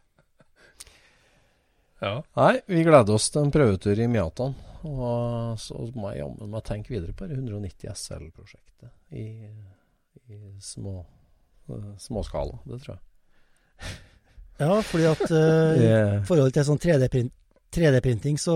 Nei, 2.01 2.53
vi 2.69 2.83
gleder 2.85 3.15
oss 3.17 3.31
til 3.33 3.45
en 3.45 3.53
prøvetur 3.53 3.99
i 3.99 4.07
Miatan. 4.11 4.53
Og 4.85 5.57
så 5.59 5.77
må 5.97 6.11
jeg 6.13 6.21
jammen 6.21 6.51
meg 6.53 6.65
tenke 6.67 6.93
videre 6.93 7.15
på 7.17 7.27
det 7.27 7.39
190 7.39 7.89
SL-prosjektet 7.91 9.17
i, 9.17 9.25
i 10.29 10.39
små, 10.63 10.99
eh, 11.73 11.93
småskala. 12.01 12.59
Det 12.67 12.79
tror 12.83 12.95
jeg. 12.95 13.03
Ja, 14.57 14.77
fordi 14.85 15.07
at 15.09 15.23
uh, 15.29 15.81
i 15.85 16.25
forhold 16.25 16.53
til 16.53 16.65
sånn 16.65 16.81
3D-printing, 16.81 17.31
3D 17.73 18.41
så 18.41 18.55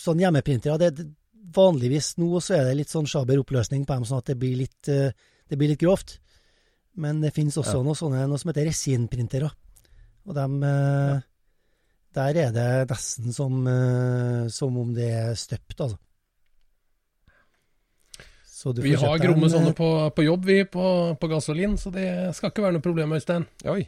sånn 0.00 0.22
hjemmeprintere 0.22 0.78
det, 0.80 0.92
det, 0.98 1.10
Vanligvis 1.50 2.12
nå 2.22 2.38
så 2.38 2.54
er 2.60 2.68
det 2.68 2.76
litt 2.78 2.92
sånn 2.92 3.08
sjaber 3.10 3.40
oppløsning 3.42 3.82
på 3.82 3.96
dem, 3.96 4.04
sånn 4.06 4.20
at 4.22 4.28
det 4.30 4.36
blir 4.38 4.54
litt, 4.60 4.78
uh, 4.86 5.10
det 5.50 5.58
blir 5.58 5.72
litt 5.72 5.82
grovt. 5.82 6.20
Men 7.00 7.18
det 7.22 7.32
finnes 7.34 7.58
også 7.58 7.80
Ja. 7.80 7.82
noe, 7.86 7.98
sånne, 7.98 8.22
noe 8.30 8.38
som 8.38 8.52
heter 8.52 8.68
resinprintere. 8.70 9.50
Og 10.30 10.36
de 10.36 10.46
uh, 10.62 11.18
Der 12.16 12.38
er 12.42 12.54
det 12.54 12.68
nesten 12.90 13.34
som, 13.34 13.60
uh, 13.66 14.48
som 14.50 14.78
om 14.80 14.94
det 14.94 15.10
er 15.14 15.34
støpt, 15.38 15.78
altså. 15.78 15.98
Så 18.60 18.74
du 18.76 18.82
Vi 18.84 18.92
har 18.98 19.18
gromme 19.22 19.46
en, 19.46 19.52
sånne 19.54 19.70
eh, 19.72 19.76
på, 19.78 19.88
på 20.12 20.24
jobb, 20.26 20.44
vi, 20.44 20.58
på, 20.68 21.16
på 21.16 21.28
gasolin, 21.30 21.78
så 21.80 21.88
det 21.94 22.34
skal 22.36 22.50
ikke 22.50 22.66
være 22.66 22.76
noe 22.76 22.84
problem, 22.84 23.14
Øystein. 23.16 23.46
Oi, 23.64 23.86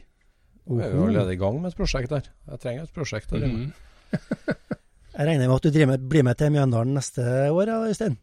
vi 0.65 0.79
er 0.81 0.95
jo 0.95 1.03
allerede 1.05 1.35
i 1.35 1.37
gang 1.37 1.59
med 1.61 1.69
et 1.69 1.77
prosjekt 1.77 2.09
der. 2.09 2.31
Jeg 2.49 2.63
trenger 2.63 2.87
et 2.87 2.95
prosjekt 2.95 3.29
der. 3.35 3.45
mm. 3.45 3.53
Mhm. 3.53 3.73
Jeg 5.13 5.27
regner 5.27 5.45
med 5.45 5.59
at 5.59 5.73
du 5.75 5.85
med, 5.85 6.05
blir 6.09 6.23
med 6.25 6.35
til 6.39 6.49
Mjøndalen 6.49 6.95
neste 6.97 7.21
år, 7.53 7.67
ja, 7.69 7.75
Øystein? 7.85 8.15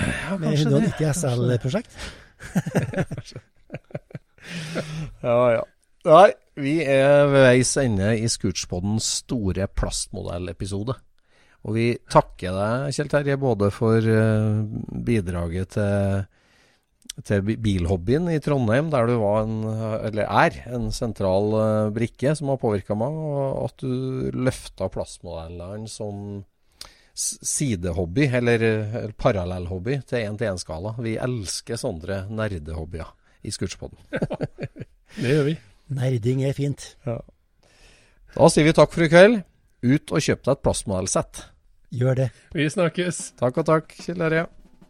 Ja, 0.00 0.36
Med 0.38 0.48
kanskje 0.48 0.70
det. 0.70 0.78
190 0.96 1.12
SL-prosjekt? 1.20 1.92
Ja, 5.22 5.36
ja. 5.50 5.62
Nei, 6.06 6.28
vi 6.56 6.78
er 6.84 7.26
ved 7.28 7.44
veis 7.44 7.74
ende 7.80 8.14
i 8.16 8.28
Scootspodens 8.32 9.08
store 9.22 9.68
plastmodellepisode. 9.68 10.96
Og 11.66 11.74
vi 11.74 11.90
takker 12.12 12.54
deg, 12.54 12.94
Kjell 12.94 13.10
Terje, 13.10 13.36
både 13.42 13.68
for 13.74 13.98
eh, 14.00 14.60
bidraget 15.06 15.74
til, 15.74 16.24
til 17.26 17.42
bilhobbyen 17.64 18.30
i 18.30 18.38
Trondheim, 18.40 18.88
der 18.92 19.10
du 19.10 19.16
var 19.20 19.42
en, 19.44 19.56
eller 20.06 20.30
er, 20.30 20.60
en 20.78 20.88
sentral 20.94 21.56
eh, 21.58 21.92
brikke 21.96 22.36
som 22.38 22.52
har 22.54 22.62
påvirka 22.62 22.96
meg, 22.98 23.18
og 23.18 23.66
at 23.66 23.82
du 23.82 24.30
løfta 24.46 24.88
plastmodellene 24.94 25.90
som 25.90 26.44
sidehobby, 27.16 28.28
eller, 28.38 28.62
eller 28.62 29.14
parallellhobby, 29.18 30.02
til 30.06 30.22
én-til-én-skala. 30.22 30.94
Vi 31.02 31.16
elsker 31.20 31.80
sånne 31.80 32.26
nerdehobbyer 32.30 33.10
i 33.42 33.52
Scootspoden. 33.54 33.98
Det 35.16 35.32
gjør 35.32 35.48
vi. 35.48 35.56
Nerding 35.92 36.42
er 36.46 36.56
fint. 36.56 36.94
Da 37.06 38.48
sier 38.50 38.66
vi 38.66 38.74
takk 38.76 38.92
for 38.94 39.06
i 39.06 39.10
kveld. 39.10 39.42
Ut 39.86 40.12
og 40.12 40.24
kjøp 40.24 40.42
deg 40.42 40.56
et 40.56 40.64
plastmodellsett. 40.64 41.42
Gjør 41.94 42.18
det. 42.24 42.28
Vi 42.56 42.66
snakkes. 42.72 43.20
Takk 43.38 43.62
og 43.62 43.68
takk, 43.68 43.94
Kjell 44.02 44.18
Terje. 44.18 44.46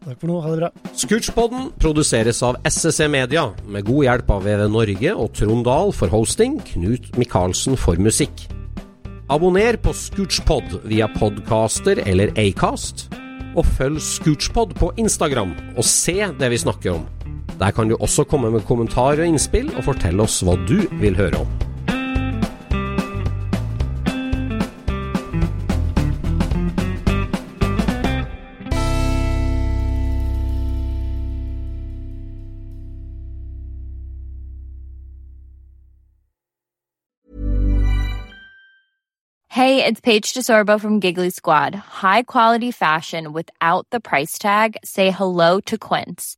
Takk 0.07 0.19
for 0.21 0.29
nå. 0.29 0.37
Ha 0.41 0.51
det 0.53 0.59
bra. 0.61 0.69
Scootchpoden 0.97 1.71
produseres 1.81 2.41
av 2.45 2.57
SSC 2.65 3.07
Media, 3.11 3.47
med 3.67 3.85
god 3.87 4.07
hjelp 4.07 4.31
av 4.33 4.45
VV 4.47 4.63
Norge 4.73 5.13
og 5.13 5.33
Trond 5.37 5.65
Dahl 5.67 5.93
for 5.95 6.13
hosting, 6.13 6.57
Knut 6.71 7.11
Micaelsen 7.19 7.77
for 7.79 7.99
musikk. 8.01 8.47
Abonner 9.29 9.75
på 9.83 9.91
Scootchpod 9.91 10.79
via 10.87 11.09
podcaster 11.17 11.99
eller 12.07 12.31
Acast, 12.39 13.09
og 13.57 13.65
følg 13.77 13.99
Scootchpod 14.01 14.77
på 14.79 14.93
Instagram 15.01 15.53
og 15.75 15.85
se 15.85 16.21
det 16.39 16.51
vi 16.53 16.61
snakker 16.63 16.95
om. 16.95 17.05
Der 17.59 17.71
kan 17.71 17.89
du 17.89 17.97
også 17.99 18.23
komme 18.23 18.51
med 18.51 18.61
kommentarer 18.67 19.21
og 19.21 19.27
innspill, 19.27 19.71
og 19.75 19.87
fortelle 19.87 20.23
oss 20.23 20.43
hva 20.45 20.59
du 20.67 20.83
vil 21.01 21.17
høre 21.17 21.41
om. 21.45 21.67
Hey, 39.57 39.83
it's 39.83 39.99
Paige 39.99 40.33
DeSorbo 40.33 40.79
from 40.79 40.99
Giggly 40.99 41.29
Squad. 41.29 41.73
High 41.73 42.21
quality 42.21 42.69
fashion 42.69 43.33
without 43.33 43.87
the 43.89 43.99
price 43.99 44.37
tag. 44.37 44.77
Say 44.83 45.09
hello 45.09 45.59
to 45.61 45.77
Quince. 45.79 46.37